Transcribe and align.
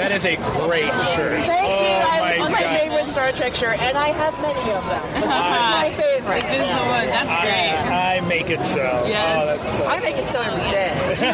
That 0.00 0.12
is 0.12 0.24
a 0.24 0.36
great 0.36 0.88
shirt. 1.12 1.36
Thank 1.44 1.68
oh 1.68 1.76
you. 1.76 2.00
I 2.08 2.20
my 2.20 2.38
was 2.40 2.48
my 2.56 2.62
God. 2.62 2.78
favorite 2.80 3.08
Star 3.12 3.32
Trek 3.32 3.54
shirt, 3.54 3.78
and 3.82 3.98
I 3.98 4.08
have 4.08 4.32
many 4.40 4.72
of 4.72 4.82
them. 4.88 5.02
But 5.12 5.28
this 5.28 5.28
is 5.28 5.28
my 5.76 5.92
favorite. 5.92 6.40
This 6.48 6.64
is 6.64 6.72
the 6.72 6.84
one. 6.88 7.04
That's 7.12 7.28
great. 7.44 7.76
I, 7.76 8.16
I 8.16 8.20
make 8.24 8.48
it 8.48 8.62
so. 8.64 8.80
Oh, 8.80 9.04
yes. 9.06 9.36
Oh, 9.36 9.44
that's 9.44 9.60
so. 9.76 9.84
I 9.84 10.00
make 10.00 10.16
it 10.16 10.24
so 10.32 10.40
every 10.40 10.70
day. 10.72 11.20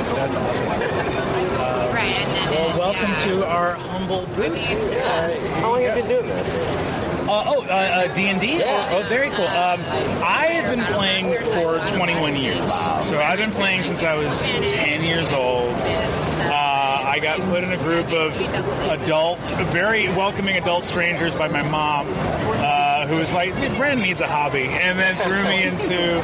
That's 0.16 0.36
awesome. 0.36 0.66
Right, 1.92 2.26
Well, 2.50 2.78
welcome 2.78 3.10
yeah. 3.10 3.24
to 3.26 3.46
our 3.46 3.74
humble 3.74 4.24
booth. 4.36 4.56
Yes. 4.56 5.60
How 5.60 5.72
long 5.72 5.82
have 5.82 5.96
you 5.96 6.02
been 6.04 6.10
doing 6.10 6.28
this? 6.28 6.64
Uh, 7.30 7.44
oh, 7.46 7.62
uh, 7.62 7.66
uh, 7.66 8.12
D&D? 8.12 8.60
Oh, 8.64 8.88
oh, 8.90 9.08
very 9.08 9.30
cool. 9.30 9.46
Um, 9.46 9.80
I 10.20 10.46
have 10.46 10.76
been 10.76 10.84
playing 10.86 11.32
for 11.52 11.78
21 11.94 12.34
years. 12.34 12.74
So 13.06 13.20
I've 13.20 13.38
been 13.38 13.52
playing 13.52 13.84
since 13.84 14.02
I 14.02 14.16
was 14.16 14.52
10 14.72 15.04
years 15.04 15.30
old. 15.30 15.72
Uh, 15.72 17.04
I 17.06 17.20
got 17.22 17.38
put 17.42 17.62
in 17.62 17.70
a 17.70 17.76
group 17.76 18.08
of 18.08 18.34
adult, 18.90 19.38
very 19.70 20.08
welcoming 20.08 20.56
adult 20.56 20.84
strangers 20.84 21.32
by 21.36 21.46
my 21.46 21.62
mom, 21.62 22.08
uh, 22.10 23.06
who 23.06 23.18
was 23.18 23.32
like, 23.32 23.54
Brennan 23.76 24.02
needs 24.02 24.20
a 24.20 24.26
hobby, 24.26 24.64
and 24.64 24.98
then 24.98 25.16
threw 25.18 25.44
me 25.44 25.62
into 25.62 26.20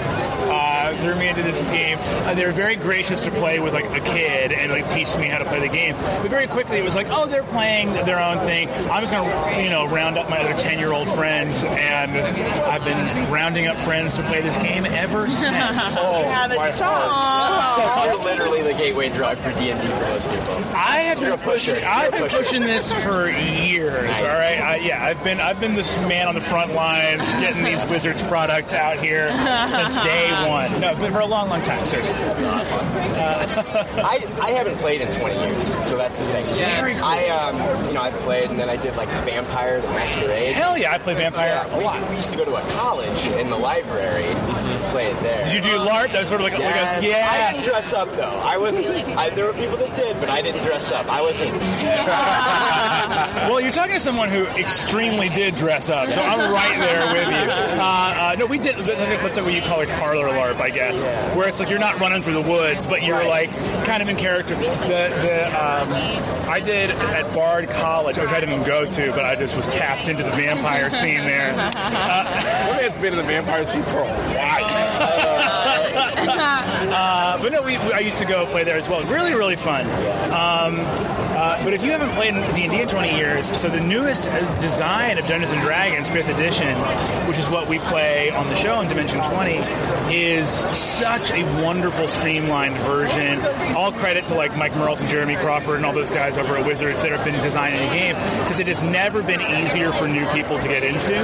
threw 1.06 1.14
me 1.14 1.28
into 1.28 1.42
this 1.42 1.62
game. 1.64 1.98
Uh, 2.00 2.34
they 2.34 2.44
were 2.44 2.50
very 2.52 2.74
gracious 2.74 3.22
to 3.22 3.30
play 3.30 3.60
with 3.60 3.72
like 3.72 3.84
a 3.84 4.00
kid 4.00 4.50
and 4.50 4.72
like 4.72 4.88
teach 4.90 5.16
me 5.16 5.28
how 5.28 5.38
to 5.38 5.44
play 5.44 5.60
the 5.60 5.68
game. 5.68 5.94
But 5.94 6.30
very 6.30 6.48
quickly, 6.48 6.78
it 6.78 6.84
was 6.84 6.96
like, 6.96 7.06
oh, 7.10 7.26
they're 7.26 7.44
playing 7.44 7.92
their 7.92 8.18
own 8.18 8.38
thing. 8.38 8.68
I'm 8.90 9.00
just 9.02 9.12
gonna, 9.12 9.62
you 9.62 9.70
know, 9.70 9.86
round 9.86 10.18
up 10.18 10.28
my 10.28 10.38
other 10.38 10.58
10 10.58 10.80
year 10.80 10.92
old 10.92 11.08
friends, 11.10 11.62
and 11.62 12.10
I've 12.18 12.84
been 12.84 13.30
rounding 13.30 13.68
up 13.68 13.76
friends 13.76 14.16
to 14.16 14.22
play 14.24 14.40
this 14.40 14.56
game 14.56 14.84
ever 14.84 15.28
since. 15.28 15.46
you 15.46 15.52
haven't 15.52 16.72
stopped. 16.72 17.76
So 17.76 18.04
you're 18.04 18.24
literally 18.24 18.62
the 18.62 18.74
gateway 18.74 19.08
drug 19.08 19.38
for 19.38 19.52
D 19.52 19.70
and 19.70 19.80
D 19.80 19.86
for 19.86 20.00
most 20.00 20.28
people. 20.28 20.54
I 20.74 21.02
have 21.06 21.20
You're 21.20 21.36
been 21.36 21.44
pushing. 21.46 21.84
I've 21.84 22.10
been 22.10 22.28
pushing 22.28 22.62
this 22.62 22.92
for 23.04 23.28
years. 23.28 24.02
Nice. 24.02 24.22
All 24.22 24.28
right, 24.28 24.58
I, 24.58 24.76
yeah, 24.76 25.04
I've 25.04 25.22
been 25.22 25.40
I've 25.40 25.60
been 25.60 25.76
this 25.76 25.96
man 26.08 26.26
on 26.26 26.34
the 26.34 26.40
front 26.40 26.72
lines 26.74 27.26
getting 27.34 27.62
these 27.62 27.84
Wizards 27.84 28.22
products 28.24 28.72
out 28.72 28.98
here 28.98 29.28
since 29.70 29.94
day 30.04 30.48
one. 30.48 30.80
No, 30.80 30.95
but 30.98 31.12
for 31.12 31.20
a 31.20 31.26
long, 31.26 31.48
long 31.48 31.62
time, 31.62 31.84
sir. 31.86 32.00
That's 32.02 32.44
awesome. 32.44 32.86
I, 34.04 34.24
I 34.42 34.50
haven't 34.52 34.78
played 34.78 35.00
in 35.00 35.10
20 35.12 35.34
years, 35.34 35.66
so 35.86 35.96
that's 35.96 36.18
the 36.18 36.24
thing. 36.26 36.46
Very 36.54 36.94
cool. 36.94 37.04
I 37.04 37.26
um, 37.28 37.86
you 37.88 37.92
know, 37.94 38.00
I've 38.00 38.18
played 38.20 38.50
and 38.50 38.58
then 38.58 38.68
I 38.68 38.76
did 38.76 38.96
like 38.96 39.08
Vampire 39.24 39.80
the 39.80 39.88
Masquerade. 39.88 40.54
Hell 40.54 40.76
yeah, 40.78 40.92
I 40.92 40.98
played 40.98 41.16
Vampire 41.18 41.48
Yeah, 41.48 41.74
a 41.74 41.78
we, 41.78 41.84
lot. 41.84 42.08
we 42.10 42.16
used 42.16 42.30
to 42.32 42.36
go 42.38 42.44
to 42.44 42.54
a 42.54 42.60
college 42.72 43.26
in 43.38 43.50
the 43.50 43.56
library 43.56 44.24
and 44.24 44.84
play 44.86 45.10
it 45.10 45.20
there. 45.22 45.44
Did 45.44 45.54
you 45.54 45.60
do 45.60 45.76
LARP? 45.78 46.12
That 46.12 46.20
was 46.20 46.28
sort 46.28 46.40
of 46.40 46.44
like, 46.50 46.58
Yes. 46.58 46.96
like 46.96 47.04
a, 47.04 47.08
yeah. 47.08 47.28
I 47.30 47.52
didn't 47.52 47.64
dress 47.64 47.92
up 47.92 48.08
though. 48.16 48.40
I 48.44 48.56
wasn't. 48.58 48.86
I, 49.16 49.30
there 49.30 49.46
were 49.46 49.52
people 49.52 49.76
that 49.78 49.94
did, 49.94 50.18
but 50.20 50.28
I 50.30 50.42
didn't 50.42 50.62
dress 50.62 50.90
up. 50.92 51.10
I 51.10 51.20
wasn't. 51.22 51.52
well, 53.50 53.60
you're 53.60 53.70
talking 53.72 53.94
to 53.94 54.00
someone 54.00 54.28
who 54.28 54.46
extremely 54.46 55.28
did 55.28 55.56
dress 55.56 55.88
up, 55.88 56.08
so 56.10 56.22
I'm 56.22 56.50
right 56.52 56.78
there 56.78 57.12
with 57.12 57.28
you. 57.28 57.50
Uh, 57.80 58.32
uh, 58.32 58.36
no, 58.38 58.46
we 58.46 58.58
did. 58.58 58.76
What's 59.22 59.38
what 59.38 59.52
you 59.52 59.62
call 59.62 59.80
it, 59.80 59.88
parlor 59.90 60.28
LARP, 60.28 60.60
I 60.60 60.70
guess, 60.70 60.85
where 61.36 61.48
it's 61.48 61.58
like 61.60 61.70
you're 61.70 61.78
not 61.78 61.98
running 62.00 62.22
through 62.22 62.34
the 62.34 62.40
woods, 62.48 62.86
but 62.86 63.02
you're 63.02 63.16
Right. 63.16 63.50
like 63.50 63.84
kind 63.86 64.02
of 64.02 64.08
in 64.08 64.16
character. 64.16 64.54
The, 64.54 64.62
the 64.64 65.46
um, 65.48 65.92
I 66.48 66.60
did 66.60 66.90
at 66.90 67.32
Bard 67.34 67.68
College, 67.70 68.18
which 68.18 68.28
I 68.28 68.40
didn't 68.40 68.62
go 68.64 68.84
to, 68.88 69.10
but 69.12 69.24
I 69.24 69.34
just 69.36 69.56
was 69.56 69.66
tapped 69.68 70.08
into 70.08 70.22
the 70.22 70.30
vampire 70.30 70.90
scene 70.90 71.24
there. 71.24 71.52
Uh, 71.56 72.66
One 72.68 72.76
man's 72.76 72.96
been 72.96 73.12
in 73.12 73.16
the 73.16 73.22
vampire 73.24 73.66
scene 73.66 73.82
for 73.84 73.98
a 73.98 74.04
while. 74.04 75.52
Uh, 76.96 77.40
but 77.42 77.52
no, 77.52 77.62
we, 77.62 77.76
we- 77.78 77.92
I 77.92 77.98
used 77.98 78.18
to 78.18 78.24
go 78.24 78.46
play 78.46 78.64
there 78.64 78.76
as 78.76 78.88
well. 78.88 79.02
Really, 79.04 79.34
really 79.34 79.56
fun. 79.56 79.86
Um, 80.30 80.76
uh, 80.78 81.62
but 81.64 81.74
if 81.74 81.82
you 81.82 81.90
haven't 81.90 82.10
played 82.10 82.32
D 82.54 82.62
and 82.64 82.72
D 82.72 82.80
in 82.80 82.88
20 82.88 83.16
years, 83.16 83.60
so 83.60 83.68
the 83.68 83.80
newest 83.80 84.28
uh, 84.28 84.58
design 84.58 85.18
of 85.18 85.26
Dungeons 85.26 85.52
and 85.52 85.60
Dragons, 85.62 86.08
Fifth 86.08 86.28
Edition, 86.28 86.76
which 87.28 87.38
is 87.38 87.48
what 87.48 87.68
we 87.68 87.78
play 87.80 88.30
on 88.30 88.48
the 88.48 88.54
show 88.54 88.80
in 88.80 88.88
Dimension 88.88 89.22
20, 89.22 89.56
is 90.14 90.48
such 90.76 91.30
a 91.32 91.42
wonderful, 91.62 92.08
streamlined 92.08 92.76
version. 92.78 93.40
All 93.74 93.92
credit 93.92 94.26
to 94.26 94.34
like 94.34 94.56
Mike 94.56 94.74
Mearls 94.76 95.00
and 95.00 95.10
Jeremy 95.10 95.36
Crawford 95.36 95.76
and 95.76 95.86
all 95.86 95.92
those 95.92 96.10
guys 96.10 96.38
over 96.38 96.56
at 96.56 96.64
Wizards 96.66 97.00
that 97.00 97.10
have 97.12 97.24
been 97.24 97.42
designing 97.42 97.80
the 97.80 97.94
game 97.94 98.14
because 98.42 98.58
it 98.58 98.68
has 98.68 98.82
never 98.82 99.22
been 99.22 99.40
easier 99.40 99.90
for 99.92 100.06
new 100.08 100.26
people 100.28 100.58
to 100.58 100.68
get 100.68 100.82
into, 100.84 101.14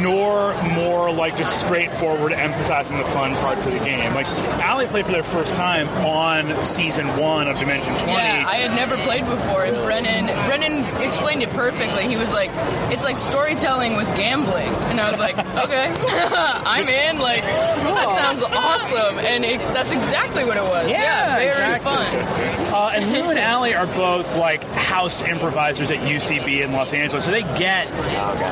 nor 0.00 0.52
more 0.94 1.12
like 1.12 1.36
just 1.36 1.60
straightforward 1.60 2.32
emphasizing 2.32 2.96
the 2.96 3.04
fun 3.04 3.34
parts 3.36 3.66
of 3.66 3.72
the 3.72 3.78
game. 3.78 4.14
Like 4.14 4.26
Allie 4.62 4.86
played 4.86 5.06
for 5.06 5.12
their 5.12 5.24
first 5.24 5.54
time 5.54 5.88
on 5.88 6.64
season 6.64 7.06
one 7.16 7.48
of 7.48 7.58
Dimension 7.58 7.94
20. 7.94 8.12
Yeah, 8.12 8.44
I 8.46 8.56
had 8.56 8.70
never 8.76 8.96
played 8.98 9.26
before, 9.26 9.64
and 9.64 9.76
Brennan 9.84 10.26
Brennan 10.46 10.84
explained 11.02 11.42
it 11.42 11.50
perfectly. 11.50 12.06
He 12.06 12.16
was 12.16 12.32
like, 12.32 12.50
"It's 12.92 13.04
like 13.04 13.18
storytelling 13.18 13.96
with 13.96 14.06
gambling," 14.16 14.68
and 14.90 15.00
I 15.00 15.10
was 15.10 15.20
like, 15.20 15.36
"Okay, 15.64 15.86
I'm 15.98 16.88
in." 16.88 17.18
Like, 17.18 17.42
that 17.42 18.14
sounds 18.18 18.42
awesome, 18.42 19.18
and 19.18 19.44
it, 19.44 19.58
that's 19.74 19.90
exactly 19.90 20.44
what 20.44 20.56
it 20.56 20.64
was. 20.64 20.88
Yeah, 20.88 21.36
very 21.36 21.48
exactly. 21.48 21.84
fun. 21.84 22.54
Uh, 22.74 22.90
and 22.94 23.12
Lou 23.12 23.30
and 23.30 23.38
Allie 23.52 23.74
are 23.74 23.86
both 23.86 24.26
like 24.36 24.62
house 24.64 25.22
improvisers 25.22 25.90
at 25.90 25.98
UCB 25.98 26.64
in 26.64 26.72
Los 26.72 26.92
Angeles, 26.92 27.24
so 27.24 27.30
they 27.30 27.42
get 27.42 27.88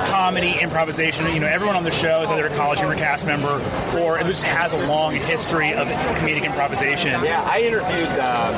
comedy, 0.09 0.55
improvisation. 0.61 1.27
You 1.33 1.41
know, 1.41 1.49
everyone 1.49 1.77
on 1.77 1.85
the 1.85 1.91
show 1.91 2.23
is 2.23 2.31
either 2.31 2.42
a 2.51 2.57
college 2.57 2.79
humor 2.79 2.95
cast 2.97 3.27
member 3.27 3.61
or 4.01 4.19
at 4.19 4.27
least 4.27 4.43
has 4.43 4.73
a 4.73 4.87
long 4.87 5.15
history 5.15 5.73
of 5.75 5.87
comedic 6.19 6.45
improvisation. 6.45 7.11
Yeah, 7.23 7.43
I 7.51 7.61
interviewed 7.63 8.09
um, 8.19 8.55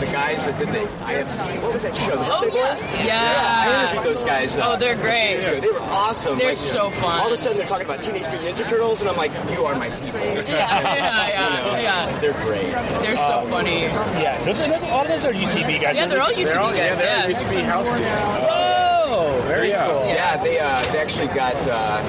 the, 0.00 0.06
the 0.06 0.12
guys 0.12 0.46
that 0.46 0.58
did 0.58 0.68
the 0.68 0.80
IFC. 1.06 1.62
What 1.62 1.72
was 1.74 1.82
that 1.82 1.94
show? 1.96 2.16
The 2.16 2.26
Oh 2.26 2.42
Birthday 2.42 3.06
yeah, 3.06 3.06
yeah. 3.06 3.42
I 3.86 3.92
interviewed 3.92 4.04
those 4.14 4.22
guys. 4.24 4.58
uh, 4.58 4.62
Oh, 4.72 4.76
they're 4.78 4.96
great. 4.96 5.40
They 5.42 5.70
were 5.70 5.78
awesome. 5.80 6.38
They're 6.38 6.48
Like, 6.50 6.58
so 6.58 6.90
fun. 6.90 7.20
All 7.20 7.26
of 7.26 7.32
a 7.32 7.36
sudden, 7.36 7.58
they're 7.58 7.66
talking 7.66 7.84
about 7.86 8.00
Teenage 8.02 8.26
Mutant 8.28 8.56
Ninja 8.56 8.66
Turtles, 8.68 9.00
and 9.00 9.10
I'm 9.10 9.16
like, 9.16 9.32
"You 9.52 9.64
are 9.64 9.74
my 9.76 9.90
people." 10.00 10.20
Yeah, 10.20 10.42
yeah, 10.46 11.62
You 11.66 11.72
know, 11.72 11.78
yeah. 11.78 12.18
They're 12.20 12.32
great. 12.44 12.72
They're 13.02 13.16
so 13.16 13.46
funny. 13.50 13.82
Yeah, 13.82 14.42
those 14.44 14.60
are, 14.60 14.68
those, 14.68 14.82
all 14.90 15.04
those 15.04 15.24
are 15.24 15.32
UCB 15.32 15.80
guys. 15.80 15.96
Yeah, 15.96 16.06
they're 16.06 16.20
all 16.20 16.28
UCB 16.30 16.44
They're 16.44 16.60
all, 16.60 16.74
yeah, 16.74 16.88
guys. 16.90 16.98
they're 16.98 17.06
Yeah. 17.06 17.26
used 17.28 17.40
to 17.42 17.48
be 17.48 17.56
house 17.62 17.86
team. 17.98 18.06
Oh, 18.06 19.44
very 19.46 19.68
Yeah. 19.70 19.88
cool. 19.88 20.06
Yeah, 20.06 20.42
they 20.42 20.58
uh, 20.58 20.82
they 20.92 20.98
actually 20.98 21.26
got 21.28 21.56
uh, 21.68 22.00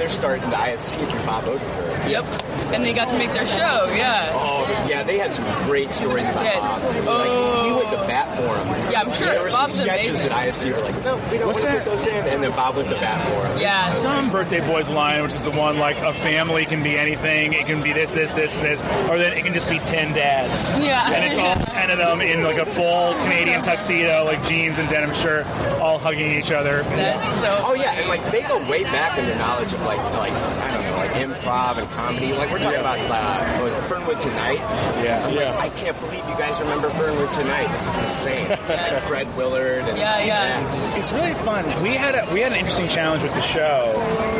they 0.00 0.06
got 0.06 0.08
their 0.08 0.08
start 0.08 0.42
in 0.42 0.50
the 0.50 0.56
IFC 0.56 1.10
through 1.10 1.26
Bob 1.26 1.44
Odenkirk. 1.44 1.89
Yep. 2.08 2.24
And 2.72 2.84
they 2.84 2.92
got 2.92 3.10
to 3.10 3.18
make 3.18 3.32
their 3.32 3.46
show. 3.46 3.90
Yeah. 3.94 4.30
Oh, 4.34 4.86
yeah, 4.88 5.02
they 5.02 5.18
had 5.18 5.34
some 5.34 5.44
great 5.64 5.92
stories 5.92 6.28
about 6.28 6.44
Yeah. 6.44 6.60
Bob. 6.60 6.82
Like, 6.84 6.96
Oh. 7.06 7.64
he 7.64 7.72
went 7.72 7.90
to 7.90 7.96
bat 8.06 8.36
for 8.36 8.56
him. 8.56 8.92
Yeah, 8.92 9.00
I'm 9.02 9.12
sure. 9.12 9.26
There 9.26 9.42
were 9.42 9.50
some 9.50 9.68
sketches 9.68 10.24
amazing. 10.24 10.28
that 10.30 10.46
IFC 10.46 10.70
were 10.72 10.80
like, 10.82 11.04
no, 11.04 11.16
we 11.30 11.38
don't 11.38 11.46
What's 11.48 11.60
want 11.62 11.70
to 11.74 11.80
put 11.82 11.84
those 11.84 12.06
in, 12.06 12.26
and 12.28 12.42
then 12.42 12.50
Bob 12.52 12.76
went 12.76 12.88
to 12.90 12.94
bat 12.96 13.20
for 13.26 13.46
him. 13.46 13.58
Yeah. 13.60 13.80
Some 13.88 14.30
birthday 14.30 14.60
boys 14.66 14.88
line, 14.90 15.22
which 15.22 15.32
is 15.32 15.42
the 15.42 15.50
one 15.50 15.78
like 15.78 15.96
a 15.98 16.12
family 16.14 16.64
can 16.64 16.82
be 16.82 16.96
anything. 16.98 17.52
It 17.52 17.66
can 17.66 17.82
be 17.82 17.92
this, 17.92 18.12
this, 18.12 18.30
this, 18.32 18.52
this, 18.54 18.82
or 19.08 19.18
then 19.18 19.32
it 19.32 19.44
can 19.44 19.52
just 19.54 19.68
be 19.68 19.78
ten 19.80 20.12
dads. 20.12 20.68
Yeah. 20.82 21.10
and 21.12 21.24
it's 21.24 21.38
all 21.38 21.54
ten 21.74 21.90
of 21.90 21.98
them 21.98 22.20
in 22.20 22.42
like 22.42 22.58
a 22.58 22.66
full 22.66 23.14
Canadian 23.24 23.62
tuxedo, 23.62 24.24
like 24.24 24.44
jeans 24.46 24.78
and 24.78 24.88
denim 24.88 25.12
shirt, 25.12 25.46
all 25.80 25.98
hugging 25.98 26.30
each 26.32 26.52
other. 26.52 26.82
That's 26.82 27.40
so. 27.40 27.56
Oh 27.66 27.74
yeah, 27.74 27.92
and 27.92 28.08
like 28.08 28.22
they 28.30 28.42
go 28.42 28.58
way 28.70 28.82
back 28.84 29.18
in 29.18 29.26
their 29.26 29.38
knowledge 29.38 29.72
of 29.72 29.80
like 29.84 29.98
like 30.14 30.32
I 30.32 30.38
don't 30.68 30.74
know 30.74 30.76
like 30.79 30.79
improv 31.14 31.78
and 31.78 31.90
comedy. 31.90 32.32
Like 32.32 32.50
we're 32.50 32.58
talking 32.58 32.80
about 32.80 32.98
uh, 32.98 33.58
what 33.60 33.72
was 33.72 33.86
Fernwood 33.88 34.20
Tonight. 34.20 34.58
Yeah. 35.02 35.26
I'm 35.26 35.34
like, 35.34 35.46
I 35.48 35.68
can't 35.70 35.98
believe 36.00 36.18
you 36.28 36.36
guys 36.38 36.60
remember 36.60 36.90
Fernwood 36.90 37.30
Tonight. 37.32 37.68
This 37.72 37.86
is 37.88 37.96
insane. 37.98 38.58
Like 38.70 39.00
Fred 39.00 39.36
Willard 39.36 39.84
and 39.88 39.98
Yeah, 39.98 40.22
yeah. 40.24 40.96
It's 40.96 41.10
really 41.12 41.34
fun. 41.34 41.64
We 41.82 41.90
had 41.90 42.14
a 42.14 42.32
we 42.32 42.40
had 42.40 42.52
an 42.52 42.58
interesting 42.58 42.88
challenge 42.88 43.22
with 43.24 43.34
the 43.34 43.40
show. 43.40 43.92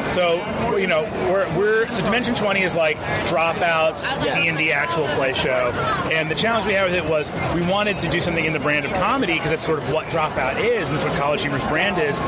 So 0.08 0.36
you 0.76 0.86
know 0.86 1.02
we're 1.32 1.48
we're 1.58 1.90
so 1.90 2.04
Dimension 2.04 2.34
Twenty 2.34 2.62
is 2.62 2.74
like 2.76 2.96
dropouts 3.26 4.22
D 4.22 4.48
and 4.48 4.56
D 4.56 4.72
actual 4.72 5.06
play 5.16 5.32
show, 5.34 5.72
and 6.12 6.30
the 6.30 6.34
challenge 6.34 6.66
we 6.66 6.74
had 6.74 6.84
with 6.88 6.94
it 6.94 7.04
was 7.04 7.30
we 7.54 7.62
wanted 7.62 7.98
to 7.98 8.08
do 8.08 8.20
something 8.20 8.44
in 8.44 8.52
the 8.52 8.60
brand 8.60 8.86
of 8.86 8.92
comedy 8.92 9.34
because 9.34 9.50
that's 9.50 9.64
sort 9.66 9.80
of 9.80 9.92
what 9.92 10.06
dropout 10.06 10.60
is, 10.60 10.88
and 10.88 10.96
that's 10.96 11.04
what 11.08 11.16
College 11.18 11.42
Humor's 11.42 11.64
brand 11.64 11.98
is. 11.98 12.20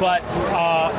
But 0.00 0.22
uh, 0.24 0.90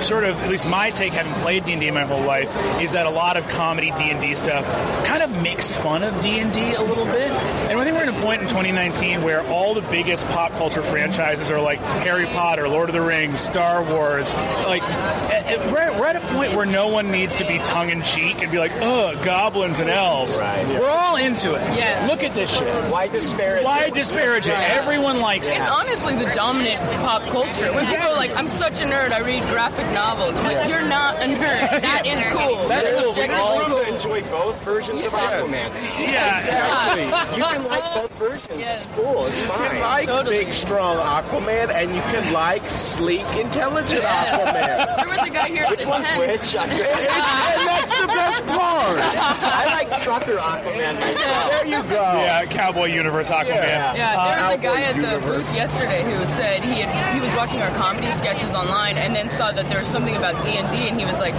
sort 0.00 0.24
of, 0.24 0.36
at 0.38 0.50
least 0.50 0.66
my 0.66 0.90
take, 0.90 1.12
having 1.12 1.32
played 1.42 1.64
D 1.64 1.72
and 1.72 1.80
D 1.80 1.90
my 1.90 2.04
whole 2.04 2.22
life, 2.22 2.48
is 2.80 2.92
that 2.92 3.06
a 3.06 3.10
lot 3.10 3.36
of 3.36 3.46
comedy 3.48 3.92
D 3.96 4.10
and 4.10 4.20
D 4.20 4.34
stuff 4.34 4.64
kind 5.06 5.22
of 5.22 5.30
makes 5.42 5.72
fun 5.74 6.02
of 6.02 6.20
D 6.22 6.38
and 6.38 6.52
D 6.52 6.74
a 6.74 6.82
little 6.82 7.04
bit. 7.04 7.30
And 7.70 7.78
I 7.78 7.84
think 7.84 7.96
we're 7.96 8.02
at 8.02 8.08
a 8.08 8.20
point 8.22 8.42
in 8.42 8.48
2019 8.48 9.22
where 9.22 9.46
all 9.48 9.74
the 9.74 9.82
biggest 9.82 10.26
pop 10.28 10.52
culture 10.52 10.82
franchises 10.82 11.50
are 11.50 11.60
like 11.60 11.78
Harry 11.78 12.26
Potter, 12.26 12.68
Lord 12.68 12.88
of 12.88 12.94
the 12.94 13.00
Rings, 13.00 13.40
Star 13.40 13.82
Wars. 13.82 14.28
Like, 14.32 14.82
eh, 14.82 15.54
eh, 15.54 15.72
we're 15.72 15.78
at, 15.78 15.98
we're 15.98 16.06
at 16.06 16.16
a 16.16 16.26
point 16.34 16.54
where 16.54 16.66
no 16.66 16.88
one 16.88 17.10
needs 17.10 17.36
to 17.36 17.46
be 17.46 17.58
tongue 17.58 17.90
in 17.90 18.02
cheek 18.02 18.42
and 18.42 18.50
be 18.50 18.58
like, 18.58 18.72
"Ugh, 18.80 19.22
goblins 19.24 19.80
and 19.80 19.90
elves." 19.90 20.38
Right. 20.38 20.66
We're 20.68 20.88
all 20.88 21.16
into 21.16 21.54
it. 21.54 21.62
Yes. 21.76 22.10
Look 22.10 22.22
at 22.24 22.34
this 22.34 22.50
shit. 22.50 22.90
why 22.90 23.08
disparage? 23.08 23.64
Why 23.64 23.84
it? 23.84 23.94
disparage 23.94 24.46
it? 24.46 24.54
Everyone 24.54 25.20
likes 25.20 25.50
it. 25.50 25.56
It's 25.58 25.68
honestly 25.68 26.16
the 26.16 26.32
dominant 26.34 26.80
pop 27.00 27.22
culture. 27.30 27.72
When 27.72 27.86
people 27.86 28.06
are 28.06 28.16
like, 28.16 28.34
I'm 28.36 28.48
such 28.48 28.80
a 28.80 28.84
nerd, 28.84 29.12
I 29.12 29.20
read 29.20 29.42
graphic 29.60 29.80
graphic 29.80 29.94
novels. 29.94 30.36
I'm 30.36 30.44
like, 30.44 30.68
you're 30.68 30.88
not 30.88 31.16
a 31.16 31.26
nerd. 31.26 31.60
That 31.90 32.06
is 32.06 32.24
cool. 32.26 32.68
That's 32.68 32.88
cool. 32.88 33.12
There's 33.12 33.30
objectively 33.30 33.58
room 33.58 33.68
cool. 33.68 33.84
to 33.84 33.92
enjoy 33.92 34.30
both 34.30 34.62
versions 34.62 35.04
of 35.04 35.12
Aquaman. 35.12 35.74
Yeah. 35.98 36.38
Exactly. 36.38 37.04
You 37.40 37.44
can 37.44 37.64
like 37.64 37.94
both 37.94 38.12
versions. 38.18 38.60
Yes. 38.60 38.86
It's 38.86 38.96
cool. 38.96 39.26
It's 39.26 39.42
fine. 39.42 39.62
You 39.62 39.68
can 39.70 39.80
like 39.80 40.06
Totally. 40.06 40.44
big, 40.44 40.52
strong 40.52 40.96
Aquaman, 40.96 41.70
and 41.70 41.94
you 41.94 42.02
can 42.02 42.32
like 42.32 42.66
sleek, 42.66 43.26
intelligent 43.36 44.02
Aquaman. 44.02 44.96
There 45.00 45.08
was 45.08 45.26
a 45.26 45.30
guy 45.30 45.48
here. 45.48 45.66
Which 45.68 45.86
one's 45.86 46.08
tent. 46.08 46.20
which? 46.20 46.54
And 46.54 46.70
that's 46.70 48.00
the 48.00 48.06
best 48.06 48.46
part. 48.46 49.00
I 49.00 49.64
like 49.72 50.02
trucker 50.02 50.36
Aquaman. 50.36 50.94
There 51.00 51.66
you 51.66 51.82
go. 51.84 52.02
Yeah, 52.02 52.44
Cowboy 52.46 52.86
Universe 52.86 53.28
Aquaman. 53.28 53.46
Yeah. 53.46 53.94
Yeah, 53.94 54.34
there 54.34 54.44
uh, 54.44 54.48
was 54.48 54.58
a 54.58 54.62
guy 54.62 54.82
at 54.82 54.96
the 54.96 55.02
universe. 55.02 55.46
booth 55.46 55.54
yesterday 55.54 56.02
who 56.04 56.26
said 56.26 56.62
he 56.64 56.80
had, 56.80 57.14
he 57.14 57.20
was 57.20 57.34
watching 57.34 57.62
our 57.62 57.74
comedy 57.76 58.10
sketches 58.12 58.52
online 58.54 58.96
and 58.96 59.14
then 59.14 59.28
saw 59.30 59.49
that 59.52 59.68
there 59.68 59.78
was 59.78 59.88
something 59.88 60.16
about 60.16 60.42
D 60.42 60.50
and 60.50 60.70
D 60.70 60.88
and 60.88 60.98
he 60.98 61.06
was 61.06 61.18
like, 61.18 61.34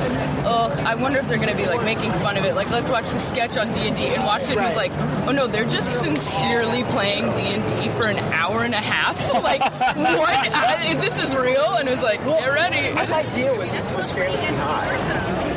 "Oh, 0.45 0.73
I 0.85 0.95
wonder 0.95 1.19
if 1.19 1.27
they're 1.27 1.37
going 1.37 1.49
to 1.49 1.55
be 1.55 1.65
like 1.65 1.83
making 1.83 2.11
fun 2.13 2.37
of 2.37 2.45
it. 2.45 2.55
Like, 2.55 2.69
let's 2.69 2.89
watch 2.89 3.09
the 3.09 3.19
sketch 3.19 3.57
on 3.57 3.73
D 3.73 3.81
and 3.87 3.95
D." 3.95 4.07
And 4.07 4.23
watched 4.23 4.49
it 4.49 4.57
and 4.57 4.65
was 4.65 4.75
like, 4.75 4.91
"Oh 5.27 5.31
no, 5.31 5.47
they're 5.47 5.65
just 5.65 5.99
sincerely 5.99 6.83
playing 6.85 7.33
D 7.33 7.41
and 7.41 7.67
D 7.67 7.89
for 7.97 8.07
an 8.07 8.17
hour 8.33 8.63
and 8.63 8.73
a 8.73 8.77
half. 8.77 9.17
like, 9.43 9.61
what? 9.61 10.49
I, 10.53 10.95
this 10.95 11.19
is 11.19 11.35
real?" 11.35 11.75
And 11.75 11.87
it 11.87 11.91
was 11.91 12.03
like, 12.03 12.23
"Get 12.23 12.47
ready." 12.47 12.97
His 12.97 13.11
idea 13.11 13.53
was 13.53 13.81
was 13.95 14.11
fantasy 14.11 14.53
high. 14.55 15.50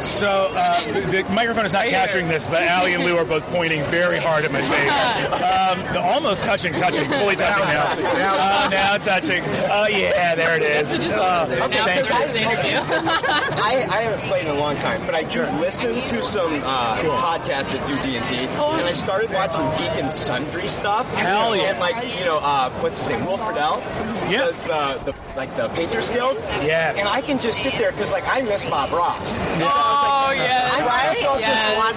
So 0.00 0.50
uh, 0.52 0.92
the, 0.92 1.22
the 1.22 1.24
microphone 1.32 1.64
is 1.66 1.72
not 1.72 1.86
capturing 1.88 2.28
this, 2.28 2.46
but 2.46 2.66
Ali 2.68 2.94
and 2.94 3.04
Lou 3.04 3.16
are 3.16 3.24
both 3.24 3.44
pointing 3.46 3.82
very 3.86 4.18
hard 4.18 4.44
at 4.44 4.52
my 4.52 4.60
face. 4.60 5.40
Um, 5.64 5.78
the 5.94 6.00
almost 6.00 6.42
touching, 6.44 6.72
touching, 6.74 7.08
fully 7.08 7.36
touching 7.36 7.64
now. 7.66 7.94
Now 8.18 8.34
Uh, 8.36 8.68
now 8.70 8.96
touching. 8.98 9.42
Oh 9.44 9.86
yeah, 9.88 10.34
there 10.34 10.56
it 10.56 10.62
is. 10.62 10.90
Uh. 11.12 11.46
Okay, 11.64 11.76
Now 11.76 11.84
I- 11.86 12.02
thank 12.02 12.64
you. 12.64 12.78
I, 12.78 13.86
I 13.90 14.00
haven't 14.02 14.26
played 14.26 14.46
in 14.46 14.50
a 14.50 14.58
long 14.58 14.76
time, 14.76 15.04
but 15.06 15.14
I 15.14 15.22
do 15.24 15.42
listen 15.58 15.94
to 16.04 16.22
some 16.22 16.54
uh, 16.64 16.96
podcasts 16.98 17.72
that 17.72 17.86
do 17.86 17.98
D 18.00 18.16
and 18.16 18.26
D, 18.26 18.36
and 18.36 18.50
I 18.86 18.92
started 18.92 19.30
watching 19.32 19.62
Geek 19.78 19.96
and 20.02 20.10
Sundry 20.12 20.66
stuff. 20.68 21.06
Hell 21.14 21.56
yeah. 21.56 21.70
And 21.70 21.78
like 21.80 22.18
you 22.18 22.24
know, 22.24 22.38
uh, 22.42 22.70
what's 22.80 22.98
his 22.98 23.08
name? 23.08 23.24
Will 23.24 23.38
Friedle. 23.38 23.78
Yeah. 24.30 24.38
Does 24.38 24.64
the, 24.64 25.00
the 25.06 25.14
like 25.36 25.54
the 25.56 25.68
Painters 25.70 26.10
Guild? 26.10 26.36
Yes. 26.62 26.98
And 26.98 27.08
I 27.08 27.20
can 27.22 27.38
just 27.38 27.62
sit 27.62 27.78
there 27.78 27.90
because 27.92 28.12
like 28.12 28.24
I 28.26 28.42
miss 28.42 28.64
Bob 28.64 28.92
Ross. 28.92 29.40
So 29.44 29.50
I 29.52 29.58
was 29.58 30.23
Oh 30.26 30.32
yes. 30.32 30.72
I 30.72 30.80
might 30.80 31.16
as 31.16 31.20
well 31.22 31.40
Yes. 31.40 31.48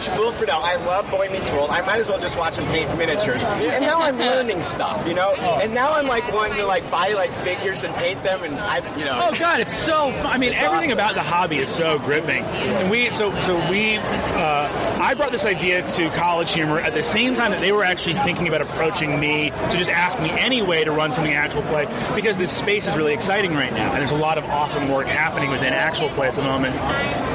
just 0.03 0.09
watch 0.09 0.17
Will 0.17 0.31
Friedle. 0.33 0.59
I 0.61 0.75
love 0.85 1.09
Boy 1.09 1.29
Meets 1.31 1.51
World. 1.51 1.69
I 1.69 1.81
might 1.81 1.99
as 1.99 2.09
well 2.09 2.19
just 2.19 2.37
watch 2.37 2.57
him 2.57 2.65
paint 2.65 2.95
miniatures. 2.97 3.43
And 3.43 3.83
now 3.85 4.01
I'm 4.01 4.17
learning 4.17 4.61
stuff, 4.61 5.07
you 5.07 5.13
know. 5.13 5.33
Oh. 5.37 5.59
And 5.61 5.73
now 5.73 5.93
I'm 5.93 6.07
like 6.07 6.31
wanting 6.33 6.57
to 6.57 6.65
like 6.65 6.89
buy 6.91 7.13
like 7.15 7.31
figures 7.43 7.83
and 7.83 7.93
paint 7.95 8.21
them, 8.23 8.43
and 8.43 8.55
I, 8.59 8.77
you 8.97 9.05
know. 9.05 9.19
Oh 9.31 9.35
God, 9.39 9.59
it's 9.59 9.73
so. 9.73 10.11
fun. 10.11 10.25
I 10.25 10.37
mean, 10.37 10.53
It's 10.53 10.61
everything 10.61 10.89
awesome. 10.91 10.99
about 10.99 11.13
the 11.15 11.23
hobby 11.23 11.57
is 11.59 11.69
so 11.69 11.99
gripping. 11.99 12.43
And 12.43 12.89
we, 12.91 13.09
so, 13.11 13.33
so 13.39 13.55
we, 13.69 13.97
uh, 13.97 14.97
I 15.01 15.13
brought 15.15 15.31
this 15.31 15.45
idea 15.45 15.87
to 15.87 16.09
College 16.11 16.51
Humor 16.53 16.79
at 16.79 16.93
the 16.93 17.03
same 17.03 17.35
time 17.35 17.51
that 17.51 17.61
they 17.61 17.71
were 17.71 17.83
actually 17.83 18.15
thinking 18.15 18.47
about 18.47 18.61
approaching 18.61 19.19
me 19.19 19.49
to 19.51 19.77
just 19.77 19.89
ask 19.89 20.19
me 20.19 20.29
anyway 20.31 20.83
to 20.83 20.91
run 20.91 21.13
something 21.13 21.33
actual 21.33 21.61
play 21.63 21.85
because 22.15 22.35
this 22.37 22.51
space 22.51 22.87
is 22.87 22.95
really 22.97 23.13
exciting 23.13 23.53
right 23.53 23.71
now, 23.71 23.91
and 23.93 24.01
there's 24.01 24.11
a 24.11 24.15
lot 24.17 24.37
of 24.37 24.43
awesome 24.45 24.89
work 24.89 25.05
happening 25.07 25.49
within 25.51 25.73
actual 25.73 26.09
play 26.09 26.27
at 26.27 26.35
the 26.35 26.43
moment. 26.43 26.75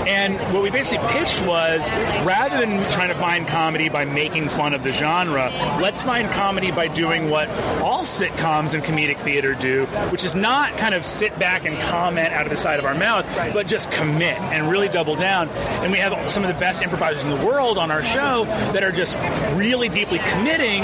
And 0.09 0.35
what 0.53 0.62
we 0.62 0.71
basically 0.71 0.81
pitched 0.90 1.43
was, 1.46 1.90
rather 2.25 2.58
than 2.58 2.90
trying 2.90 3.08
to 3.08 3.14
find 3.14 3.46
comedy 3.46 3.88
by 3.88 4.05
making 4.05 4.49
fun 4.49 4.75
of 4.75 4.82
the 4.82 4.93
genre, 4.93 5.50
let's 5.81 6.02
find 6.02 6.31
comedy 6.31 6.70
by 6.70 6.88
doing 6.88 7.31
what 7.31 7.49
all 7.81 8.02
sitcoms 8.02 8.75
and 8.75 8.82
comedic 8.82 9.19
theater 9.19 9.55
do, 9.55 9.87
which 10.11 10.25
is 10.25 10.34
not 10.34 10.76
kind 10.76 10.94
of 10.94 11.05
sit 11.05 11.38
back 11.38 11.64
and 11.64 11.79
comment 11.81 12.32
out 12.32 12.46
of 12.46 12.50
the 12.50 12.56
side 12.56 12.79
of 12.79 12.84
our 12.84 12.94
mouth, 12.94 13.25
but 13.52 13.67
just 13.67 13.90
commit 13.90 14.38
and 14.38 14.70
really 14.70 14.88
double 14.88 15.17
down. 15.17 15.49
And 15.49 15.93
we 15.93 15.99
have 15.99 16.31
some 16.31 16.44
of 16.44 16.52
the 16.52 16.58
best 16.58 16.82
improvisers 16.82 17.25
in 17.25 17.31
the 17.31 17.46
world 17.46 17.79
on 17.79 17.90
our 17.90 18.02
show 18.02 18.44
that 18.73 18.82
are 18.82 18.93
just 18.93 19.17
really 19.56 19.88
deeply 19.88 20.19
committing 20.31 20.82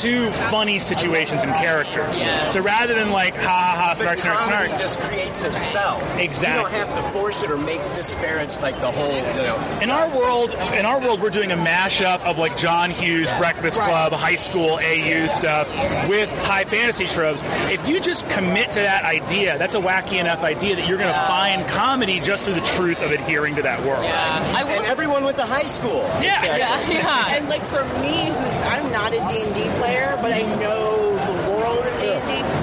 to 0.00 0.30
funny 0.50 0.78
situations 0.78 1.42
and 1.42 1.52
characters. 1.54 2.20
Yes. 2.20 2.52
So 2.52 2.60
rather 2.62 2.94
than 2.94 3.10
like 3.10 3.34
ha 3.34 3.40
ha 3.40 3.76
ha 3.76 3.94
snark 3.94 4.18
snark 4.18 4.38
snark. 4.40 4.68
just 4.78 5.00
creates 5.00 5.44
itself. 5.44 6.02
Exactly. 6.18 6.62
You 6.62 6.78
don't 6.78 6.88
have 6.88 7.04
to 7.04 7.12
force 7.12 7.42
it 7.42 7.50
or 7.50 7.56
make 7.56 7.80
disparage 7.94 8.58
like 8.60 8.78
the 8.80 8.90
whole, 8.90 9.10
you 9.40 9.46
know. 9.46 9.80
In 9.80 9.90
our 9.90 10.08
world, 10.16 10.50
in 10.50 10.84
our 10.84 11.00
world, 11.00 11.20
we're 11.20 11.30
doing 11.30 11.52
a 11.52 11.56
mashup 11.56 12.22
of 12.22 12.38
like 12.38 12.56
John 12.56 12.90
Hughes 12.90 13.30
Breakfast 13.38 13.76
Club, 13.76 14.12
high 14.12 14.36
school 14.36 14.78
AU 14.82 15.28
stuff 15.28 15.68
with 16.08 16.28
high 16.40 16.64
fantasy 16.64 17.06
tropes. 17.06 17.42
If 17.44 17.86
you 17.88 18.00
just 18.00 18.28
commit 18.28 18.72
to 18.72 18.80
that 18.80 19.04
idea, 19.04 19.58
that's 19.58 19.74
a 19.74 19.80
wacky 19.80 20.20
enough 20.20 20.40
idea 20.40 20.76
that 20.76 20.86
you're 20.86 20.98
going 20.98 21.12
to 21.12 21.20
find 21.26 21.66
comedy 21.68 22.20
just 22.20 22.44
through 22.44 22.54
the 22.54 22.60
truth 22.60 23.00
of 23.00 23.10
adhering 23.10 23.56
to 23.56 23.62
that 23.62 23.84
world. 23.84 24.04
Yeah. 24.04 24.54
I 24.56 24.64
will 24.64 24.70
And 24.70 24.86
everyone 24.86 25.24
went 25.24 25.36
to 25.38 25.46
high 25.46 25.62
school. 25.62 26.02
Yeah. 26.22 26.44
Yeah, 26.44 26.90
yeah. 26.90 27.36
And 27.36 27.48
like 27.48 27.62
for 27.64 27.84
me, 28.00 28.26
who's 28.26 28.60
I'm 28.66 28.90
not 28.92 29.12
a 29.12 29.20
D&D 29.28 29.70
player, 29.78 30.16
but 30.20 30.32
I 30.32 30.42
know 30.60 31.16
the 31.26 31.50
world 31.50 31.84
of 31.84 32.00
D&D. 32.00 32.10
When 32.10 32.20
I 32.20 32.59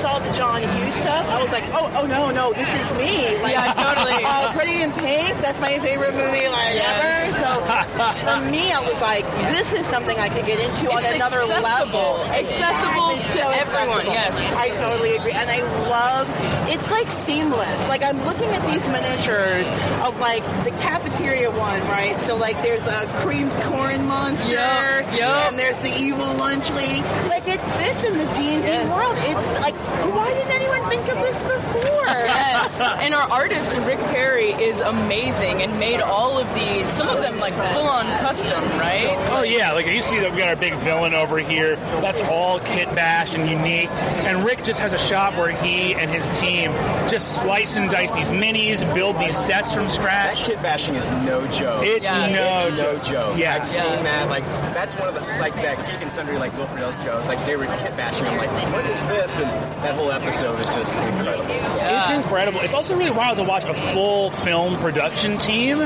saw 0.00 0.18
the 0.18 0.32
John 0.32 0.62
Hughes 0.62 0.94
stuff, 1.04 1.28
I 1.28 1.42
was 1.42 1.52
like, 1.52 1.64
oh, 1.72 1.90
oh 2.00 2.06
no, 2.06 2.30
no, 2.30 2.52
this 2.52 2.68
is 2.68 2.88
me. 2.96 3.36
Like, 3.42 3.52
Yeah, 3.52 3.72
totally. 3.74 4.24
uh, 4.24 4.52
Pretty 4.52 4.82
in 4.82 4.92
Pink, 4.92 5.36
that's 5.44 5.60
my 5.60 5.78
favorite 5.78 6.14
movie 6.14 6.48
like 6.48 6.74
Yes. 6.74 6.88
ever. 6.88 7.14
So 7.40 7.48
for 8.24 8.40
me, 8.50 8.72
I 8.72 8.80
was 8.80 8.98
like, 9.00 9.24
this 9.52 9.72
is 9.72 9.86
something 9.86 10.16
I 10.18 10.28
could 10.28 10.46
get 10.46 10.58
into 10.60 10.90
on 10.92 11.04
another 11.04 11.40
accessible. 11.44 12.24
level. 12.24 12.24
Accessible 12.32 13.10
It's 13.20 13.34
to 13.36 13.42
everyone, 13.44 14.06
yes. 14.06 14.32
I 14.56 14.68
totally 14.80 15.16
agree, 15.16 15.32
and 15.32 15.48
I 15.50 15.60
love. 15.88 16.28
It's 16.72 16.90
like 16.90 17.10
seamless. 17.26 17.78
Like 17.88 18.02
I'm 18.04 18.22
looking 18.24 18.48
at 18.54 18.62
these 18.70 18.84
miniatures 18.88 19.66
of 20.06 20.18
like 20.20 20.42
the 20.64 20.70
cafeteria 20.80 21.50
one, 21.50 21.80
right? 21.90 22.18
So 22.22 22.36
like 22.36 22.60
there's 22.62 22.86
a 22.86 23.06
creamed 23.20 23.52
corn 23.64 24.06
monster, 24.06 24.54
Yup, 24.54 25.14
yup. 25.16 25.50
and 25.50 25.58
there's 25.58 25.76
the 25.78 25.90
evil 25.98 26.26
lunch 26.36 26.70
lady. 26.70 27.00
Like 27.28 27.48
it 27.48 27.58
fits 27.78 28.04
in 28.04 28.14
the 28.18 28.26
D 28.38 28.54
and 28.54 28.62
D 28.62 28.70
world. 28.92 29.16
It's 29.26 29.60
like 29.60 29.74
why 30.14 30.32
didn't 30.32 30.52
anyone 30.52 30.88
think 30.88 31.08
of 31.08 31.16
this 31.18 31.36
before? 31.42 31.90
Yes, 32.10 32.80
and 32.80 33.14
our 33.14 33.30
artist 33.30 33.76
Rick 33.78 33.98
Perry 33.98 34.50
is 34.52 34.80
amazing 34.80 35.62
and 35.62 35.78
made 35.78 36.00
all 36.00 36.38
of 36.38 36.52
these. 36.54 36.88
Some 36.90 37.08
of 37.08 37.20
them 37.22 37.38
like 37.38 37.54
full 37.72 37.86
on 37.88 38.04
custom, 38.18 38.62
right? 38.78 39.16
Oh 39.30 39.42
yeah, 39.42 39.72
like 39.72 39.86
you 39.86 40.02
see 40.02 40.18
that 40.20 40.32
we 40.32 40.38
got 40.38 40.48
our 40.48 40.56
big 40.56 40.74
villain 40.80 41.14
over 41.14 41.38
here. 41.38 41.76
That's 41.76 42.20
all 42.22 42.58
kit 42.60 42.88
bashed 42.94 43.34
and 43.34 43.48
unique. 43.48 43.90
And 43.90 44.44
Rick 44.44 44.64
just 44.64 44.80
has 44.80 44.92
a 44.92 44.98
shop 44.98 45.34
where 45.36 45.50
he 45.50 45.94
and 45.94 46.10
his 46.10 46.26
team 46.40 46.72
just 47.08 47.40
slice 47.40 47.76
and 47.76 47.88
dice 47.90 48.10
these 48.12 48.30
minis, 48.30 48.82
build 48.94 49.18
these 49.18 49.36
sets 49.38 49.72
from 49.72 49.84
That 49.84 49.90
scratch. 49.92 50.44
kit 50.44 50.60
bashing 50.62 50.96
is 50.96 51.10
no 51.10 51.46
joke. 51.48 51.84
It's 51.86 52.04
Yeah. 52.04 52.30
no 52.30 52.66
it's 52.68 52.78
no 52.80 52.98
joke. 52.98 53.38
Yeah. 53.38 53.54
I've 53.54 53.66
seen 53.66 53.84
Yeah. 53.88 54.02
that. 54.02 54.28
Like 54.28 54.44
that's 54.74 54.94
one 54.96 55.08
of 55.08 55.14
the 55.14 55.20
like 55.38 55.54
that 55.54 55.76
Geek 55.86 56.02
and 56.02 56.12
Sundry 56.12 56.38
like 56.38 56.56
Will 56.56 56.66
Friedle's 56.66 57.00
show. 57.02 57.22
Like 57.26 57.44
they 57.46 57.56
were 57.56 57.66
kit 57.66 57.96
bashing. 57.96 58.26
I'm 58.26 58.36
like, 58.36 58.50
what 58.72 58.84
is 58.86 59.04
this? 59.06 59.40
And 59.40 59.50
that 59.82 59.94
whole 59.94 60.10
episode 60.12 60.58
is 60.60 60.66
just 60.66 60.96
incredible. 60.98 61.62
So. 61.62 61.78
It's 61.80 62.10
incredible. 62.10 62.60
It's 62.60 62.74
also 62.74 62.96
really 62.96 63.10
wild 63.10 63.38
to 63.38 63.44
watch 63.44 63.64
a 63.64 63.74
full 63.92 64.30
film 64.30 64.76
production 64.78 65.38
team 65.38 65.78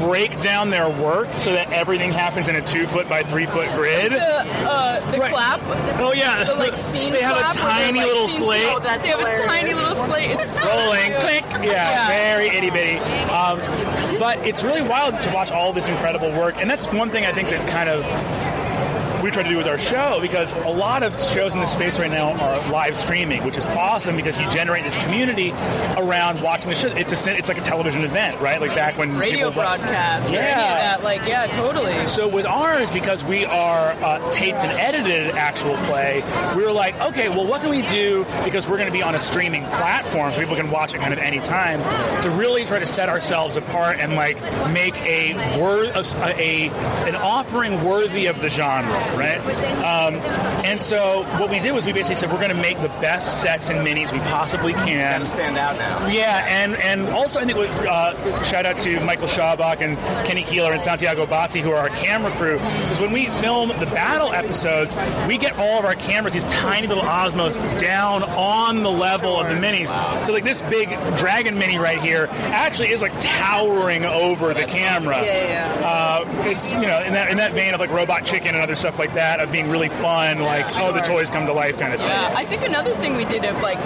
break 0.00 0.40
down 0.40 0.70
their 0.70 0.88
work 0.88 1.28
so 1.36 1.52
that 1.52 1.70
everything 1.72 2.10
happens 2.10 2.48
in 2.48 2.56
a 2.56 2.62
two 2.62 2.86
foot 2.86 3.08
by 3.08 3.22
three 3.22 3.46
foot 3.46 3.68
grid. 3.74 4.12
The 4.12 4.18
uh, 4.20 5.10
the 5.12 5.18
Right. 5.18 5.32
clap. 5.32 5.60
Oh 6.00 6.12
yeah, 6.14 6.44
The 6.44 6.54
like 6.54 6.76
scene. 6.76 7.12
They 7.12 7.20
have 7.22 7.36
clap 7.36 7.54
a 7.54 7.58
tiny 7.58 7.98
like, 7.98 8.06
little 8.08 8.28
slate. 8.28 8.64
Oh, 8.66 8.78
that's 8.80 9.02
They 9.02 9.08
have 9.10 9.20
a 9.20 9.46
tiny 9.46 9.74
little 9.74 9.94
slate. 9.96 10.30
It's 10.30 10.64
rolling, 10.64 11.06
cute. 11.10 11.20
click. 11.20 11.44
Yeah, 11.64 11.90
Yeah. 11.90 12.08
very 12.08 12.48
itty 12.48 12.70
bitty. 12.70 12.98
Um, 13.28 13.58
but 14.18 14.38
it's 14.46 14.62
really 14.62 14.82
wild 14.82 15.20
to 15.22 15.30
watch 15.32 15.50
all 15.50 15.72
this 15.72 15.86
incredible 15.86 16.30
work, 16.32 16.54
and 16.58 16.70
that's 16.70 16.86
one 16.92 17.10
thing 17.10 17.26
I 17.26 17.32
think 17.32 17.50
that 17.50 17.66
kind 17.68 17.88
of 17.90 18.02
we 19.22 19.30
try 19.30 19.42
to 19.42 19.48
do 19.48 19.56
with 19.56 19.66
our 19.66 19.78
show 19.78 20.18
because 20.20 20.52
a 20.52 20.68
lot 20.68 21.02
of 21.02 21.12
shows 21.22 21.54
in 21.54 21.60
this 21.60 21.72
space 21.72 21.98
right 21.98 22.10
now 22.10 22.32
are 22.32 22.70
live 22.70 22.96
streaming, 22.96 23.44
which 23.44 23.56
is 23.56 23.66
awesome 23.66 24.16
because 24.16 24.38
you 24.38 24.48
generate 24.50 24.84
this 24.84 24.96
community 24.96 25.50
around 25.96 26.40
watching 26.42 26.70
the 26.70 26.74
show. 26.76 26.88
It's 26.88 27.26
a 27.26 27.36
it's 27.36 27.48
like 27.48 27.58
a 27.58 27.62
television 27.62 28.02
event, 28.02 28.40
right? 28.40 28.60
Like 28.60 28.74
back 28.74 28.96
when 28.98 29.16
Radio 29.16 29.50
broadcast. 29.50 30.30
or 30.30 30.34
any 30.36 30.38
of 30.38 30.44
Yeah. 30.44 30.74
that. 30.74 31.02
Like 31.02 31.26
yeah, 31.26 31.46
totally. 31.48 32.08
So 32.08 32.28
with 32.28 32.46
ours, 32.46 32.90
because 32.90 33.22
we 33.24 33.44
are 33.44 33.90
uh, 33.92 34.30
taped 34.30 34.58
and 34.58 34.72
edited 34.78 35.34
actual 35.36 35.76
play, 35.86 36.22
we 36.56 36.64
were 36.64 36.72
like, 36.72 36.98
okay, 37.00 37.28
well, 37.28 37.46
what 37.46 37.60
can 37.60 37.70
we 37.70 37.82
do? 37.88 38.24
Because 38.44 38.66
we're 38.66 38.76
going 38.78 38.88
to 38.88 38.92
be 38.92 39.02
on 39.02 39.14
a 39.14 39.20
streaming 39.20 39.64
platform, 39.64 40.32
so 40.32 40.40
people 40.40 40.56
can 40.56 40.70
watch 40.70 40.94
it 40.94 40.98
kind 40.98 41.12
of 41.12 41.18
any 41.18 41.40
time. 41.40 41.80
To 42.22 42.30
really 42.30 42.64
try 42.64 42.78
to 42.78 42.86
set 42.86 43.08
ourselves 43.08 43.56
apart 43.56 43.98
and 43.98 44.14
like 44.14 44.36
make 44.72 44.96
a 45.02 45.34
word 45.60 45.88
a, 45.94 46.04
a 46.40 46.68
an 47.08 47.16
offering 47.16 47.82
worthy 47.84 48.26
of 48.26 48.40
the 48.40 48.48
genre. 48.48 49.00
Right? 49.16 49.40
Um, 49.80 50.14
and 50.64 50.80
so 50.80 51.24
what 51.38 51.50
we 51.50 51.58
did 51.58 51.72
was 51.72 51.84
we 51.84 51.92
basically 51.92 52.16
said 52.16 52.30
we're 52.30 52.38
going 52.38 52.50
to 52.50 52.54
make 52.54 52.80
the 52.80 52.88
best 53.00 53.40
sets 53.40 53.68
and 53.68 53.86
minis 53.86 54.12
we 54.12 54.18
possibly 54.20 54.72
can. 54.72 55.20
Gotta 55.20 55.26
stand 55.26 55.56
out 55.58 55.76
now. 55.76 56.06
Yeah, 56.08 56.46
and 56.48 56.74
and 56.76 57.08
also 57.08 57.40
I 57.40 57.44
think 57.44 57.58
uh, 57.58 58.42
shout 58.44 58.66
out 58.66 58.76
to 58.78 59.00
Michael 59.00 59.26
Schawbach 59.26 59.80
and 59.80 59.96
Kenny 60.26 60.42
Keeler 60.42 60.72
and 60.72 60.80
Santiago 60.80 61.26
Bazzi 61.26 61.60
who 61.60 61.70
are 61.72 61.76
our 61.76 61.88
camera 61.88 62.30
crew 62.32 62.58
because 62.58 63.00
when 63.00 63.12
we 63.12 63.26
film 63.40 63.68
the 63.68 63.86
battle 63.86 64.32
episodes, 64.32 64.94
we 65.26 65.38
get 65.38 65.56
all 65.58 65.78
of 65.78 65.84
our 65.84 65.94
cameras, 65.94 66.34
these 66.34 66.44
tiny 66.44 66.86
little 66.86 67.04
Osmos, 67.04 67.54
down 67.80 68.22
on 68.22 68.82
the 68.82 68.90
level 68.90 69.38
of 69.40 69.48
the 69.48 69.54
minis. 69.54 69.88
So 70.24 70.32
like 70.32 70.44
this 70.44 70.62
big 70.62 70.90
Dragon 71.16 71.58
mini 71.58 71.78
right 71.78 72.00
here 72.00 72.28
actually 72.30 72.90
is 72.90 73.00
like 73.00 73.12
towering 73.18 74.04
over 74.04 74.54
the 74.54 74.64
camera. 74.64 75.22
Yeah, 75.24 75.78
yeah. 75.80 75.86
Uh, 75.86 76.24
it's 76.46 76.70
you 76.70 76.80
know 76.80 77.02
in 77.02 77.14
that 77.14 77.30
in 77.30 77.38
that 77.38 77.52
vein 77.52 77.74
of 77.74 77.80
like 77.80 77.90
Robot 77.90 78.24
Chicken 78.24 78.54
and 78.54 78.58
other 78.58 78.76
stuff 78.76 78.98
like 79.00 79.14
that 79.14 79.40
of 79.40 79.50
being 79.50 79.70
really 79.70 79.88
fun, 79.88 80.40
like 80.40 80.66
oh 80.76 80.92
the 80.92 81.00
toys 81.00 81.30
come 81.30 81.46
to 81.46 81.52
life 81.52 81.78
kind 81.78 81.94
of 81.94 81.98
thing. 81.98 82.08
Yeah, 82.08 82.32
I 82.36 82.44
think 82.44 82.62
another 82.62 82.94
thing 82.96 83.16
we 83.16 83.24
did 83.24 83.44
of 83.44 83.56
like, 83.62 83.78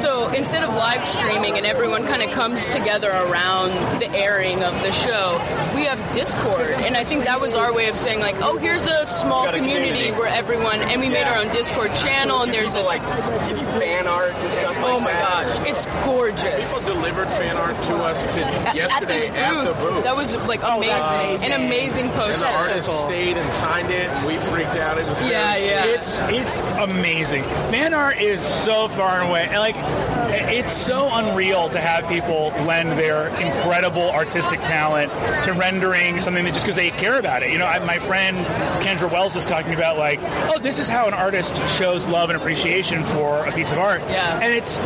so 0.00 0.28
instead 0.30 0.62
of 0.62 0.74
live 0.74 1.04
streaming 1.04 1.56
and 1.56 1.66
everyone 1.66 2.04
kind 2.06 2.22
of 2.22 2.30
comes 2.30 2.66
together 2.68 3.10
around 3.10 3.70
the 4.00 4.08
airing 4.10 4.62
of 4.62 4.74
the 4.82 4.90
show, 4.92 5.38
we 5.74 5.84
have 5.84 5.98
Discord, 6.14 6.66
and 6.86 6.96
I 6.96 7.04
think 7.04 7.24
that 7.24 7.40
was 7.40 7.54
our 7.54 7.72
way 7.72 7.88
of 7.88 7.96
saying 7.96 8.20
like, 8.20 8.36
oh, 8.40 8.56
here's 8.58 8.86
a 8.86 9.06
small 9.06 9.44
Got 9.44 9.54
a 9.54 9.58
community, 9.58 9.88
community. 9.88 10.18
where 10.18 10.28
everyone, 10.28 10.80
and 10.82 11.00
we 11.00 11.08
made 11.08 11.24
our 11.24 11.38
own 11.38 11.48
Discord 11.52 11.94
channel, 11.96 12.42
and 12.42 12.52
there's 12.52 12.74
a, 12.74 12.80
like 12.82 13.02
give 13.48 13.58
you 13.58 13.66
fan 13.78 14.06
art 14.06 14.32
and 14.34 14.52
stuff 14.52 14.76
like 14.76 14.84
oh 14.84 15.00
my 15.00 15.12
that. 15.12 15.58
gosh, 15.58 15.68
it's 15.68 15.86
gorgeous. 16.04 16.72
People 16.74 16.94
delivered 16.94 17.28
fan 17.28 17.56
art 17.56 17.76
to 17.84 17.94
us 17.96 18.22
to 18.34 18.44
At- 18.44 18.76
yesterday 18.76 19.28
at 19.28 19.32
this 19.34 19.68
the 19.68 19.74
booth, 19.74 19.94
booth. 19.94 20.04
that 20.04 20.16
was 20.16 20.36
like 20.46 20.60
Oh, 20.62 20.78
amazing, 20.78 20.96
that's 20.98 21.44
an 21.44 21.52
amazing 21.66 22.04
and 22.06 22.12
poster. 22.14 22.40
the 22.42 22.48
artist 22.48 23.00
stayed 23.02 23.36
and 23.36 23.52
signed 23.52 23.90
it, 23.90 24.08
and 24.08 24.26
we 24.26 24.36
freaked 24.38 24.76
out. 24.76 24.98
It 24.98 25.06
was 25.06 25.18
Yeah, 25.22 25.56
yeah. 25.56 25.84
It's 25.86 26.18
it's 26.20 26.58
amazing. 26.58 27.44
Fan 27.70 27.94
art 27.94 28.18
is 28.20 28.42
so 28.42 28.88
far 28.88 29.20
and 29.20 29.30
away, 29.30 29.46
and 29.50 29.58
like 29.58 29.76
it's 30.50 30.72
so 30.72 31.08
unreal 31.12 31.68
to 31.70 31.78
have 31.80 32.08
people 32.08 32.48
lend 32.64 32.92
their 32.92 33.28
incredible 33.40 34.10
artistic 34.10 34.60
talent 34.60 35.10
to 35.44 35.52
rendering 35.52 36.20
something 36.20 36.44
that 36.44 36.52
just 36.54 36.64
because 36.64 36.76
they 36.76 36.90
care 36.90 37.18
about 37.18 37.42
it. 37.42 37.50
You 37.50 37.58
know, 37.58 37.66
I, 37.66 37.78
my 37.84 37.98
friend 37.98 38.38
Kendra 38.84 39.10
Wells 39.10 39.34
was 39.34 39.44
talking 39.44 39.74
about 39.74 39.98
like, 39.98 40.18
oh, 40.22 40.58
this 40.58 40.78
is 40.78 40.88
how 40.88 41.06
an 41.06 41.14
artist 41.14 41.56
shows 41.78 42.06
love 42.06 42.30
and 42.30 42.38
appreciation 42.38 43.04
for 43.04 43.44
a 43.46 43.52
piece 43.52 43.70
of 43.72 43.78
art. 43.78 44.00
Yeah. 44.08 44.40
and 44.42 44.52
it's 44.52 44.76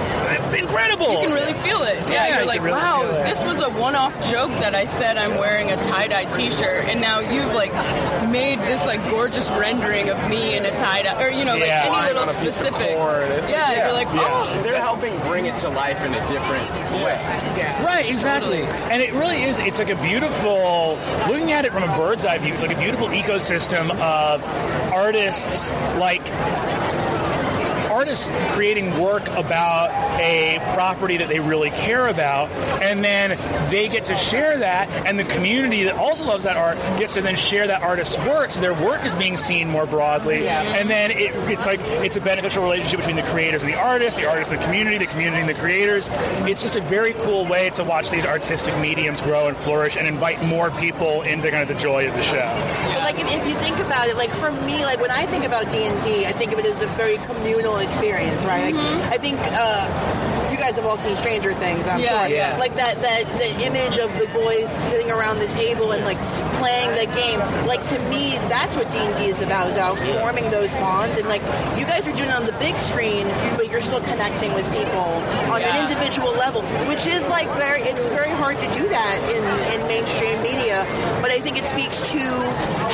incredible. 0.61 1.12
You 1.12 1.18
can 1.28 1.32
really 1.32 1.54
feel 1.54 1.82
it. 1.82 2.00
Yeah, 2.02 2.12
Yeah, 2.12 2.28
you 2.28 2.35
you're 2.38 2.47
like, 2.47 2.61
really 2.62 2.76
wow, 2.78 3.02
this 3.25 3.42
was 3.44 3.61
a 3.61 3.71
one-off 3.71 4.14
joke 4.30 4.50
that 4.61 4.75
I 4.75 4.87
said 4.87 5.16
I'm 5.16 5.38
wearing 5.38 5.71
a 5.71 5.76
tie-dye 5.82 6.25
T-shirt, 6.37 6.87
and 6.87 7.00
now 7.00 7.21
you've 7.21 7.52
like 7.52 7.73
made 8.30 8.59
this 8.61 8.85
like 8.87 9.02
gorgeous 9.11 9.49
rendering 9.50 10.09
of 10.11 10.30
me 10.30 10.56
in 10.56 10.64
a 10.64 10.71
tie-dye, 10.71 11.23
or 11.25 11.30
you 11.30 11.44
know, 11.44 11.54
like 11.54 11.66
Yeah. 11.66 11.82
any 11.87 12.06
little 12.06 12.23
on 12.23 12.28
a 12.28 12.32
piece 12.35 12.47
of 12.49 12.64
specific. 12.64 12.90
Yeah, 12.97 13.49
yeah. 13.49 13.85
you're 13.85 13.92
like, 13.94 14.09
oh, 14.11 14.61
They're 14.62 14.82
helping 14.83 15.17
bring 15.21 15.47
it 15.47 15.57
to 15.59 15.69
life 15.69 16.03
in 16.03 16.12
a 16.12 16.27
different 16.27 16.69
way. 17.05 17.15
Right, 17.85 18.11
exactly. 18.11 18.62
And 18.62 19.01
it 19.01 19.12
really 19.12 19.43
is, 19.43 19.61
it's 19.61 19.79
like 19.79 19.91
a 19.91 20.03
beautiful, 20.03 20.99
looking 21.29 21.53
at 21.53 21.65
it 21.65 21.71
from 21.71 21.85
a 21.85 21.97
bird's 21.97 22.25
eye 22.25 22.39
view, 22.39 22.53
it's 22.53 22.62
like 22.65 22.77
a 22.77 22.81
beautiful 22.81 23.07
ecosystem 23.07 23.91
of 23.93 24.43
artists 24.93 25.71
like 25.99 26.25
artists 28.02 28.32
creating 28.50 28.99
work 28.99 29.28
about 29.28 29.88
a 30.21 30.59
property 30.75 31.18
that 31.18 31.28
they 31.28 31.38
really 31.38 31.71
care 31.71 32.09
about 32.09 32.50
and 32.82 33.04
then 33.04 33.30
they 33.71 33.87
get 33.87 34.06
to 34.06 34.16
share 34.16 34.59
that 34.59 34.90
and 35.06 35.21
the 35.21 35.25
community 35.25 35.85
that 35.85 35.94
also 35.94 36.25
loves 36.25 36.42
that 36.42 36.56
art 36.56 36.76
gets 36.99 37.14
to 37.14 37.23
then 37.23 37.37
share 37.37 37.68
that 37.68 37.80
artist's 37.80 38.18
work 38.26 38.50
so 38.50 38.61
their 38.61 38.75
work 38.75 39.04
is 39.04 39.14
being 39.14 39.37
seen 39.37 39.68
more 39.68 39.87
broadly. 39.87 40.49
And 40.49 40.90
then 40.90 41.12
it, 41.12 41.30
it's 41.49 41.64
like 41.64 41.78
it's 42.04 42.16
a 42.16 42.21
beneficial 42.21 42.64
relationship 42.64 42.99
between 42.99 43.14
the 43.14 43.23
creators 43.23 43.62
and 43.62 43.73
the 43.73 43.78
artists 43.78 44.18
the 44.18 44.28
artists 44.28 44.52
and 44.52 44.61
the 44.61 44.64
community 44.64 44.99
the 44.99 45.06
community 45.06 45.40
and 45.40 45.49
the 45.49 45.54
creators. 45.54 46.09
It's 46.50 46.61
just 46.61 46.75
a 46.75 46.80
very 46.80 47.12
cool 47.12 47.47
way 47.47 47.71
to 47.71 47.85
watch 47.85 48.11
these 48.11 48.26
artistic 48.26 48.76
mediums 48.78 49.21
grow 49.21 49.47
and 49.47 49.56
flourish 49.56 49.97
and 49.97 50.09
invite 50.09 50.44
more 50.44 50.73
people 50.73 51.23
into 51.23 51.50
kind 51.52 51.62
of 51.62 51.68
the 51.68 51.80
joy 51.80 52.09
of 52.09 52.14
the 52.14 52.23
show. 52.23 52.50
But 52.88 52.99
like 52.99 53.21
if, 53.21 53.32
if 53.32 53.47
you 53.47 53.54
think 53.61 53.78
about 53.78 54.09
it, 54.09 54.16
like 54.16 54.32
for 54.35 54.50
me, 54.50 54.85
like 54.85 55.00
when 55.00 55.12
I 55.12 55.25
think 55.26 55.44
about 55.44 55.71
D 55.71 55.85
and 55.85 56.02
D, 56.02 56.26
I 56.26 56.32
think 56.32 56.50
of 56.50 56.59
it 56.59 56.66
as 56.66 56.82
a 56.82 56.88
very 56.97 57.18
communal 57.18 57.78
experience, 57.97 58.43
right? 58.45 58.75
Like 58.75 59.13
I 59.13 59.19
think 59.19 59.39
uh, 59.43 60.49
you 60.51 60.57
guys 60.57 60.75
have 60.77 60.87
all 60.87 60.97
seen 60.99 61.17
Stranger 61.17 61.53
Things, 61.55 61.87
I'm 61.87 62.01
Yeah, 62.01 62.27
sure. 62.27 62.35
yeah. 62.37 62.57
Like 62.59 62.75
that 62.77 63.01
that 63.03 63.25
the 63.39 63.51
image 63.67 63.99
of 63.99 64.09
the 64.19 64.27
boys 64.33 64.69
sitting 64.89 65.11
around 65.11 65.39
the 65.41 65.47
table 65.49 65.93
and 65.93 66.05
like 66.05 66.19
playing 66.57 66.91
the 66.97 67.07
game. 67.15 67.39
Like 67.67 67.83
to 67.89 67.99
me, 68.09 68.37
that's 68.49 68.75
what 68.77 68.91
D 68.91 68.99
and 68.99 69.15
D 69.17 69.27
is 69.27 69.41
about. 69.43 69.69
Is 69.69 69.75
about 69.77 69.99
forming 70.21 70.51
those 70.51 70.71
bonds 70.81 71.19
and 71.19 71.29
like 71.29 71.43
you 71.79 71.85
guys 71.87 72.07
are 72.09 72.13
doing 72.17 72.29
it 72.31 72.35
on 72.35 72.47
the 72.47 72.57
big 72.59 72.77
screen, 72.81 73.27
but 73.57 73.69
you're 73.71 73.83
still 73.83 74.01
connecting 74.03 74.53
with 74.55 74.65
people 74.73 75.21
on 75.53 75.61
Yeah. 75.61 75.77
an 75.77 75.89
individual 75.91 76.33
level, 76.33 76.63
which 76.89 77.07
is 77.07 77.23
like 77.29 77.49
very 77.61 77.83
it's 77.83 78.09
very 78.09 78.31
hard 78.31 78.57
to 78.57 78.69
do 78.75 78.89
that 78.89 79.17
in 79.37 79.45
in 79.77 79.87
mainstream 79.87 80.41
media. 80.43 80.87
But 81.21 81.31
I 81.31 81.41
think 81.41 81.59
it 81.59 81.67
speaks 81.69 81.99
to 82.13 82.23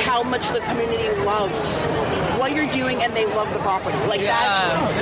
how 0.09 0.23
much 0.23 0.47
the 0.49 0.59
community 0.61 1.09
loves 1.23 1.63
what 2.39 2.55
you're 2.55 2.71
doing 2.71 3.01
and 3.03 3.13
they 3.15 3.25
love 3.25 3.51
the 3.53 3.59
property. 3.59 3.97
Like 4.07 4.21
Yeah. 4.21 4.37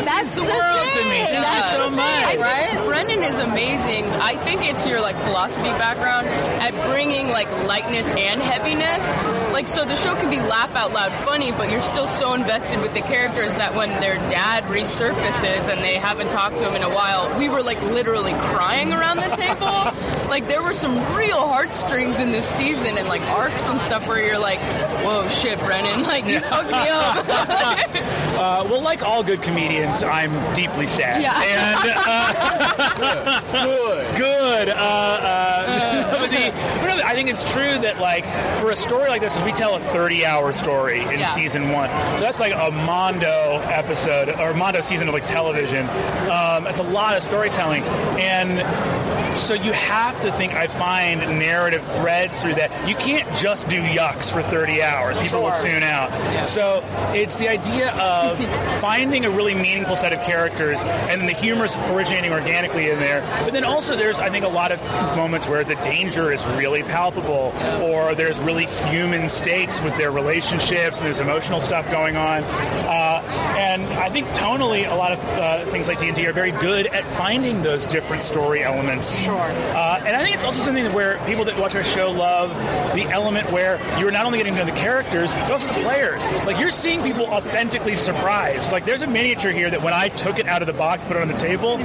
that's 0.03 0.05
that's 0.05 0.33
the 0.35 0.41
world 0.43 0.53
to 0.93 1.03
me. 1.03 1.09
thing. 1.09 1.25
Thank 1.43 1.55
you 1.55 1.71
so 1.71 1.89
much. 1.89 2.25
thing, 2.31 2.39
Right? 2.41 2.73
right? 2.73 2.85
Brennan 2.85 3.23
is 3.23 3.39
amazing. 3.39 4.05
I 4.05 4.35
think 4.43 4.63
it's 4.63 4.85
your 4.87 4.99
like 5.01 5.15
philosophy 5.23 5.69
background 5.69 6.27
at 6.27 6.73
bringing 6.89 7.29
like 7.29 7.49
lightness 7.65 8.07
and 8.11 8.41
heaviness. 8.41 9.25
Like 9.53 9.67
so 9.67 9.85
the 9.85 9.95
show 9.97 10.15
can 10.15 10.29
be 10.29 10.39
laugh 10.39 10.75
out 10.75 10.91
loud 10.93 11.11
funny, 11.25 11.51
but 11.51 11.69
you're 11.71 11.81
still 11.81 12.07
so 12.07 12.33
invested 12.33 12.81
with 12.81 12.93
the 12.93 13.01
characters 13.01 13.53
that 13.55 13.75
when 13.75 13.89
their 14.01 14.15
dad 14.29 14.63
resurfaces 14.65 15.69
and 15.71 15.81
they 15.83 15.95
haven't 15.95 16.29
talked 16.29 16.57
to 16.59 16.67
him 16.67 16.75
in 16.75 16.83
a 16.83 16.89
while, 16.93 17.37
we 17.37 17.49
were 17.49 17.61
like 17.61 17.81
literally 17.81 18.33
crying 18.33 18.91
around 18.93 19.17
the 19.17 19.35
table. 19.35 20.27
like 20.29 20.47
there 20.47 20.61
were 20.63 20.73
some 20.73 20.95
real 21.15 21.39
heartstrings 21.47 22.19
in 22.19 22.31
this 22.31 22.45
season 22.47 22.97
and 22.97 23.07
like 23.07 23.21
arcs 23.23 23.67
and 23.69 23.79
stuff 23.81 24.07
where 24.07 24.23
you're 24.25 24.39
like, 24.39 24.59
whoa 25.03 25.27
shit, 25.29 25.59
Brennan, 25.59 26.03
like 26.13 26.25
you 26.25 26.39
hooked 26.39 26.71
me 26.71 26.89
up. 26.89 27.26
Uh, 28.37 28.63
well, 28.69 28.81
like 28.81 29.01
all 29.01 29.23
good 29.23 29.41
comedians, 29.41 30.03
I'm 30.03 30.31
deeply 30.53 30.85
sad. 30.85 31.23
Yeah. 31.23 31.33
And 31.41 31.89
uh, 32.05 33.41
good, 33.63 34.15
good. 34.15 34.69
Uh, 34.69 34.73
uh, 34.77 36.11
but 36.19 36.29
the, 36.29 36.51
but 36.79 36.85
no, 36.86 36.86
I 37.07 37.13
think 37.13 37.29
it's 37.29 37.49
true 37.53 37.79
that 37.79 37.99
like 37.99 38.25
for 38.59 38.69
a 38.71 38.75
story 38.75 39.07
like 39.09 39.21
this, 39.21 39.33
because 39.33 39.45
we 39.45 39.53
tell 39.53 39.75
a 39.75 39.79
30-hour 39.79 40.51
story 40.53 41.01
in 41.01 41.19
Yeah. 41.19 41.31
season 41.33 41.71
one, 41.71 41.89
so 41.89 42.19
that's 42.19 42.39
like 42.39 42.53
a 42.53 42.69
Mondo 42.71 43.59
episode 43.63 44.29
or 44.39 44.53
Mondo 44.53 44.81
season 44.81 45.07
of 45.07 45.13
like 45.13 45.25
television. 45.25 45.85
Um, 46.29 46.63
that's 46.65 46.79
a 46.79 46.83
lot 46.83 47.15
of 47.17 47.23
storytelling, 47.23 47.83
and 47.83 49.37
so 49.37 49.53
you 49.53 49.71
have 49.71 50.19
to 50.21 50.31
think. 50.31 50.53
I 50.53 50.65
find 50.67 51.19
narrative 51.39 51.83
threads 51.93 52.41
through 52.41 52.55
that. 52.55 52.87
You 52.89 52.95
can't 52.95 53.27
just 53.37 53.67
do 53.67 53.79
yucks 53.79 54.31
for 54.31 54.41
30 54.41 54.81
hours. 54.81 55.19
People 55.19 55.43
will 55.43 55.55
tune 55.61 55.83
out. 55.83 56.11
So 56.47 56.83
it's 57.13 57.37
the 57.37 57.47
idea 57.47 57.91
of 57.93 58.37
finding 58.81 59.25
a 59.25 59.29
really 59.29 59.53
meaningful 59.53 59.95
set 59.95 60.11
of 60.11 60.21
characters 60.21 60.79
and 60.81 61.21
then 61.21 61.27
the 61.27 61.33
humor's 61.33 61.75
originating 61.91 62.31
organically 62.31 62.89
in 62.89 62.97
there. 62.99 63.21
But 63.43 63.53
then 63.53 63.63
also 63.63 63.95
there's, 63.95 64.17
I 64.17 64.29
think, 64.31 64.43
a 64.43 64.47
lot 64.49 64.71
of 64.71 64.83
moments 65.15 65.47
where 65.47 65.63
the 65.63 65.75
danger 65.75 66.31
is 66.31 66.43
really 66.57 66.81
palpable 66.97 67.53
or 67.83 68.15
there's 68.15 68.39
really 68.39 68.65
human 68.65 69.29
stakes 69.29 69.79
with 69.81 69.95
their 69.97 70.09
relationships 70.09 70.97
and 70.97 71.05
there's 71.05 71.19
emotional 71.19 71.61
stuff 71.61 71.85
going 71.91 72.17
on. 72.17 72.43
Uh, 72.43 73.21
and 73.55 73.83
I 73.83 74.09
think 74.09 74.25
tonally, 74.29 74.91
a 74.91 74.95
lot 74.95 75.11
of 75.11 75.19
uh, 75.19 75.65
things 75.65 75.87
like 75.87 75.99
D&D 75.99 76.25
are 76.25 76.33
very 76.33 76.51
good 76.51 76.87
at 76.87 77.05
finding 77.13 77.61
those 77.61 77.85
different 77.85 78.23
story 78.23 78.63
elements. 78.63 79.19
Sure. 79.19 79.35
Uh, 79.35 80.01
and 80.07 80.15
I 80.15 80.23
think 80.23 80.33
it's 80.33 80.43
also 80.43 80.59
something 80.63 80.91
where 80.91 81.23
people 81.27 81.45
that 81.45 81.59
watch 81.59 81.75
our 81.75 81.83
show 81.83 82.09
love 82.09 82.49
the 82.95 83.03
element 83.03 83.51
where 83.51 83.77
you're 83.99 84.09
not 84.09 84.25
only 84.25 84.39
getting 84.39 84.55
to 84.55 84.65
know 84.65 84.71
the 84.71 84.79
characters, 84.79 85.31
but 85.33 85.51
also 85.51 85.67
the 85.67 85.73
players. 85.75 86.27
Like 86.47 86.59
you're 86.59 86.71
seeing 86.71 87.03
people 87.03 87.27
authentically 87.27 87.95
surprised. 87.95 88.71
Like 88.71 88.85
there's 88.85 89.03
a 89.03 89.07
miniature 89.07 89.51
here 89.51 89.69
that 89.69 89.83
when 89.83 89.93
I 89.93 90.09
took 90.09 90.39
it 90.39 90.47
out 90.47 90.63
of 90.63 90.65
the 90.65 90.73
box, 90.73 91.05
put 91.05 91.15
it 91.15 91.21
on 91.21 91.27
the 91.27 91.35
table, 91.37 91.77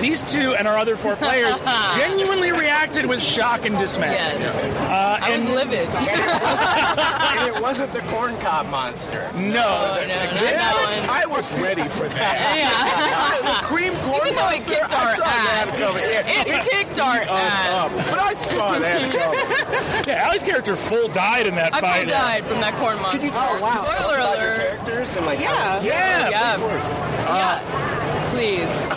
these 0.00 0.28
two 0.32 0.56
and 0.58 0.66
our 0.66 0.76
other 0.76 0.96
four 0.96 1.14
players 1.14 1.54
genuinely 1.94 2.50
reacted 2.50 3.06
with 3.06 3.22
shock 3.22 3.64
and 3.64 3.78
dismay. 3.78 4.10
Yes. 4.10 4.55
Uh, 4.56 5.18
I 5.20 5.34
was 5.36 5.46
livid. 5.46 5.88
and 5.88 7.56
it 7.56 7.60
wasn't 7.62 7.92
the 7.92 8.00
corn 8.12 8.36
cob 8.38 8.66
monster. 8.68 9.30
no, 9.34 9.40
Oh, 9.66 10.04
no, 10.06 10.06
not 10.06 10.34
that 10.34 11.00
one. 11.00 11.10
I 11.10 11.26
was 11.26 11.50
ready 11.60 11.82
for 11.88 12.08
that. 12.08 12.36
Yeah. 12.56 13.60
the 13.60 13.66
cream 13.66 13.92
corn 14.02 14.20
Even 14.28 14.34
though 14.36 14.48
it 14.48 14.64
monster, 14.64 14.72
kicked 14.74 14.92
I 14.92 15.04
our 15.04 15.16
saw 15.16 15.24
ass. 15.24 15.78
coming. 15.78 16.02
Yeah, 16.02 16.56
It 16.64 16.70
kicked 16.70 16.98
our 16.98 17.20
ass. 17.20 17.68
up. 17.74 17.92
But 18.10 18.18
I 18.20 18.34
saw 18.34 18.78
that 18.78 19.12
coming. 19.12 20.08
yeah, 20.08 20.26
Allie's 20.26 20.42
character 20.42 20.76
full 20.76 21.08
died 21.08 21.46
in 21.46 21.54
that 21.56 21.74
I 21.74 21.80
fight. 21.80 22.02
full 22.04 22.12
died 22.12 22.44
from 22.46 22.60
that 22.60 22.74
corn 22.76 23.00
monster. 23.02 23.18
Could 23.18 23.26
you 23.26 23.32
talk 23.32 23.60
wow. 23.60 23.72
tell 23.72 23.84
us 23.86 24.00
Spoiler 24.00 24.16
about 24.18 24.38
your 24.38 24.46
alert. 24.54 24.60
characters 24.60 25.16
and 25.16 25.26
like 25.26 25.40
Yeah. 25.40 25.82
Yeah, 25.82 26.28
Yeah. 26.30 26.54
please. 26.56 26.90
Yeah. 27.26 27.82
Please. 28.36 28.88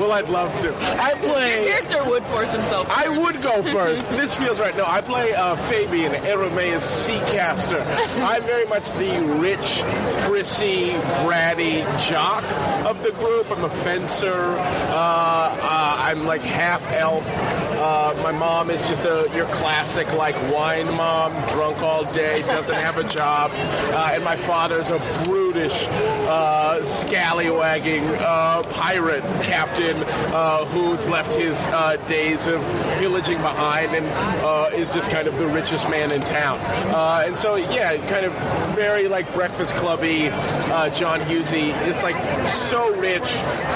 Well, 0.00 0.12
I'd 0.12 0.28
love 0.28 0.50
to. 0.62 0.74
I 1.00 1.14
play. 1.14 1.66
Character 1.68 2.04
would 2.08 2.24
force 2.24 2.52
himself. 2.52 2.88
I 2.90 3.08
would 3.08 3.40
go 3.42 3.62
first. 3.72 4.08
this 4.10 4.34
feels 4.36 4.58
right. 4.58 4.76
No, 4.76 4.84
I 4.86 5.00
play 5.00 5.32
uh, 5.34 5.56
Fabian, 5.68 6.12
Aramais 6.12 6.80
Seacaster. 6.82 7.80
I'm 8.22 8.42
very 8.44 8.66
much 8.66 8.90
the 8.92 9.20
rich, 9.40 9.82
prissy, 10.26 10.90
bratty 11.24 11.82
jock 12.08 12.42
of 12.86 13.02
the 13.02 13.12
group. 13.12 13.50
I'm 13.50 13.64
a 13.64 13.68
fencer. 13.68 14.32
Uh, 14.58 15.58
uh, 15.60 15.96
I'm 16.00 16.24
like 16.24 16.42
half 16.42 16.90
elf. 16.92 17.26
Uh, 17.82 18.14
my 18.22 18.30
mom 18.30 18.70
is 18.70 18.80
just 18.88 19.04
a 19.04 19.28
your 19.34 19.46
classic 19.46 20.06
like 20.12 20.36
wine 20.52 20.86
mom, 20.94 21.32
drunk 21.48 21.82
all 21.82 22.04
day, 22.12 22.40
doesn't 22.42 22.76
have 22.76 22.96
a 22.96 23.02
job, 23.08 23.50
uh, 23.52 24.10
and 24.12 24.22
my 24.22 24.36
father's 24.36 24.88
a 24.90 25.00
brutish, 25.24 25.88
uh, 25.88 26.78
scallywagging 26.84 28.04
uh, 28.20 28.62
pirate 28.70 29.24
captain 29.42 29.96
uh, 30.32 30.64
who's 30.66 31.08
left 31.08 31.34
his 31.34 31.58
uh, 31.72 31.96
days 32.06 32.46
of 32.46 32.60
pillaging 32.98 33.38
behind 33.38 33.90
and 33.96 34.06
is 34.80 34.92
just 34.92 35.10
kind 35.10 35.26
of 35.26 35.36
the 35.38 35.46
richest 35.48 35.90
man 35.90 36.12
in 36.12 36.20
town. 36.20 36.60
And 37.26 37.36
so, 37.36 37.56
yeah, 37.56 37.96
kind 38.06 38.24
of 38.24 38.32
very 38.76 39.08
like 39.08 39.32
Breakfast 39.34 39.74
Clubby. 39.74 40.30
John 40.94 41.20
Husey 41.20 41.70
is 41.88 42.00
like 42.02 42.48
so 42.48 42.94
rich, 42.96 43.32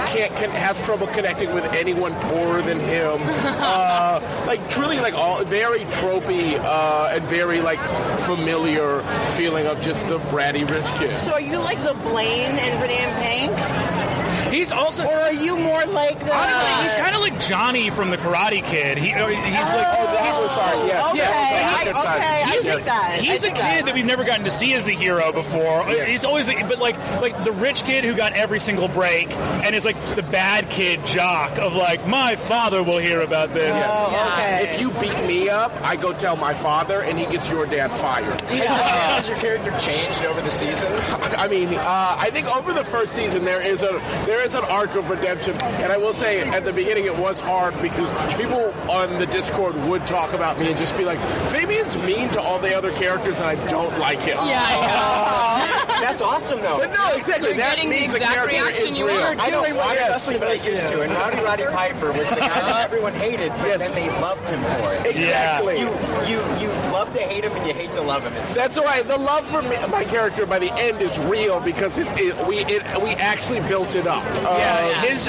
can't 0.06 0.34
con- 0.36 0.50
has 0.50 0.80
trouble 0.82 1.08
connecting 1.08 1.52
with 1.52 1.64
anyone 1.72 2.14
poorer 2.20 2.62
than 2.62 2.78
him. 2.78 3.18
Uh, 3.98 4.44
like 4.46 4.68
truly, 4.68 5.00
like 5.00 5.14
all 5.14 5.42
very 5.44 5.84
tropey 5.86 6.58
uh, 6.60 7.08
and 7.12 7.24
very 7.24 7.62
like 7.62 7.80
familiar 8.20 9.02
feeling 9.36 9.66
of 9.66 9.80
just 9.80 10.06
the 10.06 10.18
bratty 10.28 10.68
rich 10.70 10.84
kid. 10.98 11.16
So 11.20 11.32
are 11.32 11.40
you 11.40 11.58
like 11.58 11.82
the 11.82 11.94
Blaine 11.94 12.58
and 12.58 12.82
Renee 12.82 12.96
Pank? 13.22 14.15
He's 14.50 14.72
also. 14.72 15.04
Or 15.04 15.12
are 15.14 15.32
you 15.32 15.56
more 15.56 15.84
like 15.86 16.18
the... 16.20 16.34
Honestly, 16.34 16.84
he's 16.84 16.94
kind 16.94 17.14
of 17.14 17.20
like 17.20 17.40
Johnny 17.40 17.90
from 17.90 18.10
the 18.10 18.16
Karate 18.16 18.62
Kid. 18.64 18.98
He, 18.98 19.06
he's 19.08 19.14
like, 19.16 19.26
Oh, 19.26 20.06
that 20.06 20.40
was 20.40 20.50
sorry, 20.50 20.88
yeah. 20.88 21.08
Okay, 21.10 21.18
Yeah, 21.18 21.74
I, 21.76 21.84
that's 21.84 22.04
right. 22.04 22.16
okay, 22.16 22.42
I 22.42 22.50
He's- 22.50 22.66
take 22.66 22.84
that. 22.84 23.10
I 23.18 23.22
He's 23.22 23.44
a 23.44 23.48
kid 23.50 23.56
that. 23.58 23.86
that. 23.86 23.94
we've 23.94 24.04
never 24.04 24.24
gotten 24.24 24.44
to 24.44 24.50
see 24.50 24.72
as 24.74 24.84
the 24.84 24.92
hero 24.92 25.32
before. 25.32 25.84
He's 25.86 26.24
always, 26.24 26.46
the, 26.46 26.54
but 26.68 26.78
like, 26.78 26.96
like 27.20 27.44
the 27.44 27.52
rich 27.52 27.84
kid 27.84 28.04
who 28.04 28.14
got 28.14 28.32
every 28.32 28.58
single 28.58 28.88
break, 28.88 29.30
and 29.30 29.74
is 29.74 29.84
like 29.84 29.96
the 30.16 30.22
bad 30.22 30.68
kid 30.70 31.04
jock 31.06 31.58
of 31.58 31.74
like, 31.74 32.06
my 32.06 32.36
father 32.36 32.82
will 32.82 32.98
hear 32.98 33.20
about 33.20 33.52
this. 33.54 33.74
Oh, 33.86 34.32
okay. 34.32 34.70
If 34.74 34.80
you 34.80 34.90
beat 34.92 35.18
me 35.26 35.48
up, 35.48 35.72
I 35.82 35.96
go 35.96 36.12
tell 36.12 36.36
my 36.36 36.54
father, 36.54 37.02
and 37.02 37.18
he 37.18 37.26
gets 37.26 37.48
your 37.48 37.66
dad 37.66 37.90
fired. 37.92 38.40
Has 38.42 39.28
your 39.28 39.38
character 39.38 39.76
changed 39.78 40.24
over 40.24 40.40
the 40.40 40.50
seasons? 40.50 41.10
I 41.36 41.48
mean, 41.48 41.68
uh, 41.74 42.16
I 42.18 42.30
think 42.30 42.46
over 42.54 42.72
the 42.72 42.84
first 42.84 43.12
season 43.14 43.44
there 43.44 43.60
is 43.60 43.82
a 43.82 44.00
there 44.26 44.44
is 44.46 44.54
an 44.54 44.64
arc 44.64 44.94
of 44.94 45.10
redemption, 45.10 45.54
and 45.60 45.92
I 45.92 45.96
will 45.96 46.14
say 46.14 46.40
at 46.48 46.64
the 46.64 46.72
beginning 46.72 47.06
it 47.06 47.18
was 47.18 47.40
hard 47.40 47.74
because 47.82 48.08
people 48.36 48.72
on 48.90 49.18
the 49.18 49.26
Discord 49.26 49.74
would 49.88 50.06
talk 50.06 50.32
about 50.32 50.58
me 50.58 50.68
and 50.68 50.78
just 50.78 50.96
be 50.96 51.04
like, 51.04 51.18
Fabian's 51.50 51.96
mean 51.96 52.28
to 52.30 52.40
all 52.40 52.58
the 52.60 52.74
other 52.74 52.92
characters, 52.92 53.38
and 53.38 53.46
I 53.46 53.56
don't 53.68 53.98
like 53.98 54.20
him. 54.20 54.36
Yeah, 54.36 54.62
I 54.62 55.86
That's 56.00 56.22
awesome, 56.22 56.60
though. 56.60 56.78
But 56.78 56.92
no, 56.92 57.16
exactly. 57.16 57.48
You're 57.48 57.58
that 57.58 57.76
getting 57.76 57.90
the 57.90 58.00
means 58.00 58.14
exact 58.14 58.34
character 58.34 58.56
reaction 58.56 58.88
is 58.88 58.98
you 58.98 59.06
real. 59.08 59.18
want. 59.20 59.40
I 59.40 59.50
don't 59.50 59.76
watch 59.76 59.94
yes. 59.96 60.10
wrestling, 60.10 60.38
but 60.38 60.48
I 60.48 60.52
used 60.54 60.86
to. 60.86 61.02
And 61.02 61.12
Rowdy 61.12 61.42
Roddy 61.42 61.64
Piper 61.64 62.12
was 62.12 62.28
the 62.30 62.36
guy 62.36 62.48
that 62.48 62.62
uh-huh. 62.62 62.80
everyone 62.84 63.12
hated, 63.14 63.50
but 63.58 63.66
Yes. 63.66 63.78
then 63.78 63.94
they 63.94 64.08
loved 64.20 64.48
him 64.48 64.60
for 64.62 64.94
it. 64.94 65.16
Exactly. 65.16 65.80
You, 65.80 65.88
you, 66.28 66.38
you 66.60 66.68
love 66.92 67.12
to 67.12 67.18
hate 67.18 67.44
him 67.44 67.52
and 67.52 67.66
you 67.66 67.74
hate 67.74 67.92
to 67.94 68.02
love 68.02 68.22
him. 68.22 68.32
It's 68.34 68.54
That's 68.54 68.78
why 68.78 69.02
the 69.02 69.18
love 69.18 69.46
for 69.46 69.62
me, 69.62 69.76
my 69.90 70.04
character 70.04 70.46
by 70.46 70.58
the 70.58 70.72
end 70.74 71.00
is 71.02 71.18
real 71.20 71.60
because 71.60 71.98
it, 71.98 72.06
it 72.18 72.46
we 72.46 72.58
it, 72.58 72.82
we 73.02 73.10
actually 73.10 73.60
built 73.60 73.94
it 73.94 74.06
up. 74.06 74.22
Uh, 74.46 74.56
Yeah, 74.58 75.02
his 75.02 75.26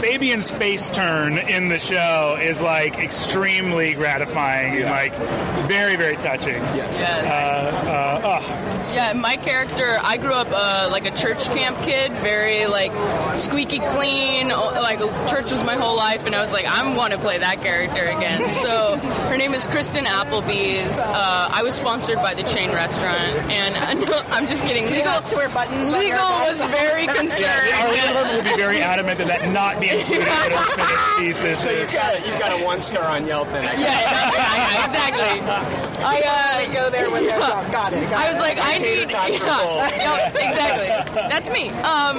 Fabian's 0.00 0.50
face 0.50 0.90
turn 0.90 1.38
in 1.38 1.68
the 1.68 1.78
show 1.78 2.38
is 2.40 2.60
like 2.60 2.98
extremely 2.98 3.94
gratifying 3.94 4.76
and 4.76 4.84
like 4.90 5.14
very 5.68 5.96
very 5.96 6.16
touching. 6.16 6.62
Yes. 6.74 7.26
Uh, 7.26 7.90
uh, 7.90 8.40
oh. 8.42 8.83
Yeah, 8.94 9.12
my 9.14 9.36
character, 9.36 9.98
I 10.00 10.16
grew 10.18 10.32
up 10.32 10.46
uh, 10.52 10.88
like 10.90 11.04
a 11.04 11.10
church 11.16 11.44
camp 11.46 11.76
kid, 11.82 12.12
very 12.12 12.66
like 12.66 12.92
squeaky 13.40 13.80
clean. 13.80 14.48
Like 14.48 15.00
church 15.28 15.50
was 15.50 15.64
my 15.64 15.74
whole 15.74 15.96
life, 15.96 16.26
and 16.26 16.34
I 16.34 16.40
was 16.40 16.52
like, 16.52 16.64
I 16.66 16.94
want 16.96 17.12
to 17.12 17.18
play 17.18 17.38
that 17.38 17.60
character 17.60 18.04
again. 18.04 18.52
So 18.52 18.96
her 19.28 19.36
name 19.36 19.52
is 19.52 19.66
Kristen 19.66 20.04
Applebee's. 20.04 20.96
Uh, 21.00 21.48
I 21.50 21.62
was 21.64 21.74
sponsored 21.74 22.16
by 22.16 22.34
the 22.34 22.44
chain 22.44 22.70
restaurant, 22.70 23.50
and 23.50 23.74
I'm 24.30 24.46
just 24.46 24.64
kidding. 24.64 24.86
Do 24.86 24.94
Legal, 24.94 25.20
to 25.22 25.36
wear 25.36 25.48
buttons? 25.48 25.92
legal 25.92 26.18
was 26.46 26.62
very 26.62 27.06
concerned. 27.08 27.40
Yeah, 27.40 27.82
Our 27.82 27.90
leader 27.90 28.36
will 28.36 28.44
be 28.44 28.56
very 28.62 28.80
adamant 28.80 29.18
that 29.18 29.26
that 29.26 29.50
not 29.52 29.80
be 29.80 29.88
included 29.90 30.22
in 30.22 30.28
a 30.28 30.62
finished 30.78 31.18
piece. 31.18 31.38
This 31.40 31.62
so 31.62 31.70
you've 31.70 31.92
got 31.92 32.14
a, 32.14 32.18
you've 32.28 32.38
got 32.38 32.60
a 32.60 32.64
one 32.64 32.80
star 32.80 33.04
on 33.04 33.26
Yelp 33.26 33.48
then. 33.48 33.64
I 33.66 33.72
Yeah, 33.72 33.80
yeah, 33.80 34.84
exactly. 34.86 35.90
I 36.04 36.22
uh, 36.68 36.72
go 36.74 36.90
there 36.90 37.10
when 37.10 37.26
they're 37.26 37.38
drunk. 37.38 37.72
Got 37.72 37.92
it. 37.94 38.08
Got 38.10 38.12
I 38.24 38.30
was 38.30 38.38
it. 38.38 38.44
like, 38.44 38.58
I 38.58 38.78
Tater 38.84 39.00
need. 39.00 39.10
tots 39.10 39.38
Yeah, 39.38 39.88
yeah, 39.96 40.28
exactly. 40.28 41.12
That's 41.14 41.50
me. 41.50 41.70
Um, 41.70 42.18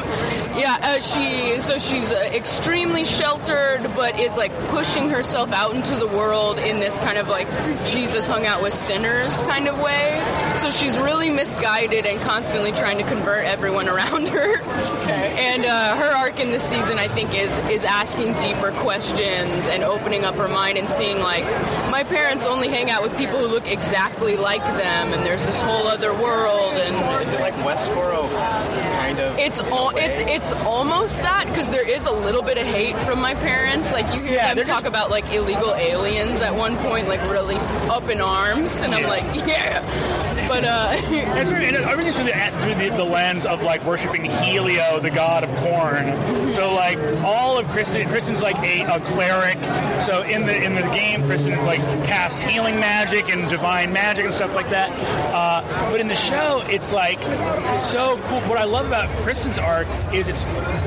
yeah. 0.58 0.78
Uh, 0.82 1.00
she. 1.00 1.62
So 1.62 1.78
she's 1.80 2.12
uh, 2.12 2.30
extremely 2.34 3.06
sheltered, 3.06 3.84
but 3.96 4.20
is 4.20 4.36
like 4.38 4.52
pushing 4.70 5.10
herself 5.10 5.52
out 5.52 5.76
into 5.76 5.96
the 5.96 6.08
world 6.08 6.60
in 6.60 6.80
this 6.80 6.98
kind 7.00 7.18
of 7.18 7.28
like 7.28 7.48
Jesus 7.86 8.28
hung 8.28 8.46
out 8.46 8.62
with 8.62 8.74
sinners 8.74 9.40
kind 9.42 9.68
of 9.68 9.80
way. 9.80 10.22
So 10.62 10.72
she's 10.72 10.98
really 10.98 11.30
misguided 11.30 12.06
and 12.06 12.20
constantly 12.22 12.72
trying 12.72 12.98
to 12.98 13.04
convert 13.04 13.46
everyone 13.46 13.88
around 13.96 14.30
her. 14.30 14.62
Okay. 15.02 15.36
And 15.38 15.66
uh, 15.66 15.96
her 15.98 16.16
arc 16.16 16.40
in 16.40 16.52
this 16.52 16.64
season, 16.64 17.00
I 17.00 17.08
think, 17.08 17.34
is 17.36 17.58
is 17.70 17.84
asking 17.84 18.34
deeper 18.40 18.72
questions 18.72 19.68
and 19.68 19.84
opening 19.84 20.24
up 20.24 20.36
her 20.36 20.48
mind 20.48 20.78
and 20.78 20.90
seeing 20.90 21.20
like 21.20 21.44
my 21.90 22.04
parents 22.04 22.46
only 22.46 22.68
hang 22.70 22.90
out 22.90 23.04
with 23.04 23.16
people 23.18 23.38
who 23.38 23.48
look 23.48 23.68
exactly 23.68 24.36
like 24.36 24.64
them, 24.64 25.14
and 25.14 25.26
there's 25.26 25.46
this 25.46 25.62
whole 25.62 25.88
other 25.88 26.14
world 26.14 26.55
and. 26.74 27.22
Is 27.22 27.32
it 27.32 27.40
like 27.40 27.56
Westboro 27.56 28.30
kind 29.16 29.20
of? 29.20 29.38
It's 29.40 29.60
all 29.62 29.92
it's 29.96 30.18
it's 30.20 30.52
almost 30.64 31.18
that 31.20 31.46
because 31.48 31.68
there 31.70 31.88
is 31.88 32.06
a 32.06 32.12
little 32.12 32.42
bit 32.42 32.58
of 32.58 32.66
hate 32.68 32.96
from 33.00 33.20
my 33.22 33.34
parents. 33.36 33.92
Like 33.92 34.06
you 34.16 34.22
hear 34.22 34.34
Yeah, 34.34 34.54
them 34.54 34.66
talk 34.66 34.78
just- 34.84 34.86
about 34.86 35.10
like 35.10 35.26
illegal 35.32 35.74
aliens 35.76 36.42
at 36.42 36.54
one 36.56 36.78
point, 36.78 37.08
like 37.08 37.22
really 37.30 37.56
up 37.90 38.10
in 38.10 38.22
arms, 38.22 38.82
and 38.82 38.94
I'm 38.94 39.04
like, 39.04 39.24
yeah. 39.48 39.82
But 40.48 40.64
uh, 40.64 40.92
It's 40.96 41.50
very, 41.50 41.66
and 41.68 41.76
everything's 41.78 42.16
through, 42.18 42.26
the, 42.26 42.54
through 42.62 42.76
the, 42.76 42.96
the 42.96 43.04
lens 43.04 43.46
of 43.48 43.64
like 43.64 43.84
worshiping 43.84 44.26
Helio, 44.26 45.00
the 45.00 45.10
god 45.10 45.44
of 45.44 45.50
corn. 45.58 46.52
So 46.54 46.74
like 46.74 46.98
all 47.24 47.58
of 47.58 47.68
Kristen, 47.70 48.08
Kristen's 48.10 48.42
like 48.42 48.56
a, 48.58 48.82
a 48.84 49.00
cleric. 49.02 49.58
So 50.02 50.22
in 50.22 50.46
the 50.46 50.56
in 50.64 50.76
the 50.76 50.82
game, 50.94 51.24
Kristen 51.26 51.66
like 51.66 51.80
casts 52.06 52.42
healing 52.44 52.80
magic 52.80 53.34
and 53.34 53.50
divine 53.50 53.92
magic 53.92 54.26
and 54.26 54.34
stuff 54.34 54.54
like 54.54 54.70
that. 54.70 54.92
Uh, 55.34 55.92
but 55.92 56.00
in 56.00 56.08
the 56.08 56.16
show, 56.16 56.62
it's 56.70 56.92
like 56.94 57.20
so 57.76 58.20
cool. 58.26 58.40
What 58.42 58.60
I 58.60 58.66
love 58.66 58.86
about 58.86 59.05
Kristen's 59.24 59.58
arc 59.58 59.88
is 60.14 60.28
it's 60.28 60.44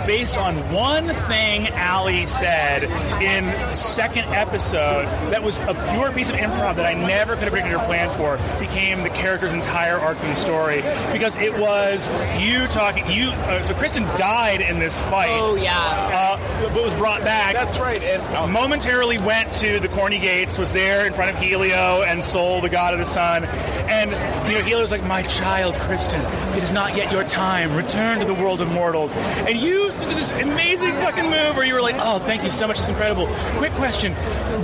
based 0.09 0.38
on 0.38 0.57
one 0.73 1.07
thing 1.07 1.68
Allie 1.68 2.27
said 2.27 2.85
in 3.23 3.44
second 3.75 4.25
episode 4.29 5.05
that 5.31 5.42
was 5.42 5.59
a 5.59 5.75
pure 5.92 6.11
piece 6.12 6.31
of 6.31 6.37
improv 6.37 6.77
that 6.77 6.87
I 6.87 6.94
never 6.94 7.35
could 7.35 7.42
have 7.44 7.53
predicted 7.53 7.75
or 7.79 7.85
planned 7.85 8.12
for. 8.12 8.38
Became 8.59 9.03
the 9.03 9.11
character's 9.11 9.53
entire 9.53 9.99
arc 9.99 10.18
in 10.23 10.29
the 10.31 10.35
story 10.35 10.77
because 11.12 11.37
it 11.37 11.53
was 11.59 12.09
you 12.40 12.66
talking. 12.68 13.11
You 13.11 13.29
uh, 13.29 13.62
so 13.62 13.75
Kristen 13.75 14.05
died 14.16 14.62
in 14.62 14.79
this 14.79 14.97
fight. 14.97 15.29
oh 15.31 15.57
yeah, 15.57 15.77
Uh, 15.77 16.73
but 16.73 16.83
was 16.83 16.94
brought 16.94 17.21
back. 17.21 17.53
That's 17.53 17.79
right. 17.79 18.01
And 18.03 18.51
momentarily 18.51 19.18
went 19.18 19.53
to 19.57 19.79
the 19.79 19.88
corny 19.88 20.18
gates, 20.21 20.57
was 20.57 20.73
there 20.73 21.07
in 21.07 21.12
front 21.12 21.33
of 21.33 21.37
Helio 21.42 22.03
and 22.03 22.25
Sol, 22.25 22.62
the 22.62 22.71
god 22.71 22.94
of 22.94 23.01
the 23.01 23.05
sun. 23.05 23.44
And, 23.44 24.11
you 24.51 24.59
know, 24.59 24.64
Helio's 24.64 24.90
like, 24.90 25.05
My 25.05 25.23
child, 25.25 25.75
Kristen, 25.75 26.23
it 26.57 26.62
is 26.62 26.73
not 26.73 26.97
yet 26.97 27.12
your 27.12 27.25
time. 27.25 27.77
Return 27.77 28.21
to 28.21 28.25
the 28.25 28.33
world 28.35 28.62
of 28.62 28.68
mortals. 28.68 29.12
And 29.12 29.59
you 29.59 29.92
did 30.07 30.17
this 30.17 30.31
amazing 30.31 30.93
fucking 30.95 31.25
move 31.31 31.57
where 31.57 31.67
you 31.67 31.75
were 31.75 31.83
like, 31.83 31.97
Oh, 31.99 32.19
thank 32.19 32.43
you 32.45 32.51
so 32.51 32.67
much. 32.67 32.79
It's 32.79 32.89
incredible. 32.89 33.27
Quick 33.57 33.73
question 33.73 34.15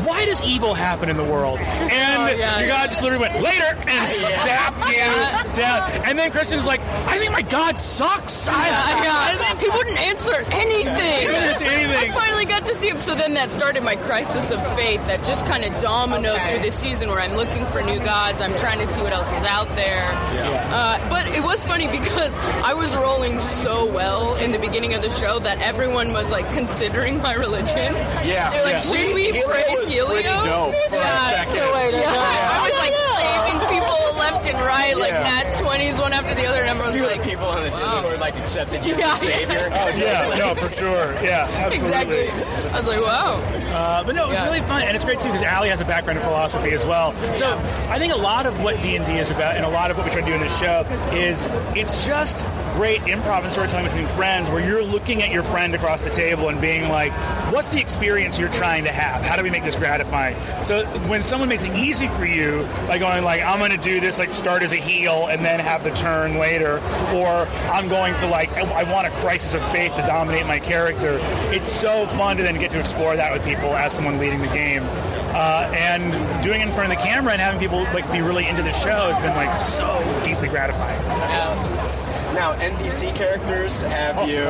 Why 0.04 0.24
does 0.24 0.42
evil 0.42 0.74
happen 0.74 1.08
in 1.08 1.16
the 1.16 1.24
world? 1.24 1.58
And 1.94 2.30
Oh, 2.30 2.34
yeah, 2.36 2.58
your 2.58 2.68
god 2.68 2.90
just 2.90 3.02
literally 3.02 3.22
went, 3.28 3.42
Later! 3.42 3.64
And 3.64 4.08
zapped 4.10 4.88
you 4.88 5.54
down. 5.60 5.90
And 6.06 6.18
then 6.18 6.30
Kristen's 6.30 6.66
like, 6.66 6.80
I 6.80 7.18
think 7.18 7.32
my 7.32 7.42
god 7.42 7.78
sucks. 7.78 8.48
I, 8.48 8.52
yeah, 8.52 9.02
yeah. 9.04 9.58
He 9.60 9.68
wouldn't 9.70 9.98
answer 9.98 10.34
anything. 10.50 11.20
He 11.20 11.26
wouldn't 11.26 11.44
answer 11.44 11.64
anything. 11.64 12.10
I 12.10 12.14
finally 12.14 12.44
got 12.44 12.66
to 12.66 12.74
see 12.74 12.88
him. 12.88 12.98
So 12.98 13.14
then 13.14 13.34
that 13.34 13.50
started 13.50 13.82
my 13.82 13.96
crisis 13.96 14.50
of 14.50 14.58
faith 14.76 15.04
that 15.06 15.24
just 15.26 15.44
kind 15.46 15.64
of 15.64 15.72
dominoed 15.82 16.34
Okay. 16.34 16.58
through 16.58 16.70
the 16.70 16.72
season 16.76 17.08
where 17.08 17.20
I'm 17.20 17.34
looking 17.34 17.64
for 17.66 17.80
new 17.82 17.98
gods. 17.98 18.40
I'm 18.40 18.54
trying 18.58 18.78
to 18.80 18.86
see 18.86 19.00
what 19.02 19.12
else 19.12 19.28
is 19.28 19.44
out 19.44 19.68
there. 19.76 20.08
Uh, 20.12 21.08
but 21.08 21.26
it 21.28 21.42
was 21.42 21.64
funny 21.64 21.86
because 21.86 22.36
I 22.64 22.74
was 22.74 22.94
rolling 22.94 23.40
so 23.40 23.84
well 23.90 24.34
in 24.36 24.50
the 24.52 24.58
beginning 24.58 24.94
of 24.94 25.02
the 25.02 25.10
show 25.10 25.23
that 25.24 25.58
everyone 25.62 26.12
was 26.12 26.30
like 26.30 26.44
considering 26.52 27.16
my 27.22 27.32
religion. 27.34 27.94
Yeah. 28.24 28.50
They're 28.50 28.62
like, 28.62 28.72
Yeah. 28.74 28.78
should 28.80 29.14
we 29.14 29.24
Helio 29.32 29.48
praise 29.48 29.64
was 29.70 29.84
Helio? 29.86 30.06
pretty 30.12 30.28
dope 30.28 30.74
for 30.88 30.96
a 30.96 30.98
yeah, 30.98 31.30
second. 31.44 31.56
the 31.56 31.72
way 31.72 31.90
to 31.92 31.96
yeah. 31.96 32.12
I 32.52 32.60
was 32.68 32.76
like 32.78 32.92
saving 32.92 33.00
people 33.00 33.13
left 34.44 34.54
left 34.54 34.54
and 34.54 34.66
right, 34.66 34.96
like 34.96 35.10
Yeah. 35.12 35.22
nat 35.50 35.58
twenties 35.58 35.98
one 35.98 36.12
after 36.12 36.34
the 36.34 36.46
other, 36.46 36.60
and 36.60 36.68
everyone's 36.68 36.94
few 36.96 37.04
of 37.04 37.10
like, 37.10 37.22
people 37.22 37.46
on 37.46 37.62
the 37.64 37.70
Discord 37.70 38.20
like 38.20 38.36
accepted 38.36 38.84
you 38.84 38.96
Yeah. 38.96 39.14
as 39.14 39.22
a 39.22 39.24
savior. 39.26 39.70
Oh, 39.84 39.88
yeah, 39.96 40.34
no, 40.38 40.54
for 40.54 40.70
sure. 40.74 41.14
Yeah, 41.22 41.46
absolutely. 41.56 41.76
exactly. 42.28 42.30
I 42.30 42.76
was 42.78 42.86
like, 42.86 43.00
wow. 43.00 43.34
Uh, 43.74 44.04
but 44.04 44.14
no, 44.14 44.24
it 44.26 44.28
was 44.28 44.36
Yeah. 44.38 44.44
really 44.46 44.60
fun, 44.62 44.82
and 44.82 44.94
it's 44.96 45.04
great 45.04 45.18
too 45.20 45.26
because 45.28 45.42
Allie 45.42 45.68
has 45.68 45.80
a 45.80 45.84
background 45.84 46.18
in 46.18 46.24
philosophy 46.24 46.70
as 46.72 46.84
well. 46.84 47.14
So 47.34 47.58
I 47.88 47.98
think 47.98 48.12
a 48.12 48.16
lot 48.16 48.46
of 48.46 48.60
what 48.60 48.80
D 48.80 48.96
and 48.96 49.04
D 49.06 49.18
is 49.18 49.30
about, 49.30 49.56
and 49.56 49.64
a 49.64 49.68
lot 49.68 49.90
of 49.90 49.96
what 49.96 50.06
we 50.06 50.12
try 50.12 50.20
to 50.20 50.26
do 50.26 50.32
in 50.34 50.40
this 50.40 50.56
show, 50.58 50.84
is 51.12 51.48
it's 51.74 52.04
just 52.06 52.44
great 52.74 53.00
improv 53.02 53.42
and 53.42 53.52
storytelling 53.52 53.84
between 53.86 54.06
friends, 54.06 54.48
where 54.50 54.60
you're 54.66 54.82
looking 54.82 55.22
at 55.22 55.30
your 55.30 55.42
friend 55.42 55.74
across 55.74 56.02
the 56.02 56.10
table 56.10 56.48
and 56.48 56.60
being 56.60 56.88
like, 56.88 57.12
"What's 57.52 57.70
the 57.70 57.80
experience 57.80 58.38
you're 58.38 58.48
trying 58.50 58.84
to 58.84 58.92
have? 58.92 59.22
How 59.24 59.36
do 59.36 59.42
we 59.42 59.50
make 59.50 59.64
this 59.64 59.76
gratifying?" 59.76 60.36
So 60.64 60.84
when 61.08 61.22
someone 61.22 61.48
makes 61.48 61.64
it 61.64 61.74
easy 61.74 62.08
for 62.08 62.24
you 62.26 62.66
by 62.88 62.98
going 62.98 63.24
like, 63.24 63.42
"I'm 63.42 63.58
going 63.58 63.70
to 63.70 63.76
do 63.76 64.00
this," 64.00 64.18
like 64.18 64.33
start 64.34 64.62
as 64.62 64.72
a 64.72 64.76
heel 64.76 65.26
and 65.28 65.44
then 65.44 65.60
have 65.60 65.84
the 65.84 65.90
turn 65.90 66.38
later, 66.38 66.78
or 67.14 67.46
I'm 67.70 67.88
going 67.88 68.16
to 68.18 68.26
like, 68.26 68.50
I 68.52 68.90
want 68.90 69.06
a 69.06 69.10
crisis 69.10 69.54
of 69.54 69.62
faith 69.70 69.94
to 69.96 70.02
dominate 70.02 70.46
my 70.46 70.58
character. 70.58 71.18
It's 71.52 71.70
so 71.70 72.06
fun 72.08 72.36
to 72.36 72.42
then 72.42 72.58
get 72.58 72.70
to 72.72 72.80
explore 72.80 73.16
that 73.16 73.32
with 73.32 73.44
people 73.44 73.74
as 73.74 73.92
someone 73.92 74.18
leading 74.18 74.40
the 74.40 74.48
game. 74.48 74.82
Uh, 75.36 75.68
and 75.74 76.44
doing 76.44 76.60
it 76.60 76.68
in 76.68 76.72
front 76.74 76.92
of 76.92 76.96
the 76.96 77.04
camera 77.04 77.32
and 77.32 77.40
having 77.40 77.58
people 77.58 77.82
like 77.92 78.10
be 78.12 78.20
really 78.20 78.46
into 78.46 78.62
the 78.62 78.72
show 78.72 79.10
has 79.10 79.20
been 79.20 79.34
like 79.34 79.66
so 79.66 80.22
deeply 80.24 80.46
gratifying. 80.46 81.93
Now, 82.34 82.52
NPC 82.54 83.14
characters, 83.14 83.80
have 83.82 84.28
you? 84.28 84.40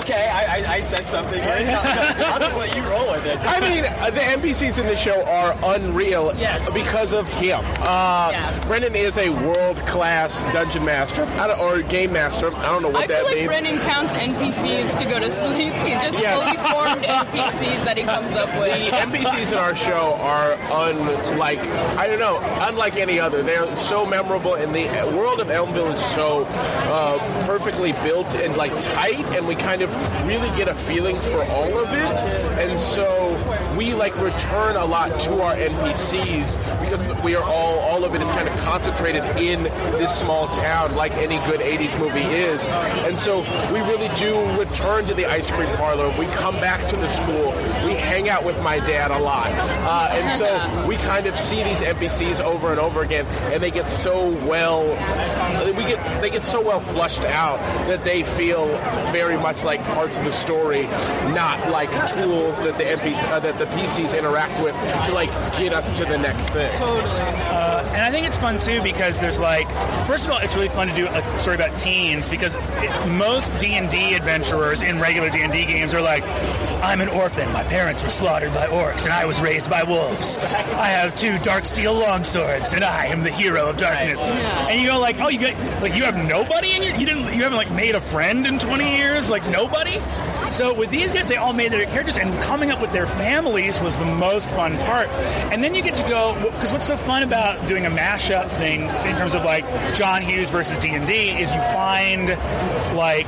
Okay, 0.00 0.28
I, 0.32 0.58
I, 0.68 0.72
I 0.74 0.80
said 0.80 1.08
something. 1.08 1.40
Right? 1.40 1.64
No, 1.64 1.72
no, 1.82 2.26
I'll 2.26 2.38
just 2.38 2.58
let 2.58 2.74
you 2.76 2.82
roll 2.82 3.10
with 3.12 3.24
it. 3.26 3.38
I 3.40 3.60
mean, 3.60 3.84
uh, 3.84 4.10
the 4.10 4.20
NPCs 4.20 4.78
in 4.78 4.86
the 4.86 4.96
show 4.96 5.24
are 5.24 5.56
unreal 5.76 6.32
Yes. 6.36 6.70
because 6.72 7.12
of 7.14 7.26
him. 7.28 7.60
Uh, 7.80 8.28
Yeah. 8.32 8.60
Brennan 8.66 8.94
is 8.94 9.16
a 9.16 9.30
world 9.30 9.78
class 9.86 10.42
dungeon 10.52 10.84
master 10.84 11.24
I 11.24 11.46
don't, 11.46 11.60
or 11.60 11.80
game 11.82 12.12
master. 12.12 12.54
I 12.54 12.62
don't 12.66 12.82
know 12.82 12.88
what 12.90 13.04
I 13.04 13.06
that 13.06 13.16
feel 13.18 13.24
like 13.26 13.34
means. 13.36 13.46
Brennan 13.48 13.78
counts 13.80 14.12
NPCs 14.12 14.98
to 14.98 15.04
go 15.06 15.18
to 15.18 15.30
sleep. 15.30 15.72
He 15.72 15.92
just 15.92 16.18
Yes. 16.18 16.42
fully 16.44 16.56
formed 16.70 17.04
NPCs 17.06 17.84
that 17.84 17.96
he 17.96 18.02
comes 18.04 18.34
up 18.34 18.48
with. 18.58 18.74
the 18.74 18.90
with. 18.90 19.24
NPCs 19.24 19.52
in 19.52 19.58
our 19.58 19.74
show 19.76 20.14
are 20.20 20.52
unlike 20.88 21.60
I 21.96 22.06
don't 22.08 22.18
know, 22.18 22.40
unlike 22.68 22.96
any 22.96 23.18
other. 23.20 23.42
They're 23.42 23.74
so 23.76 24.04
memorable, 24.04 24.54
and 24.54 24.74
the 24.74 24.86
world 25.16 25.40
of 25.40 25.48
Elmville 25.48 25.92
is 25.94 26.04
so 26.04 26.44
uh, 26.48 27.05
perfectly 27.46 27.92
built 27.92 28.26
and 28.34 28.56
like 28.56 28.72
tight, 28.94 29.24
and 29.36 29.46
we 29.46 29.54
kind 29.54 29.82
of 29.82 29.92
really 30.26 30.48
get 30.56 30.68
a 30.68 30.74
feeling 30.74 31.18
for 31.20 31.42
all 31.44 31.78
of 31.78 31.92
it. 31.92 32.20
And 32.60 32.78
so 32.78 33.06
we 33.76 33.94
like 33.94 34.16
return 34.20 34.76
a 34.76 34.84
lot 34.84 35.18
to 35.20 35.42
our 35.42 35.54
NPCs 35.54 36.80
because 36.80 37.06
we 37.22 37.34
are 37.34 37.44
all 37.44 37.78
all 37.80 38.04
of 38.04 38.14
it 38.14 38.22
is 38.22 38.30
kind 38.30 38.48
of 38.48 38.58
concentrated 38.60 39.24
in 39.38 39.64
this 39.98 40.16
small 40.18 40.48
town, 40.48 40.94
like 40.96 41.12
any 41.14 41.36
good 41.50 41.60
'80s 41.60 41.98
movie 41.98 42.20
is. 42.20 42.64
And 43.06 43.18
so 43.18 43.40
we 43.72 43.80
really 43.80 44.08
do 44.14 44.58
return 44.58 45.06
to 45.06 45.14
the 45.14 45.26
ice 45.26 45.50
cream 45.50 45.74
parlor. 45.76 46.08
We 46.18 46.26
come 46.26 46.56
back 46.56 46.88
to 46.88 46.96
the 46.96 47.08
school. 47.08 47.52
We 47.86 47.94
hang 47.94 48.28
out 48.28 48.44
with 48.44 48.60
my 48.62 48.78
dad 48.80 49.10
a 49.10 49.18
lot, 49.18 49.50
uh, 49.50 50.08
and 50.12 50.30
so 50.32 50.86
we 50.86 50.96
kind 50.96 51.26
of 51.26 51.38
see 51.38 51.62
these 51.62 51.80
NPCs 51.80 52.40
over 52.40 52.70
and 52.70 52.80
over 52.80 53.02
again, 53.02 53.26
and 53.52 53.62
they 53.62 53.70
get 53.70 53.88
so 53.88 54.30
well. 54.46 54.84
We 55.72 55.84
get 55.84 56.22
they 56.22 56.30
get 56.30 56.42
so 56.42 56.60
well 56.60 56.80
flushed 56.80 57.24
out 57.24 57.58
that 57.88 58.04
they 58.04 58.22
feel 58.22 58.68
very 59.12 59.36
much 59.36 59.64
like 59.64 59.82
parts 59.84 60.16
of 60.16 60.24
the 60.24 60.32
story, 60.32 60.84
not 61.32 61.70
like 61.70 61.90
tools 62.08 62.58
that 62.58 62.76
the 62.78 62.84
NPC 62.84 63.22
uh, 63.30 63.40
that 63.40 63.58
the 63.58 63.66
PCs 63.66 64.16
interact 64.18 64.62
with 64.62 64.74
to 65.06 65.12
like 65.12 65.30
get 65.58 65.72
us 65.72 65.86
to 65.98 66.04
the 66.04 66.18
next 66.18 66.50
thing. 66.50 66.74
Totally. 66.76 67.02
Uh, 67.02 67.84
and 67.92 68.02
I 68.02 68.10
think 68.10 68.26
it's 68.26 68.38
fun 68.38 68.58
too 68.58 68.82
because 68.82 69.20
there's 69.20 69.38
like, 69.38 69.68
first 70.06 70.26
of 70.26 70.32
all, 70.32 70.38
it's 70.38 70.54
really 70.54 70.68
fun 70.68 70.88
to 70.88 70.94
do 70.94 71.06
a 71.08 71.38
story 71.38 71.56
about 71.56 71.76
teens 71.76 72.28
because 72.28 72.54
it, 72.54 73.08
most 73.08 73.52
D 73.58 73.74
and 73.74 73.90
D 73.90 74.14
adventurers 74.14 74.82
in 74.82 75.00
regular 75.00 75.30
D 75.30 75.42
and 75.42 75.52
D 75.52 75.64
games 75.64 75.94
are 75.94 76.02
like, 76.02 76.22
I'm 76.82 77.00
an 77.00 77.08
orphan. 77.08 77.52
My 77.52 77.64
parents 77.64 78.02
were 78.02 78.10
slaughtered 78.10 78.52
by 78.52 78.66
orcs, 78.66 79.04
and 79.04 79.12
I 79.12 79.24
was 79.24 79.40
raised 79.40 79.68
by 79.68 79.82
wolves. 79.82 80.38
I 80.38 80.86
have 80.88 81.16
two 81.16 81.38
dark 81.38 81.64
steel 81.64 81.94
longswords, 81.94 82.72
and 82.74 82.84
I 82.84 83.06
am 83.06 83.22
the 83.22 83.30
hero 83.30 83.70
of 83.70 83.78
darkness. 83.78 84.20
And 84.20 84.80
you 84.80 84.88
go 84.88 85.00
like, 85.00 85.18
oh, 85.18 85.28
you 85.28 85.40
got 85.40 85.55
like 85.80 85.94
you 85.94 86.04
have 86.04 86.16
nobody 86.16 86.72
in 86.72 86.82
your 86.82 86.94
you 86.94 87.06
didn't 87.06 87.24
you 87.34 87.42
haven't 87.42 87.56
like 87.56 87.70
made 87.70 87.94
a 87.94 88.00
friend 88.00 88.46
in 88.46 88.58
20 88.58 88.96
years, 88.96 89.30
like 89.30 89.46
nobody. 89.48 90.00
So 90.50 90.72
with 90.72 90.90
these 90.90 91.10
guys, 91.12 91.26
they 91.26 91.36
all 91.36 91.52
made 91.52 91.72
their 91.72 91.84
characters, 91.86 92.16
and 92.16 92.40
coming 92.42 92.70
up 92.70 92.80
with 92.80 92.92
their 92.92 93.06
families 93.06 93.80
was 93.80 93.96
the 93.96 94.04
most 94.04 94.48
fun 94.50 94.78
part. 94.78 95.08
And 95.52 95.62
then 95.62 95.74
you 95.74 95.82
get 95.82 95.94
to 95.96 96.08
go 96.08 96.34
because 96.52 96.72
what's 96.72 96.86
so 96.86 96.96
fun 96.96 97.22
about 97.22 97.66
doing 97.66 97.84
a 97.84 97.90
mashup 97.90 98.48
thing 98.58 98.82
in 98.82 99.16
terms 99.16 99.34
of 99.34 99.44
like 99.44 99.64
John 99.94 100.22
Hughes 100.22 100.50
versus 100.50 100.78
D 100.78 100.90
and 100.90 101.06
D 101.06 101.30
is 101.30 101.52
you 101.52 101.60
find 101.72 102.28
like, 102.96 103.26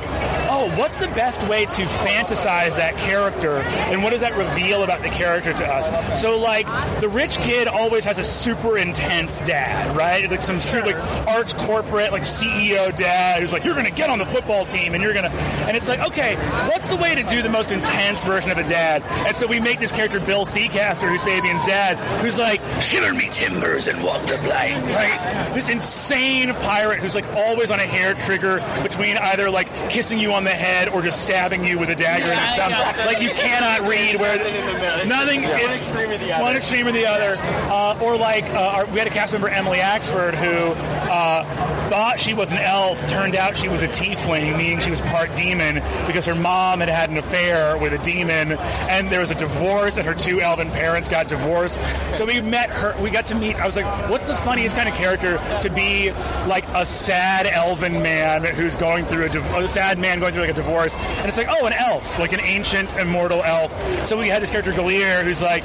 oh, 0.49 0.75
what's 0.77 0.99
the 0.99 1.07
best 1.09 1.47
way 1.47 1.65
to 1.65 1.85
fantasize 1.85 2.75
that 2.75 2.95
character, 2.97 3.57
and 3.57 4.03
what 4.03 4.11
does 4.11 4.21
that 4.21 4.35
reveal 4.35 4.83
about 4.83 5.01
the 5.01 5.09
character 5.09 5.53
to 5.53 5.65
us? 5.65 6.19
So 6.19 6.39
like 6.39 6.67
the 7.01 7.09
rich 7.09 7.37
kid 7.37 7.67
always 7.67 8.03
has 8.03 8.17
a 8.17 8.23
super 8.23 8.77
intense 8.77 9.39
dad, 9.39 9.95
right? 9.95 10.29
Like 10.29 10.41
some 10.41 10.59
super 10.59 10.87
like 10.87 11.27
arch 11.27 11.55
corporate 11.55 12.11
like 12.11 12.23
CEO 12.23 12.95
dad 12.95 13.41
who's 13.41 13.51
like, 13.53 13.63
you're 13.63 13.75
gonna 13.75 13.91
get 13.91 14.09
on 14.09 14.19
the 14.19 14.25
football 14.25 14.65
team, 14.65 14.93
and 14.93 15.03
you're 15.03 15.13
gonna, 15.13 15.29
and 15.29 15.77
it's 15.77 15.87
like, 15.87 15.99
okay, 15.99 16.35
what's 16.67 16.87
the 16.87 16.97
way 16.97 17.15
to 17.15 17.23
do 17.23 17.41
the 17.41 17.49
most 17.49 17.71
intense 17.71 18.23
version 18.23 18.51
of 18.51 18.57
a 18.57 18.63
dad? 18.63 19.03
And 19.27 19.35
so 19.35 19.47
we 19.47 19.59
make 19.59 19.79
this 19.79 19.91
character 19.91 20.19
Bill 20.19 20.45
Seacaster, 20.45 21.07
who's 21.09 21.23
Fabian's 21.23 21.63
dad, 21.65 21.97
who's 22.21 22.37
like, 22.37 22.61
shiver 22.81 23.13
me 23.13 23.29
timbers 23.29 23.87
and 23.87 24.03
walk 24.03 24.21
the 24.23 24.37
plank, 24.37 24.83
right? 24.85 25.51
This 25.53 25.69
insane 25.69 26.53
pirate 26.55 26.99
who's 26.99 27.15
like 27.15 27.27
always 27.35 27.71
on 27.71 27.79
a 27.79 27.85
hair 27.85 28.13
trigger 28.15 28.59
between 28.83 29.17
either 29.17 29.49
like 29.49 29.67
kissing 29.89 30.17
you 30.17 30.33
on 30.33 30.38
the 30.43 30.49
head 30.51 30.89
or 30.89 31.01
just 31.01 31.21
stabbing 31.21 31.63
you 31.65 31.79
with 31.79 31.89
a 31.89 31.95
dagger 31.95 32.23
in 32.23 32.29
the 32.29 32.35
Yeah, 32.35 32.41
I 32.49 32.53
stomach. 32.55 32.77
got 32.79 32.95
that. 32.95 33.05
Like 33.05 33.21
you 33.21 33.29
cannot 33.31 33.87
read 33.89 34.15
where 34.19 34.37
nothing 34.37 34.55
in 34.55 34.65
the 34.65 34.73
middle. 34.73 34.89
It's 34.99 35.07
nothing. 35.07 35.41
just 35.43 35.63
one 35.63 35.73
extreme 35.75 36.09
or 36.11 36.17
the 36.17 36.31
other. 36.33 36.43
One 36.43 36.55
extreme 36.55 36.87
or 36.87 36.91
the 36.91 37.05
other. 37.05 37.35
Uh, 37.39 37.99
or 38.01 38.17
like 38.17 38.45
uh, 38.45 38.57
our, 38.59 38.85
we 38.85 38.99
had 38.99 39.07
a 39.07 39.11
cast 39.11 39.31
member 39.33 39.47
Emily 39.49 39.77
Axford 39.79 40.33
who 40.35 40.73
uh, 41.09 41.89
thought 41.89 42.19
she 42.19 42.33
was 42.33 42.51
an 42.51 42.59
elf. 42.59 42.99
Turned 43.07 43.35
out 43.35 43.55
she 43.57 43.67
was 43.69 43.81
a 43.81 43.87
tiefling, 43.87 44.57
meaning 44.57 44.79
she 44.79 44.89
was 44.89 45.01
part 45.01 45.35
demon 45.35 45.75
because 46.07 46.25
her 46.25 46.35
mom 46.35 46.79
had 46.79 46.89
had 46.89 47.09
an 47.09 47.17
affair 47.17 47.77
with 47.77 47.93
a 47.93 47.97
demon, 48.03 48.53
and 48.53 49.09
there 49.09 49.19
was 49.21 49.31
a 49.31 49.35
divorce, 49.35 49.97
and 49.97 50.05
her 50.05 50.13
two 50.15 50.41
elven 50.41 50.69
parents 50.71 51.07
got 51.07 51.27
divorced. 51.27 51.77
So 52.13 52.25
we 52.25 52.41
met 52.41 52.69
her. 52.69 52.95
We 53.01 53.09
got 53.09 53.27
to 53.27 53.35
meet. 53.35 53.55
I 53.55 53.65
was 53.65 53.75
like, 53.75 54.09
"What's 54.09 54.27
the 54.27 54.35
funniest 54.35 54.75
kind 54.75 54.89
of 54.89 54.95
character 54.95 55.37
to 55.61 55.69
be 55.69 56.11
like 56.47 56.67
a 56.69 56.85
sad 56.85 57.45
elven 57.47 58.01
man 58.03 58.43
who's 58.43 58.75
going 58.75 59.05
through 59.05 59.25
a, 59.25 59.29
div- 59.29 59.45
a 59.53 59.67
sad 59.67 59.97
man 59.99 60.19
going 60.19 60.28
through 60.33 60.41
like 60.43 60.51
a 60.51 60.53
divorce?" 60.53 60.93
And 60.95 61.27
it's 61.27 61.37
like, 61.37 61.47
"Oh, 61.49 61.65
an 61.65 61.73
elf, 61.73 62.17
like 62.19 62.33
an 62.33 62.41
ancient 62.41 62.91
immortal 62.97 63.43
elf." 63.43 63.71
So 64.07 64.17
we 64.17 64.27
had 64.29 64.41
this 64.41 64.49
character 64.49 64.71
Gilear 64.71 65.23
who's 65.23 65.41
like, 65.41 65.63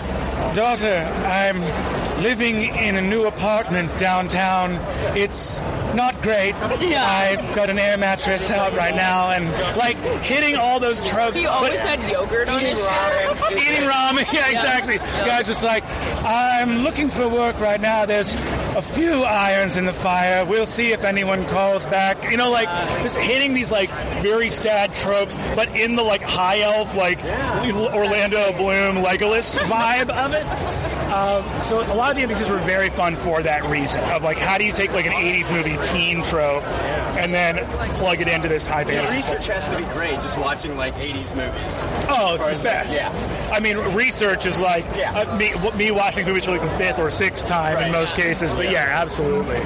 "Daughter, 0.55 1.11
I'm 1.27 1.61
living 2.23 2.63
in 2.63 2.97
a 2.97 3.03
new 3.03 3.25
apartment 3.27 3.97
downtown. 3.99 4.79
It's 5.17 5.59
not 5.95 6.21
great. 6.23 6.55
Yeah. 6.81 7.05
I've 7.05 7.55
got 7.55 7.71
an 7.71 7.79
air 7.79 7.97
mattress 7.97 8.51
out 8.51 8.75
right 8.77 8.95
now, 8.95 9.31
and 9.31 9.51
like 9.77 9.97
hitting 10.23 10.57
all 10.57 10.81
those 10.81 11.05
tropes." 11.09 11.37
He 11.37 11.47
always 11.47 11.79
had 11.81 12.03
yogurt 12.11 12.49
on 12.49 12.61
his 12.61 12.79
shirt. 12.79 13.53
eating 13.53 13.89
ramen. 13.89 14.25
Yeah, 14.35 14.51
exactly. 14.51 14.95
Yeah. 14.97 15.27
Guys, 15.27 15.47
just 15.47 15.63
like 15.63 15.85
I'm 16.25 16.79
looking 16.79 17.09
for 17.09 17.29
work 17.29 17.61
right 17.61 17.81
now. 17.81 18.05
There's 18.07 18.35
a 18.75 18.83
few 18.83 19.23
irons 19.23 19.77
in 19.77 19.87
the 19.87 19.93
fire. 19.93 20.45
We'll 20.45 20.67
see 20.67 20.93
if 20.93 21.05
anyone 21.05 21.47
calls 21.47 21.87
back. 21.87 22.31
You 22.31 22.37
know, 22.37 22.51
like 22.51 22.69
just 23.03 23.17
hitting 23.17 23.55
these 23.55 23.71
like 23.71 23.91
very 24.23 24.51
sad 24.51 24.95
tropes, 24.95 25.35
but 25.55 25.75
in 25.77 25.95
the 25.97 26.03
like 26.03 26.23
high 26.23 26.61
elf, 26.61 26.95
like 26.95 27.19
Orlando 27.25 28.53
Bloom, 28.57 28.97
Legolas 29.05 29.57
vibe 29.59 30.11
of 30.11 30.33
it. 30.33 30.84
Um, 31.15 31.61
so 31.61 31.81
a 31.81 31.95
lot 31.95 32.11
of 32.11 32.17
the 32.17 32.35
NPCs 32.35 32.51
were 32.51 32.59
very 32.59 32.91
fun 32.91 33.15
for 33.17 33.43
that 33.43 33.65
reason. 33.71 34.03
Of 34.11 34.23
like, 34.25 34.37
how 34.39 34.59
do 34.59 34.65
you 34.65 34.73
take 34.73 34.93
like 34.93 35.07
an 35.07 35.13
'80s 35.13 35.51
movie 35.53 35.77
teen 35.85 36.23
trope 36.25 36.65
and 37.17 37.33
then 37.33 37.65
plug 37.99 38.21
it 38.21 38.29
into 38.29 38.49
this 38.49 38.67
high 38.67 38.83
The 38.85 38.93
fantasy? 38.95 39.15
research 39.17 39.47
has 39.47 39.69
to 39.69 39.77
be 39.77 39.85
great 39.93 40.15
just 40.21 40.37
watching 40.39 40.77
like 40.77 40.95
80s 40.95 41.35
movies. 41.37 41.85
Oh, 42.09 42.35
it's 42.35 42.47
the 42.47 42.69
that- 42.69 42.85
best. 42.89 42.95
Yeah. 42.95 43.51
I 43.53 43.61
mean, 43.61 43.79
research 43.95 44.47
is 44.47 44.59
like 44.59 44.85
Yeah. 44.97 45.13
uh, 45.13 45.37
me, 45.37 45.53
me 45.77 45.91
watching 45.93 46.27
movies 46.27 46.45
for 46.47 46.51
like 46.53 46.63
the 46.63 46.71
fifth 46.77 46.99
or 46.99 47.11
sixth 47.11 47.47
time 47.47 47.75
Right. 47.77 47.87
in 47.87 47.93
most 47.93 48.17
cases. 48.17 48.53
But 48.53 48.71
yeah, 48.71 49.01
absolutely. 49.01 49.61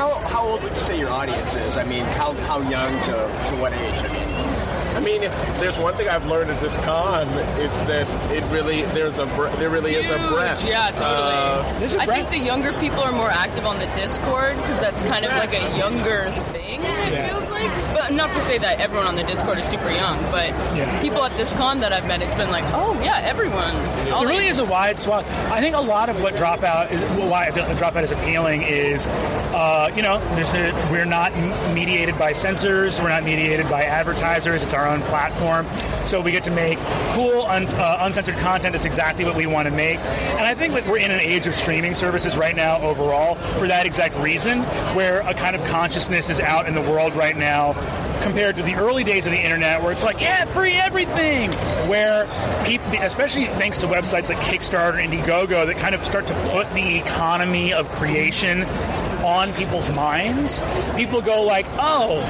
How, 0.00 0.14
how 0.26 0.46
old 0.46 0.62
would 0.62 0.72
you 0.72 0.80
say 0.80 0.98
your 0.98 1.10
audience 1.10 1.54
is? 1.54 1.76
I 1.76 1.84
mean, 1.84 2.04
how, 2.04 2.32
how 2.32 2.60
young 2.70 2.98
to, 3.00 3.12
to 3.12 3.56
what 3.56 3.72
age? 3.74 3.98
I 3.98 4.08
mean, 4.08 4.59
I 4.96 5.00
mean, 5.00 5.22
if 5.22 5.32
there's 5.60 5.78
one 5.78 5.96
thing 5.96 6.08
I've 6.08 6.26
learned 6.26 6.50
at 6.50 6.60
this 6.60 6.76
con, 6.78 7.28
it's 7.60 7.80
that 7.82 8.06
it 8.32 8.42
really 8.52 8.82
there's 8.94 9.18
a 9.18 9.26
there 9.58 9.70
really 9.70 9.94
is 9.94 10.08
a 10.10 10.18
Huge. 10.18 10.30
breadth. 10.30 10.66
Yeah, 10.66 10.90
totally. 10.90 11.06
Uh, 11.06 11.78
There's 11.80 11.94
a 11.94 12.00
I 12.02 12.06
breadth. 12.06 12.28
think 12.28 12.30
the 12.42 12.46
younger 12.46 12.72
people 12.80 13.00
are 13.00 13.12
more 13.12 13.30
active 13.30 13.66
on 13.66 13.78
the 13.78 13.86
Discord 13.96 14.56
because 14.56 14.80
that's 14.80 15.00
kind 15.02 15.24
of 15.24 15.32
like 15.32 15.52
a 15.52 15.76
younger 15.76 16.30
thing. 16.52 16.80
It 16.82 17.28
feels 17.30 17.50
like, 17.50 17.70
but 17.94 18.10
not 18.12 18.30
not 18.30 18.32
to 18.34 18.40
say 18.42 18.58
that 18.58 18.78
everyone 18.80 19.06
on 19.06 19.16
the 19.16 19.24
Discord 19.24 19.58
is 19.58 19.66
super 19.66 19.90
young, 19.90 20.20
but 20.30 20.48
Yeah. 20.76 21.00
people 21.00 21.24
at 21.24 21.36
this 21.36 21.52
con 21.52 21.80
that 21.80 21.92
I've 21.92 22.06
met, 22.06 22.22
it's 22.22 22.34
been 22.34 22.50
like, 22.50 22.64
oh 22.74 22.98
yeah, 23.02 23.18
everyone. 23.22 23.74
All 24.12 24.20
There 24.20 24.28
really 24.28 24.44
ages. 24.46 24.58
is 24.58 24.68
a 24.68 24.70
wide 24.70 24.98
swath. 25.00 25.26
I 25.50 25.60
think 25.60 25.74
a 25.74 25.80
lot 25.80 26.08
of 26.08 26.20
what 26.20 26.34
Dropout 26.36 26.90
is, 26.92 27.00
why 27.28 27.50
the 27.50 27.60
Dropout 27.62 28.02
is 28.04 28.10
appealing 28.12 28.62
is, 28.62 29.06
uh, 29.08 29.90
you 29.96 30.02
know, 30.02 30.18
there's 30.36 30.52
a, 30.54 30.72
we're 30.92 31.04
not 31.04 31.34
mediated 31.74 32.16
by 32.18 32.32
censors, 32.34 33.00
we're 33.00 33.08
not 33.08 33.24
mediated 33.24 33.68
by 33.68 33.82
advertisers. 33.82 34.62
It's 34.62 34.74
our 34.74 34.79
own 34.86 35.02
platform, 35.02 35.66
so 36.04 36.20
we 36.20 36.30
get 36.32 36.42
to 36.44 36.50
make 36.50 36.78
cool, 37.12 37.46
un, 37.46 37.66
uh, 37.66 37.98
uncensored 38.00 38.36
content. 38.38 38.72
That's 38.72 38.84
exactly 38.84 39.24
what 39.24 39.36
we 39.36 39.46
want 39.46 39.66
to 39.66 39.74
make. 39.74 39.98
And 39.98 40.40
I 40.40 40.54
think 40.54 40.74
that 40.74 40.86
we're 40.86 40.98
in 40.98 41.10
an 41.10 41.20
age 41.20 41.46
of 41.46 41.54
streaming 41.54 41.94
services 41.94 42.36
right 42.36 42.56
now, 42.56 42.80
overall, 42.80 43.34
for 43.34 43.68
that 43.68 43.86
exact 43.86 44.16
reason, 44.16 44.62
where 44.94 45.20
a 45.20 45.34
kind 45.34 45.56
of 45.56 45.64
consciousness 45.64 46.30
is 46.30 46.40
out 46.40 46.66
in 46.66 46.74
the 46.74 46.80
world 46.80 47.14
right 47.14 47.36
now 47.36 47.74
compared 48.22 48.56
to 48.56 48.62
the 48.62 48.74
early 48.74 49.04
days 49.04 49.26
of 49.26 49.32
the 49.32 49.38
internet 49.38 49.82
where 49.82 49.92
it's 49.92 50.02
like, 50.02 50.20
yeah, 50.20 50.44
free 50.46 50.74
everything. 50.74 51.50
Where 51.88 52.26
people, 52.64 52.92
especially 53.00 53.46
thanks 53.46 53.80
to 53.80 53.86
websites 53.86 54.28
like 54.28 54.38
Kickstarter 54.38 55.02
Indiegogo 55.02 55.66
that 55.66 55.78
kind 55.78 55.94
of 55.94 56.04
start 56.04 56.26
to 56.28 56.34
put 56.50 56.72
the 56.74 56.98
economy 56.98 57.72
of 57.72 57.90
creation 57.92 58.66
on 59.30 59.52
people's 59.54 59.90
minds, 59.90 60.60
people 60.96 61.22
go 61.22 61.42
like, 61.42 61.66
oh, 61.78 62.20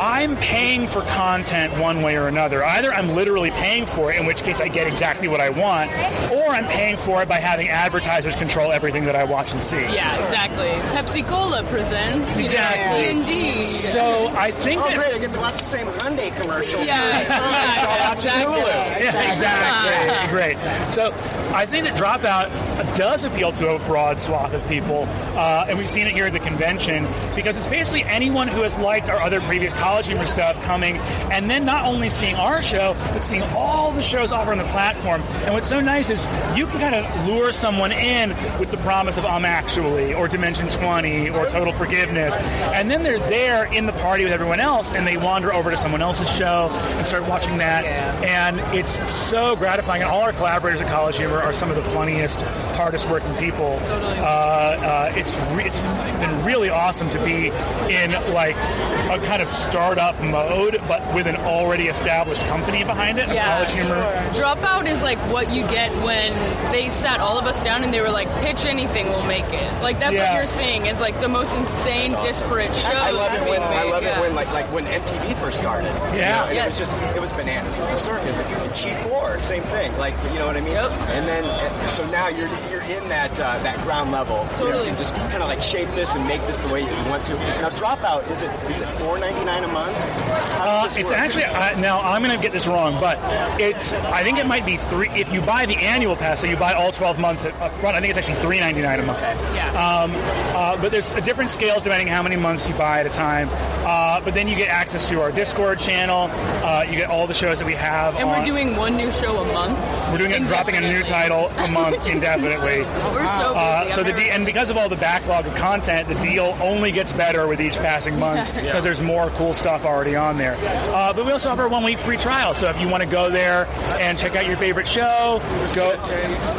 I'm 0.00 0.36
paying 0.36 0.86
for 0.88 1.02
content 1.02 1.78
one 1.78 2.02
way 2.02 2.16
or 2.16 2.26
another. 2.28 2.64
Either 2.64 2.92
I'm 2.92 3.10
literally 3.10 3.50
paying 3.52 3.86
for 3.86 4.12
it, 4.12 4.18
in 4.18 4.26
which 4.26 4.42
case 4.42 4.60
I 4.60 4.68
get 4.68 4.86
exactly 4.86 5.28
what 5.28 5.40
I 5.40 5.50
want, 5.50 5.90
or 6.32 6.46
I'm 6.48 6.66
paying 6.66 6.96
for 6.96 7.22
it 7.22 7.28
by 7.28 7.36
having 7.36 7.68
advertisers 7.68 8.34
control 8.36 8.72
everything 8.72 9.04
that 9.04 9.14
I 9.16 9.24
watch 9.24 9.52
and 9.52 9.62
see. 9.62 9.76
Yeah, 9.80 10.14
exactly. 10.24 10.70
Pepsi 10.96 11.26
Cola 11.26 11.62
presents 11.64 12.36
you 12.36 12.44
Exactly. 12.44 13.14
know, 13.14 13.24
D&D. 13.26 13.60
So 13.60 14.28
I 14.36 14.50
think 14.50 14.82
Oh, 14.82 14.88
that 14.88 14.96
great! 14.98 15.14
I 15.14 15.18
get 15.18 15.32
to 15.32 15.40
watch 15.40 15.56
the 15.58 15.62
same 15.64 15.86
Hyundai 15.86 16.34
commercial. 16.42 16.82
Yeah, 16.84 16.98
I'll 17.30 18.10
watch 18.10 18.24
it 18.24 18.26
exactly. 18.26 18.54
Hulu. 18.54 19.00
Yeah, 19.00 19.32
exactly. 19.32 20.28
Great. 20.36 20.92
So 20.92 21.12
I 21.54 21.66
think 21.66 21.84
that 21.84 21.96
Dropout 21.96 22.96
does 22.96 23.24
appeal 23.24 23.52
to 23.52 23.74
a 23.74 23.78
broad 23.80 24.18
swath 24.18 24.54
of 24.54 24.66
people, 24.68 25.04
uh, 25.36 25.66
and 25.68 25.78
we've 25.78 25.90
seen 25.90 26.06
it 26.06 26.14
here 26.14 26.24
at 26.24 26.32
the 26.32 26.38
convention 26.38 27.06
because 27.34 27.58
it's 27.58 27.68
basically 27.68 28.04
anyone 28.04 28.48
who 28.48 28.62
has 28.62 28.76
liked 28.78 29.10
our 29.10 29.20
other 29.20 29.40
previous 29.42 29.74
college 29.74 30.06
humor 30.06 30.24
stuff 30.24 30.62
coming, 30.62 30.96
and 31.30 31.50
then 31.50 31.64
not 31.66 31.84
only 31.84 32.08
seeing 32.08 32.34
our 32.36 32.62
show, 32.62 32.96
but 33.12 33.22
seeing 33.22 33.42
all 33.54 33.92
the 33.92 34.02
shows 34.02 34.32
offered 34.32 34.52
on 34.52 34.58
the 34.58 34.72
platform. 34.72 35.22
And 35.44 35.52
what's 35.52 35.68
so 35.68 35.80
nice 35.80 36.08
is 36.08 36.24
you 36.56 36.66
can 36.66 36.80
kind 36.80 36.94
of 36.94 37.26
lure 37.28 37.52
someone 37.52 37.92
in 37.92 38.30
with 38.58 38.70
the 38.70 38.78
promise 38.78 39.18
of 39.18 39.26
I'm 39.26 39.42
Um 39.42 39.44
Actually, 39.44 40.14
or 40.14 40.28
Dimension 40.28 40.68
20, 40.68 41.30
or 41.30 41.46
Total 41.46 41.72
Forgiveness, 41.72 42.34
and 42.34 42.90
then 42.90 43.02
they're 43.02 43.18
there 43.18 43.66
in 43.66 43.86
the 43.86 43.92
party 43.92 44.24
with 44.24 44.32
everyone 44.32 44.60
else, 44.60 44.92
and 44.92 45.06
they 45.06 45.16
wander 45.16 45.52
over 45.52 45.70
to 45.70 45.76
someone 45.76 46.00
else's 46.00 46.30
show 46.30 46.70
and 46.72 47.06
start 47.06 47.28
watching 47.28 47.58
that, 47.58 47.84
and 48.24 48.58
it's 48.74 49.12
so 49.12 49.54
gratifying. 49.56 50.02
And 50.02 50.10
all 50.10 50.22
our 50.22 50.32
collaborators 50.32 50.80
at 50.80 50.88
College 50.88 51.18
Humor 51.18 51.41
are 51.42 51.52
some 51.52 51.70
of 51.70 51.76
the 51.76 51.82
funniest, 51.90 52.40
hardest 52.76 53.08
working 53.08 53.34
people. 53.36 53.78
Uh, 53.82 54.24
uh, 54.24 55.12
it's 55.14 55.34
re- 55.54 55.64
it's 55.64 55.80
been 55.80 56.44
really 56.44 56.68
awesome 56.68 57.10
to 57.10 57.18
be 57.24 57.48
in 57.92 58.12
like 58.32 58.56
a 58.56 59.18
kind 59.24 59.42
of 59.42 59.48
startup 59.48 60.18
mode, 60.20 60.78
but 60.88 61.14
with 61.14 61.26
an 61.26 61.36
already 61.36 61.88
established 61.88 62.42
company 62.46 62.84
behind 62.84 63.18
it. 63.18 63.28
Yeah, 63.28 63.56
College 63.56 63.72
Humor. 63.72 64.02
Dropout 64.34 64.86
is 64.88 65.02
like 65.02 65.18
what 65.32 65.50
you 65.50 65.62
get 65.68 65.90
when 66.04 66.32
they 66.72 66.88
sat 66.90 67.20
all 67.20 67.38
of 67.38 67.44
us 67.46 67.62
down 67.62 67.82
and 67.84 67.92
they 67.92 68.00
were 68.00 68.10
like, 68.10 68.28
pitch 68.42 68.64
anything, 68.66 69.06
we'll 69.08 69.26
make 69.26 69.44
it. 69.48 69.82
Like 69.82 69.98
that's 69.98 70.12
Yeah. 70.14 70.30
what 70.32 70.36
you're 70.38 70.46
seeing 70.46 70.86
is 70.86 71.00
like 71.00 71.18
the 71.20 71.28
most 71.28 71.54
insane, 71.54 72.10
disparate 72.22 72.74
shows. 72.74 72.84
I 72.94 73.10
love 73.10 73.32
it 73.34 73.38
being 73.44 73.50
when 73.50 73.62
I 73.62 73.84
made, 73.84 73.90
love 73.90 74.02
yeah. 74.04 74.18
it 74.18 74.20
when 74.20 74.34
like 74.34 74.48
like 74.52 74.72
when 74.72 74.84
MTV 74.86 75.38
first 75.40 75.58
started. 75.58 75.88
You 76.12 76.20
Yeah. 76.20 76.36
know, 76.42 76.46
and 76.50 76.58
it 76.58 76.66
was 76.66 76.78
just 76.78 76.96
it 77.16 77.20
was 77.20 77.32
bananas. 77.32 77.76
It 77.76 77.80
was 77.80 77.92
a 77.92 77.98
circus. 77.98 78.38
And 78.38 78.74
Chief 78.74 78.96
Four, 79.02 79.40
same 79.40 79.62
thing. 79.64 79.96
Like 79.98 80.14
you 80.32 80.38
know 80.38 80.46
what 80.46 80.56
I 80.56 80.60
mean. 80.60 80.72
Yep. 80.74 80.90
And 80.92 81.26
then 81.28 81.31
uh, 81.44 81.86
so 81.86 82.06
now 82.06 82.28
you're 82.28 82.48
you're 82.70 82.82
in 82.82 83.08
that 83.08 83.38
uh, 83.40 83.58
that 83.62 83.80
ground 83.82 84.12
level. 84.12 84.36
You, 84.36 84.42
know, 84.42 84.58
Totally. 84.58 84.78
you 84.78 84.88
can 84.88 84.96
just 84.96 85.11
kind 85.32 85.42
of 85.42 85.48
like 85.48 85.60
shape 85.60 85.88
this 85.94 86.14
and 86.14 86.26
make 86.28 86.40
this 86.46 86.58
the 86.58 86.68
way 86.68 86.84
that 86.84 87.04
you 87.04 87.10
want 87.10 87.24
to. 87.24 87.34
Now 87.34 87.70
Dropout 87.70 88.30
is 88.30 88.42
it 88.42 88.50
is 88.70 88.80
it 88.80 88.88
four 89.00 89.18
ninety 89.18 89.44
nine 89.44 89.64
a 89.64 89.68
month? 89.68 89.96
How 89.96 90.64
Uh, 90.64 90.82
this 90.84 90.96
it's 90.98 91.10
work? 91.10 91.18
actually 91.18 91.44
uh, 91.44 91.78
now 91.80 92.00
I'm 92.00 92.22
going 92.22 92.36
to 92.36 92.42
get 92.42 92.52
this 92.52 92.66
wrong, 92.66 93.00
but 93.00 93.18
it's 93.60 93.92
I 93.92 94.22
think 94.22 94.38
it 94.38 94.46
might 94.46 94.64
be 94.66 94.76
three. 94.76 95.08
If 95.10 95.32
you 95.32 95.40
buy 95.40 95.66
the 95.66 95.76
annual 95.76 96.14
pass, 96.16 96.40
so 96.40 96.46
you 96.46 96.56
buy 96.56 96.74
all 96.74 96.92
12 96.92 97.18
months 97.18 97.44
up 97.44 97.60
up 97.60 97.74
front, 97.76 97.96
I 97.96 98.00
think 98.00 98.14
it's 98.16 98.18
actually 98.28 98.44
3.99 98.58 98.98
a 98.98 99.02
month. 99.02 99.20
Yeah. 99.54 99.68
Um, 99.72 100.12
uh, 100.54 100.76
but 100.80 100.90
there's 100.92 101.08
different 101.24 101.50
scales 101.50 101.82
depending 101.82 102.06
how 102.08 102.22
many 102.22 102.36
months 102.36 102.68
you 102.68 102.74
buy 102.74 103.00
at 103.00 103.06
a 103.06 103.10
time. 103.10 103.48
Uh, 103.84 104.20
but 104.20 104.34
then 104.34 104.46
you 104.48 104.54
get 104.56 104.68
access 104.68 105.08
to 105.08 105.20
our 105.20 105.32
Discord 105.32 105.78
channel. 105.80 106.28
Uh, 106.32 106.84
you 106.88 106.96
get 106.96 107.08
all 107.10 107.26
the 107.26 107.34
shows 107.34 107.58
that 107.58 107.66
we 107.66 107.72
have. 107.74 108.14
And 108.16 108.28
we're 108.28 108.44
doing 108.44 108.76
one 108.76 108.96
new 108.96 109.10
show 109.12 109.38
a 109.38 109.52
month. 109.52 109.78
we're 110.12 110.18
doing 110.18 110.30
it, 110.32 110.42
dropping 110.44 110.76
a 110.76 110.80
new 110.80 111.02
title 111.02 111.48
a 111.56 111.68
month 111.68 112.06
indefinitely. 112.10 112.80
We're 113.12 113.26
so 113.26 113.54
busy. 113.54 113.58
Uh, 113.58 113.90
so 113.90 114.02
the 114.02 114.12
very 114.12 114.26
de- 114.28 114.32
and 114.34 114.46
because 114.46 114.70
of 114.70 114.76
all 114.76 114.88
the 114.88 114.96
backlog 115.22 115.46
of 115.46 115.54
content, 115.54 116.08
the 116.08 116.14
deal 116.16 116.56
only 116.60 116.90
gets 116.92 117.12
better 117.12 117.46
with 117.46 117.60
each 117.60 117.76
passing 117.76 118.18
month 118.18 118.52
because 118.60 118.82
there's 118.82 119.00
more 119.00 119.30
cool 119.30 119.54
stuff 119.54 119.84
already 119.84 120.16
on 120.16 120.36
there. 120.36 120.56
Uh, 120.60 121.12
but 121.12 121.24
we 121.24 121.32
also 121.32 121.50
offer 121.50 121.62
a 121.64 121.68
one 121.68 121.84
week 121.84 121.98
free 121.98 122.16
trial. 122.16 122.54
So 122.54 122.68
if 122.68 122.80
you 122.80 122.88
want 122.88 123.02
to 123.02 123.08
go 123.08 123.30
there 123.30 123.66
and 124.00 124.18
check 124.18 124.34
out 124.36 124.46
your 124.46 124.56
favorite 124.56 124.88
show, 124.88 125.40
go 125.74 125.96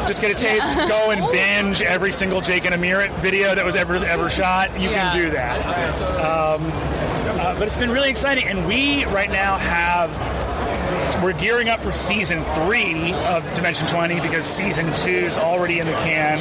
just 0.06 0.20
get 0.20 0.30
a 0.30 0.34
taste, 0.34 0.64
go 0.88 1.10
and 1.10 1.30
binge 1.32 1.82
every 1.82 2.10
single 2.12 2.40
Jake 2.40 2.64
and 2.64 2.74
Amir 2.74 3.08
video 3.20 3.54
that 3.54 3.64
was 3.64 3.74
ever 3.74 3.96
ever 3.96 4.30
shot. 4.30 4.78
You 4.80 4.90
Yeah. 4.90 5.12
can 5.12 5.22
do 5.24 5.30
that. 5.30 5.64
Um, 6.20 6.62
uh, 7.40 7.58
but 7.58 7.66
it's 7.68 7.76
been 7.76 7.90
really 7.90 8.10
exciting, 8.10 8.46
and 8.46 8.66
we 8.66 9.04
right 9.06 9.30
now 9.30 9.58
have 9.58 10.10
we're 11.22 11.32
gearing 11.32 11.68
up 11.68 11.80
for 11.80 11.92
season 11.92 12.42
three 12.54 13.12
of 13.14 13.42
Dimension 13.54 13.86
20 13.88 14.20
because 14.20 14.44
season 14.44 14.92
two 14.92 15.10
is 15.10 15.36
already 15.36 15.78
in 15.78 15.86
the 15.86 15.92
can. 15.94 16.40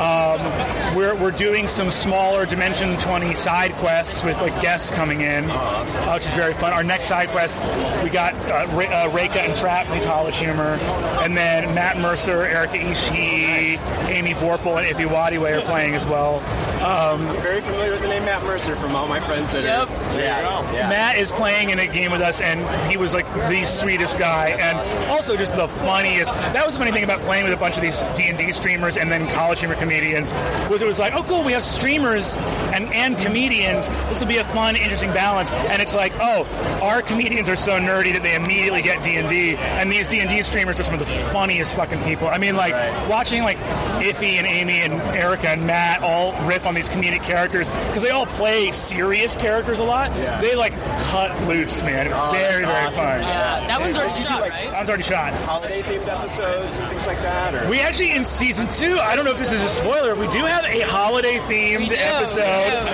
Um, 0.00 0.96
we're, 0.96 1.14
we're 1.14 1.30
doing 1.30 1.68
some 1.68 1.90
smaller 1.90 2.44
Dimension 2.46 2.98
20 2.98 3.34
side 3.34 3.72
quests 3.76 4.22
with 4.24 4.36
like 4.38 4.60
guests 4.60 4.90
coming 4.90 5.20
in, 5.20 5.50
uh, 5.50 6.12
which 6.14 6.26
is 6.26 6.34
very 6.34 6.54
fun. 6.54 6.72
Our 6.72 6.84
next 6.84 7.06
side 7.06 7.28
quest, 7.30 7.62
we 8.02 8.10
got 8.10 8.34
uh, 8.34 8.66
Re- 8.76 8.86
uh, 8.86 9.08
Reika 9.10 9.36
and 9.36 9.56
Trap 9.56 9.86
from 9.86 10.00
College 10.02 10.36
Humor, 10.38 10.78
and 11.22 11.36
then 11.36 11.74
Matt 11.74 11.98
Mercer, 11.98 12.44
Erika 12.44 12.76
Ishii, 12.78 13.78
Amy 14.08 14.34
Vorpahl, 14.34 14.78
and 14.78 14.86
Ify 14.86 15.08
Nwadiwe 15.08 15.58
are 15.58 15.62
playing 15.62 15.94
as 15.94 16.04
well. 16.06 16.40
Um, 16.80 17.20
very 17.38 17.60
familiar 17.60 17.90
with 17.92 18.02
the 18.02 18.08
name 18.08 18.24
Matt 18.24 18.42
Mercer 18.44 18.76
from 18.76 18.94
all 18.94 19.06
my 19.08 19.20
friends 19.20 19.52
that 19.52 19.64
Yep. 19.64 19.88
are. 19.90 20.18
Yeah. 20.18 20.72
yeah. 20.72 20.88
Matt 20.88 21.18
is 21.18 21.30
playing 21.30 21.70
in 21.70 21.78
a 21.78 21.86
game 21.86 22.12
with 22.12 22.20
us, 22.20 22.40
and 22.40 22.60
he 22.90 22.96
was 22.96 23.12
like 23.12 23.26
the 23.34 23.64
sweetest 23.64 24.18
guy, 24.18 24.48
and 24.60 25.08
also 25.10 25.36
just 25.36 25.54
the 25.56 25.68
funniest. 25.68 26.32
That 26.32 26.64
was 26.64 26.74
the 26.74 26.78
funny 26.78 26.92
thing 26.92 27.04
about 27.04 27.20
playing 27.22 27.44
with 27.44 27.52
a 27.52 27.56
bunch 27.56 27.76
of 27.76 27.82
these 27.82 28.00
D 28.16 28.28
and 28.28 28.38
D 28.38 28.52
streamers 28.52 28.96
and 28.96 29.10
then 29.10 29.28
college 29.34 29.58
humor 29.60 29.74
comedians 29.76 30.32
was 30.70 30.82
it 30.82 30.86
was 30.86 30.98
like, 30.98 31.14
oh 31.14 31.22
cool, 31.24 31.42
we 31.44 31.52
have 31.52 31.64
streamers 31.64 32.36
and 32.74 32.92
and 32.94 33.18
comedians. 33.18 33.88
This 34.08 34.20
will 34.20 34.28
be 34.28 34.36
a 34.38 34.44
fun, 34.44 34.76
interesting 34.76 35.12
balance. 35.12 35.50
And 35.50 35.82
it's 35.82 35.94
like, 35.94 36.12
oh, 36.20 36.44
our 36.82 37.02
comedians 37.02 37.48
are 37.48 37.56
so 37.56 37.72
nerdy 37.72 38.12
that 38.12 38.22
they 38.22 38.34
immediately 38.36 38.82
get 38.82 39.02
D 39.02 39.16
and 39.16 39.28
D, 39.28 39.56
and 39.56 39.90
these 39.92 40.08
D 40.08 40.20
and 40.20 40.28
D 40.30 40.42
streamers 40.42 40.78
are 40.78 40.84
some 40.84 40.94
of 40.94 41.00
the 41.00 41.06
funniest 41.32 41.74
fucking 41.74 42.02
people. 42.04 42.28
I 42.28 42.38
mean, 42.38 42.56
like 42.56 42.72
watching 43.08 43.42
like 43.42 43.56
Ify 43.98 44.38
and 44.38 44.46
Amy 44.46 44.80
and 44.82 44.94
Erika 45.16 45.48
and 45.50 45.66
Matt 45.66 46.02
all 46.02 46.32
riff 46.46 46.66
on 46.68 46.74
these 46.74 46.88
comedic 46.88 47.22
characters 47.22 47.66
because 47.88 48.02
they 48.02 48.10
all 48.10 48.26
play 48.26 48.70
serious 48.72 49.34
characters 49.36 49.80
a 49.80 49.84
lot. 49.84 50.14
Yeah. 50.14 50.40
They 50.40 50.54
like 50.54 50.74
cut 51.10 51.30
loose, 51.48 51.82
man. 51.82 52.06
It 52.06 52.10
was 52.10 52.18
Oh, 52.20 52.32
very, 52.32 52.62
very 52.62 52.66
awesome. 52.66 52.94
fun. 52.94 53.20
Yeah, 53.20 53.66
that 53.66 53.80
one's 53.80 53.96
already 53.96 54.12
Did 54.12 54.22
you 54.22 54.28
shot, 54.28 54.40
like- 54.42 54.52
right? 54.52 54.70
That 54.70 54.76
one's 54.76 54.88
already 54.90 55.02
shot. 55.04 55.38
Holiday 55.38 55.82
themed 55.82 56.08
episodes 56.08 56.78
and 56.78 56.88
things 56.90 57.06
like 57.06 57.22
that, 57.22 57.54
or 57.54 57.68
We 57.70 57.80
actually 57.80 58.12
in 58.12 58.24
season 58.24 58.68
two. 58.68 58.98
I 59.00 59.16
don't 59.16 59.24
know 59.24 59.32
if 59.32 59.38
this 59.38 59.50
is 59.50 59.62
a 59.62 59.68
spoiler. 59.68 60.14
We 60.14 60.28
do 60.28 60.44
have 60.44 60.64
a 60.66 60.80
holiday 60.80 61.38
themed 61.38 61.90
episode 61.90 62.42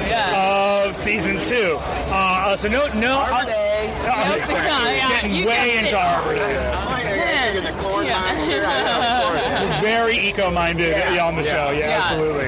yeah. 0.09 0.85
of 0.87 0.97
season 0.97 1.41
two. 1.41 1.77
Uh, 1.81 2.45
uh, 2.47 2.57
so 2.57 2.69
no, 2.69 2.87
no. 2.95 3.19
Arbor 3.19 3.47
Day. 3.51 3.91
Uh, 4.05 4.37
Yep, 4.37 4.49
yeah, 4.49 4.91
yeah, 4.91 5.09
Getting 5.09 5.35
you 5.35 5.47
way 5.47 5.73
into 5.79 5.89
it. 5.89 5.95
Arbor 5.95 6.35
Day. 6.37 6.69
I 6.69 7.05
Man. 7.05 7.65
the 7.65 7.83
corn 7.83 8.07
Yeah. 8.07 8.21
monster. 8.21 8.63
I 8.65 8.83
know, 8.85 9.63
of 9.65 9.69
course. 9.71 9.81
Very 9.81 10.19
eco-minded 10.19 10.91
Yeah. 11.15 11.25
on 11.27 11.37
the 11.37 11.45
show. 11.45 11.71
Yeah, 11.71 11.89
Yeah. 11.89 12.01
absolutely. 12.03 12.47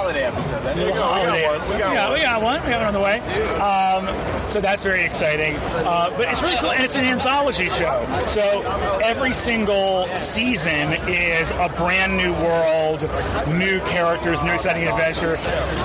Holiday 0.00 0.24
episode. 0.24 0.64
That's 0.64 0.82
good. 0.82 0.94
holiday. 0.94 1.46
one. 1.46 1.60
We 1.60 1.68
got 1.68 1.92
yeah, 1.92 2.08
one. 2.08 2.12
we 2.14 2.22
got 2.22 2.42
one. 2.42 2.64
We 2.64 2.70
have 2.70 2.80
it 2.80 2.86
on 2.86 2.94
the 2.94 3.00
way. 3.00 3.20
Um, 3.60 4.48
so 4.48 4.58
that's 4.58 4.82
very 4.82 5.02
exciting. 5.02 5.56
Uh, 5.56 6.08
but 6.16 6.26
it's 6.26 6.40
really 6.40 6.56
cool, 6.56 6.70
and 6.70 6.82
it's 6.82 6.94
an 6.94 7.04
anthology 7.04 7.68
show. 7.68 8.02
So 8.26 8.62
every 9.04 9.34
single 9.34 10.08
season 10.16 10.94
is 11.06 11.50
a 11.50 11.70
brand 11.76 12.16
new 12.16 12.32
world, 12.32 13.02
new 13.48 13.78
characters, 13.92 14.42
new 14.42 14.52
exciting 14.52 14.86
adventure, 14.86 15.36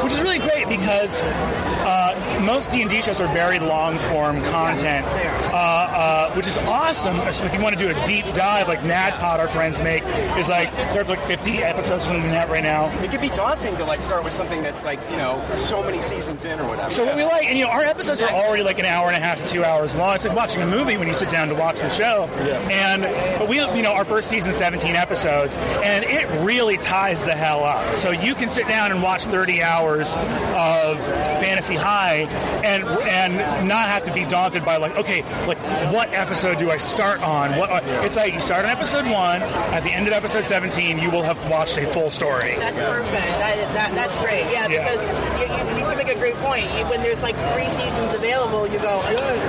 which 0.02 0.14
is 0.14 0.22
really 0.22 0.40
great 0.40 0.70
because 0.70 1.20
uh, 1.22 2.15
most 2.42 2.72
D 2.72 2.82
and 2.82 2.90
D 2.90 3.02
shows 3.02 3.20
are 3.20 3.32
very 3.34 3.60
long 3.60 3.98
form 4.00 4.42
content, 4.44 5.06
uh, 5.06 5.56
uh, 5.56 6.34
which 6.34 6.48
is 6.48 6.58
awesome. 6.58 7.18
If 7.20 7.54
you 7.54 7.62
want 7.62 7.78
to 7.78 7.84
do 7.84 7.96
a 7.96 8.06
deep 8.06 8.26
dive, 8.34 8.68
like 8.68 8.80
NADDPod, 8.80 9.40
our 9.40 9.48
friends 9.48 9.80
make, 9.82 10.04
is 10.38 10.48
like 10.50 10.72
they're 10.94 11.04
like 11.04 11.22
50 11.22 11.60
episodes 11.60 12.08
on 12.08 12.22
the 12.22 12.28
net 12.28 12.50
right 12.50 12.64
now. 12.64 12.88
It 13.02 13.12
could 13.12 13.22
be 13.22 13.30
daunting 13.30 13.76
to 13.78 13.86
like 13.86 14.02
start 14.02 14.24
with 14.24 14.34
something 14.34 14.62
that's 14.62 14.84
like 14.84 15.00
you 15.10 15.18
know 15.18 15.46
so 15.54 15.84
many 15.84 16.00
seasons 16.00 16.46
in 16.46 16.60
or 16.60 16.68
whatever. 16.68 16.90
So 16.90 17.06
what 17.06 17.16
we 17.16 17.24
like, 17.24 17.48
and 17.48 17.58
you 17.58 17.66
know, 17.66 17.72
our 17.72 17.84
episodes 17.84 18.22
are 18.22 18.30
already 18.30 18.64
like 18.64 18.80
an 18.80 18.86
hour 18.86 19.08
and 19.08 19.16
a 19.16 19.20
half 19.20 19.44
to 19.44 19.52
two 19.52 19.64
hours 19.64 19.96
long. 19.96 20.16
It's 20.16 20.26
like 20.26 20.36
watching 20.36 20.62
a 20.62 20.68
movie 20.68 20.98
when 20.98 21.08
you 21.08 21.16
sit 21.16 21.30
down 21.30 21.48
to 21.50 21.56
watch 21.56 21.80
the 21.80 21.90
show. 21.90 22.30
Yeah. 22.38 22.60
And 22.70 23.40
but 23.40 23.48
we, 23.48 23.58
you 23.58 23.82
know, 23.82 23.94
our 23.94 24.06
first 24.06 24.30
season, 24.30 24.54
17 24.54 24.96
episodes, 24.96 25.56
and 25.56 26.04
it 26.04 26.28
really 26.44 26.78
ties 26.78 27.24
the 27.24 27.34
hell 27.34 27.64
up. 27.64 27.96
So 27.96 28.12
you 28.12 28.36
can 28.36 28.50
sit 28.50 28.68
down 28.68 28.92
and 28.92 29.02
watch 29.02 29.26
30 29.26 29.62
hours 29.62 30.14
of 30.16 30.98
Fantasy 31.40 31.76
High, 31.76 32.25
and 32.30 32.84
and 32.84 33.68
not 33.68 33.88
have 33.90 34.04
to 34.04 34.14
be 34.14 34.26
daunted 34.26 34.64
by 34.66 34.78
like, 34.78 34.96
okay, 34.98 35.22
like 35.48 35.58
what 35.94 36.14
episode 36.14 36.58
do 36.58 36.70
I 36.72 36.78
start 36.78 37.22
on? 37.22 37.58
What 37.58 37.70
uh, 37.70 37.82
it's 38.04 38.16
like 38.16 38.34
you 38.34 38.42
start 38.42 38.66
on 38.66 38.72
episode 38.72 39.06
one. 39.06 39.42
At 39.44 39.84
the 39.84 39.92
end 39.92 40.08
of 40.08 40.14
episode 40.14 40.46
17, 40.46 40.98
you 40.98 41.10
will 41.12 41.24
have 41.24 41.38
watched 41.50 41.78
a 41.78 41.86
full 41.88 42.10
story. 42.10 42.56
That's 42.58 42.78
perfect. 42.80 43.12
That, 43.14 43.74
that, 43.74 43.96
that's 43.96 44.18
great. 44.20 44.44
Yeah, 44.52 44.68
Yeah. 44.68 44.84
because 44.88 45.02
you, 45.42 45.84
you, 45.84 45.90
you 45.90 45.96
make 45.98 46.10
a 46.10 46.18
great 46.20 46.36
point. 46.36 46.64
You- 46.78 46.86
When 46.86 47.02
there's 47.02 47.22
like 47.22 47.36
three 47.54 47.68
seasons 47.76 48.14
available, 48.16 48.68
you 48.68 48.78
go, 48.80 49.02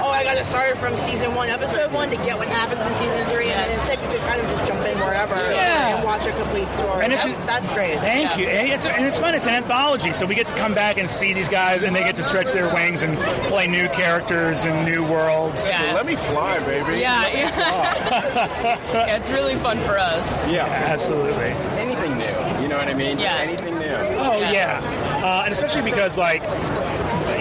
oh, 0.02 0.10
I 0.10 0.24
got 0.24 0.36
to 0.38 0.44
start 0.44 0.78
from 0.78 0.94
season 1.06 1.34
one, 1.34 1.48
episode 1.48 1.92
one 1.92 2.08
to 2.10 2.16
get 2.16 2.38
what 2.38 2.45
happens 2.56 2.80
in 2.80 2.92
season 2.96 3.24
three, 3.32 3.48
and 3.50 3.58
then 3.60 3.70
instead 3.78 3.98
you 4.02 4.08
could 4.18 4.26
kind 4.28 4.40
of 4.40 4.46
just 4.50 4.66
jump 4.66 4.84
in 4.86 4.98
wherever 4.98 5.34
Yeah. 5.36 5.96
and 5.96 6.04
watch 6.04 6.24
a 6.26 6.32
complete 6.32 6.68
story. 6.70 7.04
And 7.04 7.12
it's 7.12 7.24
That- 7.24 7.36
a- 7.42 7.46
that's 7.46 7.70
great. 7.72 7.98
Thank 8.00 8.38
you. 8.38 8.46
And 8.48 8.68
it's, 8.68 8.86
and 8.86 9.06
it's 9.06 9.18
fun. 9.18 9.34
It's 9.34 9.46
an 9.46 9.54
anthology, 9.54 10.12
so 10.12 10.26
we 10.26 10.34
get 10.34 10.46
to 10.48 10.54
come 10.54 10.74
back 10.74 10.98
and 10.98 11.08
see 11.08 11.32
these 11.32 11.48
guys, 11.48 11.82
and 11.82 11.94
they 11.94 12.02
get 12.04 12.16
to 12.16 12.22
stretch 12.22 12.52
their 12.52 12.72
wings 12.74 13.02
and 13.02 13.18
play 13.52 13.66
new 13.66 13.88
characters 13.88 14.64
and 14.64 14.84
new 14.84 15.04
worlds. 15.04 15.68
Yeah. 15.68 15.92
Let 15.94 16.06
me 16.06 16.16
fly, 16.16 16.58
baby. 16.60 17.00
Yeah, 17.00 17.26
yeah. 17.28 18.78
yeah, 18.92 19.16
it's 19.16 19.30
really 19.30 19.56
fun 19.56 19.78
for 19.80 19.98
us. 19.98 20.26
Yeah, 20.50 20.64
absolutely. 20.66 21.52
anything 21.78 22.16
new. 22.18 22.62
You 22.62 22.68
know 22.68 22.78
what 22.78 22.88
I 22.88 22.94
mean? 22.94 23.18
Just 23.18 23.34
Yeah. 23.34 23.42
anything 23.42 23.78
new. 23.78 23.86
Oh 23.86 24.38
yeah, 24.40 24.80
uh, 25.22 25.42
and 25.44 25.52
especially 25.52 25.82
because 25.82 26.16
like. 26.18 26.42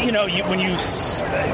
You 0.03 0.11
know, 0.11 0.25
you, 0.25 0.43
when 0.45 0.59
you 0.59 0.69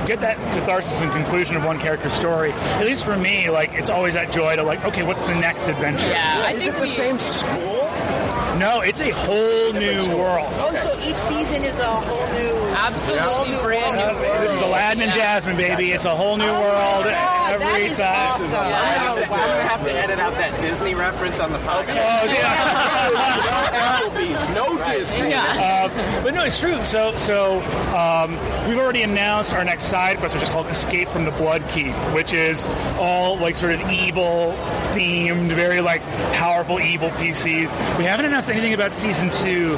get 0.07 0.21
that 0.21 0.35
catharsis 0.53 1.01
and 1.01 1.11
conclusion 1.11 1.55
of 1.55 1.63
one 1.63 1.79
character's 1.79 2.13
story, 2.13 2.51
at 2.51 2.85
least 2.85 3.05
for 3.05 3.15
me, 3.15 3.49
like 3.49 3.71
it's 3.73 3.89
always 3.89 4.13
that 4.15 4.31
joy 4.31 4.55
to 4.55 4.63
like, 4.63 4.83
okay, 4.85 5.03
what's 5.03 5.23
the 5.23 5.35
next 5.35 5.67
adventure? 5.67 6.07
Yeah, 6.07 6.49
Is 6.51 6.67
it 6.67 6.73
the 6.75 6.81
we, 6.81 6.87
same 6.87 7.19
school? 7.19 7.90
No, 8.59 8.81
it's 8.81 8.99
a 8.99 9.09
whole 9.11 9.73
new 9.73 10.05
world. 10.17 10.47
Oh, 10.53 10.71
so 10.83 10.99
each 11.09 11.15
season 11.17 11.63
is 11.63 11.71
a 11.79 11.85
whole 11.85 12.27
new, 12.31 12.75
Absolutely 12.75 13.19
whole 13.19 13.45
new 13.45 13.61
brand 13.61 13.97
world. 13.97 14.15
new 14.17 14.21
world. 14.21 14.41
This 14.43 14.53
is 14.53 14.61
Aladdin 14.61 15.01
and 15.03 15.11
Jasmine, 15.13 15.57
baby. 15.57 15.91
It's 15.91 16.05
a 16.05 16.15
whole 16.15 16.37
new 16.37 16.45
Oh, 16.45 16.61
world 16.61 17.05
my 17.05 17.11
God, 17.11 17.53
every 17.61 17.85
is 17.85 17.97
time. 17.97 18.13
awesome. 18.13 18.43
I'm, 18.43 18.51
gonna 18.51 18.75
have 18.75 19.15
to, 19.15 19.29
Oh, 19.31 19.33
I'm 19.33 19.39
gonna 19.49 19.61
have 19.63 19.83
to 19.85 19.93
edit 19.93 20.19
out 20.19 20.33
that 20.35 20.61
Disney 20.61 20.93
reference 20.93 21.39
on 21.39 21.51
the 21.51 21.57
podcast. 21.59 22.21
Oh 22.21 22.25
yeah. 22.25 23.47
No 24.01 24.09
Applebee's, 24.09 24.47
no 24.49 24.91
Disney. 24.93 25.29
Yeah. 25.29 25.89
Um, 25.91 26.23
but 26.23 26.33
no, 26.33 26.43
it's 26.43 26.59
true. 26.59 26.83
So, 26.83 27.15
so 27.17 27.61
um, 27.95 28.31
we've 28.67 28.77
already 28.77 29.01
announced 29.03 29.53
our 29.53 29.63
next 29.63 29.85
side 29.85 30.17
quest, 30.17 30.33
which 30.35 30.43
is 30.43 30.49
called 30.49 30.67
Escape 30.67 31.09
from 31.09 31.25
the 31.25 31.31
Bloodkeep, 31.31 32.13
which 32.13 32.33
is 32.33 32.63
all 32.99 33.37
like 33.37 33.55
sort 33.55 33.73
of 33.73 33.91
evil 33.91 34.53
themed, 34.93 35.51
very 35.53 35.81
like 35.81 36.01
powerful 36.33 36.79
evil 36.79 37.09
PCs. 37.11 37.97
We 37.97 38.03
haven't 38.05 38.25
announced 38.25 38.40
anything 38.49 38.73
about 38.73 38.93
season 38.93 39.29
two 39.31 39.77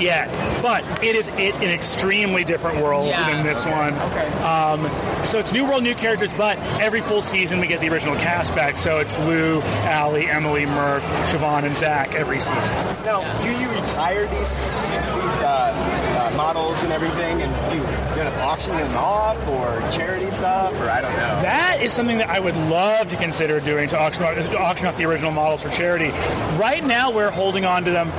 yet, 0.00 0.28
but 0.62 0.84
it 1.02 1.16
is 1.16 1.28
it, 1.28 1.54
an 1.56 1.70
extremely 1.70 2.44
different 2.44 2.82
world 2.82 3.06
Yeah. 3.08 3.30
than 3.30 3.44
this 3.46 3.64
one. 3.64 3.94
Okay. 3.94 4.26
Um, 4.42 4.90
so 5.26 5.38
it's 5.38 5.52
new 5.52 5.64
world, 5.64 5.82
new 5.82 5.94
characters, 5.94 6.32
but 6.32 6.58
every 6.80 7.00
full 7.00 7.22
season 7.22 7.60
we 7.60 7.66
get 7.66 7.80
the 7.80 7.88
original 7.88 8.16
cast 8.16 8.54
back. 8.54 8.76
So 8.76 8.98
it's 8.98 9.18
Lou, 9.18 9.60
Ally, 9.62 10.22
Emily, 10.24 10.66
Murph, 10.66 11.02
Siobhan, 11.30 11.64
and 11.64 11.74
Zac 11.76 12.14
every 12.14 12.38
season. 12.38 12.74
Now, 13.04 13.22
do 13.40 13.48
you 13.50 13.68
retire 13.70 14.26
these 14.26 14.64
these 14.64 15.40
uh, 15.40 16.28
uh, 16.32 16.36
models 16.36 16.82
and 16.82 16.92
everything, 16.92 17.42
and 17.42 17.68
do 17.70 17.76
you, 17.76 17.82
do 17.82 18.20
end 18.20 18.28
up 18.28 18.36
auctioning 18.44 18.80
them 18.80 18.96
off 18.96 19.36
or 19.48 19.80
charity 19.90 20.30
stuff, 20.30 20.72
or 20.80 20.88
I 20.88 21.00
don't 21.00 21.12
know? 21.12 21.42
That 21.42 21.78
is 21.80 21.92
something 21.92 22.18
that 22.18 22.28
I 22.28 22.40
would 22.40 22.56
love 22.56 23.08
to 23.10 23.16
consider 23.16 23.60
doing 23.60 23.88
to 23.88 23.98
auction, 23.98 24.24
auction 24.56 24.86
off 24.86 24.96
the 24.96 25.04
original 25.04 25.32
models 25.32 25.62
for 25.62 25.70
charity. 25.70 26.10
Right 26.58 26.84
now, 26.84 27.10
we're 27.10 27.30
holding 27.30 27.64
on 27.64 27.84
to 27.84 27.90
them 27.90 28.10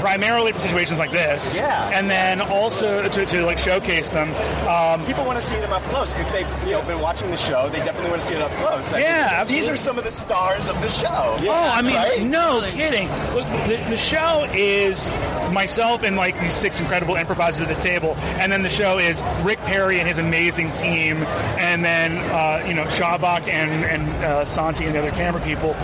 primarily 0.00 0.52
for 0.52 0.58
situations 0.60 0.98
like 0.98 1.11
this, 1.12 1.56
Yeah. 1.56 1.90
and 1.94 2.10
then 2.10 2.40
also 2.40 3.08
to, 3.08 3.26
to 3.26 3.44
like 3.46 3.58
showcase 3.58 4.10
them. 4.10 4.30
Um, 4.68 5.04
People 5.06 5.24
want 5.24 5.38
to 5.38 5.44
see 5.46 5.58
them 5.60 5.72
up 5.72 5.82
close. 5.84 6.12
If 6.12 6.32
they've 6.32 6.46
you 6.66 6.72
know 6.72 6.82
been 6.82 7.00
watching 7.00 7.30
the 7.30 7.36
show, 7.36 7.68
they 7.68 7.78
definitely 7.78 8.10
want 8.10 8.22
to 8.22 8.28
see 8.28 8.34
it 8.34 8.42
up 8.42 8.50
close. 8.52 8.92
I 8.92 9.00
Yeah, 9.00 9.44
mean, 9.46 9.54
these 9.54 9.68
are 9.68 9.76
some 9.76 9.98
of 9.98 10.04
the 10.04 10.10
stars 10.10 10.68
of 10.68 10.80
the 10.82 10.88
show. 10.88 11.08
Oh, 11.12 11.72
I 11.74 11.82
mean, 11.82 11.94
Right? 11.94 12.22
no 12.22 12.60
kidding. 12.70 13.08
Look, 13.34 13.46
the, 13.68 13.84
the 13.90 13.96
show 13.96 14.48
is 14.54 15.10
myself 15.52 16.02
and 16.02 16.16
like 16.16 16.38
these 16.40 16.52
six 16.54 16.80
incredible 16.80 17.16
improvisers 17.16 17.60
at 17.68 17.68
the 17.74 17.80
table, 17.82 18.14
and 18.16 18.50
then 18.52 18.62
the 18.62 18.68
show 18.70 18.98
is 18.98 19.20
Rick 19.42 19.58
Perry 19.60 19.98
and 20.00 20.08
his 20.08 20.18
amazing 20.18 20.72
team, 20.72 21.22
and 21.58 21.84
then 21.84 22.18
uh, 22.18 22.64
you 22.66 22.74
know 22.74 22.84
Shabak 22.84 23.46
and 23.48 23.84
and 23.84 24.24
uh, 24.24 24.44
Santi 24.44 24.84
and 24.86 24.94
the 24.94 24.98
other 25.00 25.10
camera 25.10 25.40
people 25.42 25.74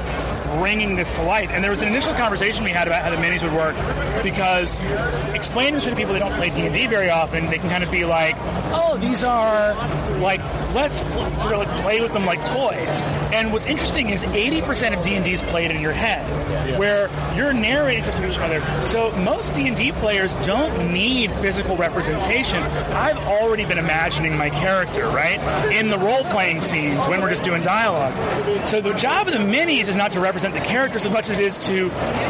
bringing 0.56 0.96
this 0.96 1.12
to 1.16 1.22
light. 1.22 1.50
And 1.50 1.62
there 1.62 1.70
was 1.70 1.82
an 1.82 1.88
initial 1.88 2.14
conversation 2.14 2.64
we 2.64 2.70
had 2.70 2.86
about 2.86 3.02
how 3.02 3.10
the 3.10 3.16
minis 3.16 3.42
would 3.42 3.52
work 3.52 3.76
because 4.22 4.80
explaining 5.34 5.80
to 5.80 5.90
the 5.90 5.96
people 5.96 6.12
that 6.14 6.20
don't 6.20 6.34
play 6.34 6.50
D 6.50 6.66
and 6.66 6.74
D 6.74 6.86
very 6.86 7.10
often, 7.10 7.46
they 7.46 7.58
can 7.58 7.68
kind 7.70 7.84
of 7.84 7.90
be 7.90 8.04
like, 8.04 8.36
"Oh, 8.72 8.96
these 9.00 9.24
are 9.24 9.74
like 10.18 10.40
let's 10.74 11.00
pl- 11.00 11.30
sort 11.40 11.52
of 11.52 11.58
like 11.58 11.82
play 11.82 12.00
with 12.00 12.12
them 12.12 12.26
like 12.26 12.44
toys." 12.44 13.02
And 13.32 13.52
what's 13.52 13.66
interesting 13.66 14.08
is 14.08 14.24
80% 14.24 14.96
of 14.96 15.02
D 15.02 15.14
and 15.14 15.24
D 15.24 15.32
is 15.32 15.42
played 15.42 15.70
in 15.70 15.80
your 15.80 15.92
head, 15.92 16.78
where 16.78 17.10
you're 17.36 17.52
narrating 17.52 18.02
situations 18.04 18.38
other. 18.38 18.84
So 18.84 19.10
most 19.12 19.52
D 19.54 19.68
and 19.68 19.76
D 19.76 19.92
players 19.92 20.34
don't 20.36 20.92
need 20.92 21.30
physical 21.32 21.76
representation. 21.76 22.62
I've 22.62 23.18
already 23.18 23.64
been 23.64 23.78
imagining 23.78 24.36
my 24.36 24.50
character 24.50 25.06
right 25.06 25.40
in 25.72 25.90
the 25.90 25.98
role 25.98 26.24
playing 26.24 26.60
scenes 26.62 27.06
when 27.06 27.20
we're 27.20 27.30
just 27.30 27.44
doing 27.44 27.62
dialogue. 27.62 28.14
So 28.68 28.80
the 28.80 28.94
job 28.94 29.26
of 29.26 29.32
the 29.34 29.40
minis 29.40 29.88
is 29.88 29.96
not 29.96 30.12
to 30.12 30.20
represent 30.20 30.54
the 30.54 30.60
characters 30.60 31.04
as 31.04 31.12
much 31.12 31.28
as 31.28 31.38
it 31.38 31.44
is 31.44 31.58
to 31.60 31.88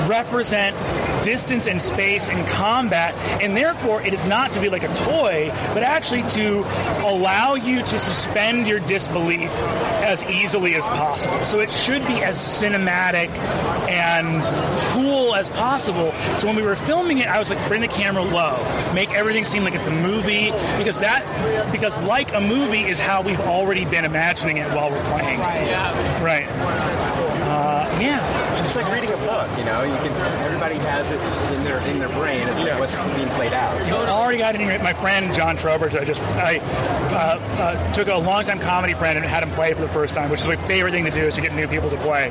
represent 0.09 0.77
distance 1.25 1.67
and 1.67 1.81
space 1.81 2.29
and 2.29 2.47
combat, 2.49 3.15
and 3.43 3.57
therefore 3.57 4.03
it 4.03 4.15
is 4.15 4.25
not 4.25 4.53
to 4.53 4.61
be 4.61 4.69
like 4.69 4.85
a 4.85 4.93
toy, 4.95 5.51
but 5.75 5.83
actually 5.83 6.23
to 6.31 6.65
allow 7.05 7.55
you 7.55 7.83
to 7.83 7.99
suspend 7.99 8.38
your 8.39 8.81
disbelief 8.81 9.51
as 9.51 10.23
easily 10.25 10.75
as 10.75 10.85
possible. 10.85 11.45
So 11.45 11.59
it 11.59 11.71
should 11.73 12.07
be 12.07 12.23
as 12.23 12.37
cinematic 12.39 13.29
and 13.89 14.45
cool 14.89 15.35
as 15.35 15.51
possible. 15.51 16.13
So 16.39 16.47
when 16.47 16.57
we 16.57 16.63
were 16.63 16.77
filming 16.77 17.19
it, 17.19 17.27
I 17.27 17.39
was 17.39 17.51
like, 17.51 17.67
bring 17.69 17.81
the 17.81 17.89
camera 17.89 18.23
low, 18.23 18.57
make 18.95 19.11
everything 19.11 19.45
seem 19.45 19.65
like 19.65 19.75
it's 19.75 19.87
a 19.87 19.91
movie, 19.91 20.51
because 20.79 21.01
that, 21.01 21.25
because 21.73 21.99
like 22.03 22.33
a 22.35 22.41
movie 22.41 22.83
is 22.83 22.99
how 22.99 23.23
we've 23.23 23.41
already 23.41 23.85
been 23.85 24.05
imagining 24.05 24.59
it 24.59 24.71
while 24.73 24.91
we're 24.91 25.05
playing. 25.11 25.39
Yeah. 25.41 26.25
Right. 26.25 26.49
Uh, 27.49 27.99
yeah. 28.01 28.65
It's 28.65 28.77
like 28.77 28.93
reading 28.93 29.11
a 29.11 29.17
book. 29.17 29.49
You 29.59 29.65
know, 29.65 29.83
you 29.83 29.97
can. 29.97 30.13
Everybody 30.43 30.75
has 30.75 31.11
it 31.11 31.19
in 31.57 31.65
their 31.65 31.81
in 31.89 31.99
their 31.99 32.11
brain. 32.11 32.47
It's 32.47 32.79
what's 32.79 32.95
being 33.17 33.29
played 33.31 33.55
out. 33.55 33.81
I 33.81 34.11
already 34.11 34.37
got 34.39 34.55
in 34.55 34.61
here. 34.61 34.79
My 34.83 34.93
friend 34.93 35.33
John 35.33 35.57
Trowbridge, 35.57 35.95
I 35.95 36.05
just 36.05 36.21
I 36.21 36.59
uh, 36.59 37.39
uh, 37.59 37.93
took 37.95 38.09
a 38.09 38.18
longtime 38.21 38.59
comedy 38.61 38.95
friend 38.95 39.17
and 39.19 39.27
had 39.27 39.43
him 39.43 39.51
play 39.51 39.73
for 39.75 39.81
the 39.81 39.89
first 39.89 40.15
time, 40.15 40.31
which 40.31 40.41
is 40.41 40.47
my 40.47 40.57
favorite 40.57 40.93
thing 40.93 41.05
to 41.05 41.11
do 41.11 41.21
is 41.23 41.35
to 41.35 41.41
get 41.41 41.55
new 41.55 41.67
people 41.69 41.91
to 41.91 41.97
play. 41.99 42.31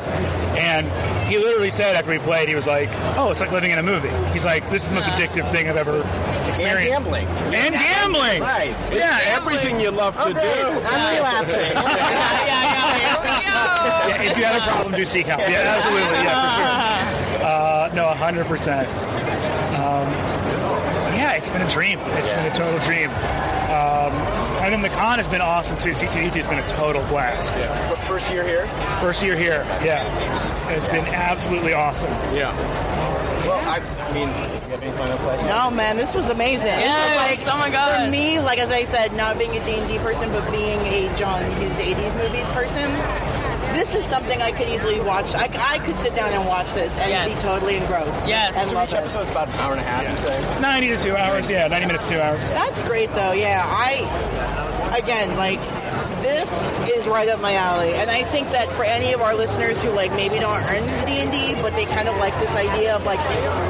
And 0.59 0.87
he 1.29 1.37
literally 1.37 1.69
said 1.71 1.95
after 1.95 2.11
we 2.11 2.19
played, 2.19 2.47
he 2.49 2.55
was 2.55 2.67
like, 2.67 2.89
"Oh, 3.17 3.31
it's 3.31 3.39
like 3.41 3.51
living 3.51 3.71
in 3.71 3.79
a 3.79 3.83
movie." 3.83 4.09
He's 4.33 4.45
like, 4.45 4.69
"This 4.69 4.83
is 4.83 4.89
the 4.89 4.95
most 4.95 5.09
addictive 5.09 5.49
thing 5.51 5.69
I've 5.69 5.77
ever 5.77 6.01
And 6.03 6.47
experienced." 6.49 6.91
gambling. 6.91 7.27
And 7.27 7.73
gambling. 7.73 8.41
Right. 8.41 8.75
Yeah. 8.91 9.19
Everything 9.37 9.79
you 9.79 9.91
love 9.91 10.15
to 10.15 10.21
Okay, 10.29 10.33
do. 10.33 10.81
I'm 10.85 11.15
relapsing. 11.15 11.59
Yeah, 11.77 12.45
yeah, 12.47 12.97
yeah. 12.97 12.97
Here 12.97 13.17
we 13.21 13.27
go. 13.27 14.23
Yeah, 14.23 14.31
if 14.31 14.37
you 14.37 14.43
have 14.45 14.61
a 14.61 14.65
problem, 14.71 14.93
do 14.95 15.05
seek 15.05 15.25
help. 15.27 15.39
Yeah, 15.41 15.75
absolutely. 15.77 16.17
Yeah, 16.23 16.97
for 17.27 17.37
sure. 17.39 17.45
Uh, 17.47 17.89
no, 17.93 18.07
hundred 18.09 18.45
percent. 18.47 18.87
Um, 19.77 20.07
yeah, 21.15 21.33
it's 21.33 21.49
been 21.49 21.61
a 21.61 21.69
dream. 21.69 21.99
It's 21.99 22.31
been 22.31 22.45
a 22.45 22.55
total 22.55 22.79
dream. 22.79 23.09
Um, 23.09 24.13
And 24.67 24.73
then 24.73 24.81
the 24.81 24.89
con 24.89 25.17
has 25.17 25.27
been 25.29 25.39
awesome 25.39 25.77
too. 25.77 25.91
C2E2 25.91 26.35
has 26.35 26.47
been 26.47 26.59
a 26.59 26.67
total 26.67 27.01
blast. 27.05 27.53
F- 27.55 28.05
First 28.05 28.29
year 28.29 28.43
here. 28.43 28.67
First 28.99 29.23
year 29.23 29.37
here, 29.37 29.63
yeah. 29.81 30.03
It's 30.69 30.85
been 30.87 31.05
absolutely 31.05 31.71
awesome. 31.71 32.11
Yeah. 32.35 32.51
Well, 33.47 33.63
I, 33.63 33.77
I 33.79 34.13
mean, 34.13 34.27
you 34.27 34.71
have 34.75 34.83
any 34.83 34.91
final 34.97 35.17
questions? 35.19 35.49
No, 35.49 35.71
man, 35.71 35.95
this 35.97 36.13
was 36.13 36.29
amazing. 36.29 36.65
Yes, 36.67 37.15
like, 37.39 37.47
oh 37.53 37.57
my 37.57 37.69
God. 37.69 38.05
For 38.05 38.11
me, 38.11 38.39
like 38.39 38.59
as 38.59 38.69
I 38.69 38.83
said, 38.85 39.13
not 39.13 39.37
being 39.39 39.51
a 39.55 39.63
D&D 39.63 39.99
person, 39.99 40.29
but 40.31 40.49
being 40.51 40.79
a 40.81 41.13
John 41.15 41.43
Hughes 41.59 41.73
80s 41.73 42.13
movies 42.21 42.49
person, 42.49 42.91
this 43.73 43.93
is 43.95 44.03
something 44.05 44.41
I 44.41 44.51
could 44.51 44.67
easily 44.69 44.99
watch. 44.99 45.33
I, 45.35 45.47
I 45.75 45.79
could 45.79 45.95
sit 45.99 46.15
down 46.15 46.29
and 46.31 46.45
watch 46.47 46.71
this 46.73 46.91
and 46.99 47.09
Yes. 47.11 47.33
be 47.33 47.41
totally 47.47 47.75
engrossed. 47.77 48.27
Yes. 48.27 48.55
And 48.57 48.67
So 48.67 48.75
love 48.75 48.87
each 48.89 48.93
it. 48.93 48.97
episode's 48.97 49.31
about 49.31 49.47
an 49.49 49.53
hour 49.55 49.71
and 49.73 49.81
a 49.81 49.83
half. 49.83 50.09
You 50.09 50.17
say? 50.17 50.59
90 50.61 50.87
to 50.87 50.97
2 51.03 51.15
hours, 51.15 51.49
yeah, 51.49 51.67
90 51.67 51.85
minutes, 51.87 52.05
to 52.07 52.13
2 52.15 52.19
hours. 52.21 52.41
That's 52.49 52.81
great, 52.83 53.09
though. 53.13 53.33
Yeah, 53.33 53.63
I 53.65 54.97
again 54.97 55.35
like 55.37 55.59
this 56.21 56.49
is 56.97 57.05
right 57.07 57.29
up 57.29 57.39
my 57.41 57.53
alley, 57.55 57.93
and 57.93 58.09
I 58.09 58.23
think 58.23 58.49
that 58.51 58.71
for 58.73 58.83
any 58.83 59.13
of 59.13 59.21
our 59.21 59.35
listeners 59.35 59.81
who 59.83 59.89
like 59.91 60.11
maybe 60.11 60.39
don't 60.39 60.61
earn 60.63 60.83
D 61.05 61.19
and 61.19 61.31
D, 61.31 61.55
but 61.61 61.73
they 61.75 61.85
kind 61.85 62.07
of 62.07 62.15
like 62.17 62.33
this 62.39 62.49
idea 62.51 62.95
of 62.95 63.05
like 63.05 63.19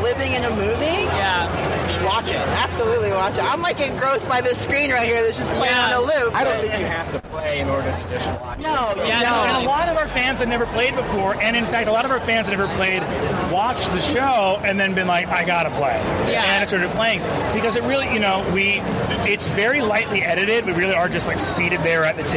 living 0.04 0.34
in 0.34 0.44
a 0.44 0.50
movie, 0.52 0.86
Yeah. 1.18 1.48
just 1.88 2.02
watch 2.04 2.30
it. 2.30 2.36
Absolutely 2.38 3.12
watch 3.12 3.34
it. 3.36 3.44
I'm 3.44 3.62
like 3.62 3.80
engrossed 3.80 4.28
by 4.28 4.42
this 4.42 4.60
screen 4.60 4.92
right 4.92 5.08
here 5.08 5.24
that's 5.24 5.38
just 5.38 5.52
playing 5.54 5.74
Yeah. 5.76 5.86
on 5.88 5.94
a 5.94 6.00
loop. 6.02 6.36
I 6.36 6.44
don't 6.44 6.60
think 6.60 6.78
you 6.80 6.86
have 6.86 7.12
to 7.12 7.20
play 7.30 7.60
in 7.60 7.70
order 7.70 7.90
to 7.92 8.10
just 8.10 8.30
watch. 8.42 8.60
No, 8.60 8.94
Yeah, 9.06 9.22
no. 9.22 9.44
And 9.44 9.66
a 9.66 9.68
lot 9.70 9.90
of 9.90 9.98
our 9.98 10.08
fans 10.10 10.40
had 10.40 10.50
never 10.50 10.66
played 10.68 10.96
before, 10.96 11.36
and 11.42 11.56
in 11.56 11.66
fact, 11.68 11.88
a 11.88 11.92
lot 11.92 12.06
of 12.06 12.12
our 12.12 12.20
fans 12.22 12.48
had 12.48 12.58
never 12.58 12.72
played, 12.76 13.02
watched 13.52 13.92
the 13.92 14.00
show, 14.02 14.60
and 14.64 14.80
then 14.80 14.94
been 14.94 15.08
like, 15.08 15.28
"I 15.28 15.44
gotta 15.44 15.70
play," 15.72 16.00
Yeah. 16.30 16.44
and 16.44 16.68
started 16.68 16.92
playing 16.92 17.22
because 17.54 17.76
it 17.76 17.84
really, 17.84 18.12
you 18.14 18.20
know, 18.20 18.44
we 18.54 18.82
it's 19.26 19.46
very 19.48 19.82
lightly 19.82 20.24
edited. 20.24 20.66
We 20.66 20.72
really 20.74 20.94
are 20.94 21.10
just 21.10 21.28
like 21.28 21.40
seated 21.40 21.84
there 21.84 22.04
at 22.06 22.16
the 22.18 22.24
table, 22.24 22.37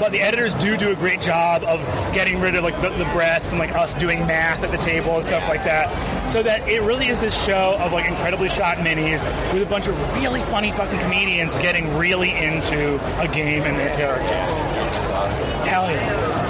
but 0.00 0.12
the 0.12 0.20
editors 0.20 0.54
do 0.54 0.76
do 0.76 0.90
a 0.90 0.94
great 0.94 1.20
job 1.20 1.62
of 1.64 1.80
getting 2.14 2.40
rid 2.40 2.54
of 2.54 2.64
like 2.64 2.80
the, 2.80 2.90
the 2.90 3.04
breaths 3.12 3.50
and 3.50 3.58
like 3.58 3.72
us 3.72 3.94
doing 3.94 4.26
math 4.26 4.62
at 4.62 4.70
the 4.70 4.78
table 4.78 5.16
and 5.16 5.26
stuff 5.26 5.46
like 5.48 5.64
that, 5.64 6.30
so 6.30 6.42
that 6.42 6.66
it 6.68 6.82
really 6.82 7.06
is 7.06 7.20
this 7.20 7.44
show 7.44 7.76
of 7.78 7.92
like 7.92 8.06
incredibly 8.06 8.48
shot 8.48 8.78
minis 8.78 9.24
with 9.52 9.62
a 9.62 9.66
bunch 9.66 9.86
of 9.86 9.98
really 10.14 10.40
funny 10.42 10.72
fucking 10.72 10.98
comedians 11.00 11.54
getting 11.56 11.94
really 11.96 12.30
into 12.30 12.94
a 13.20 13.28
game 13.28 13.62
and 13.62 13.78
their 13.78 13.94
characters. 13.96 14.28
That's 14.28 15.10
awesome. 15.10 15.44
Hell. 15.66 15.90
Yeah. 15.90 16.43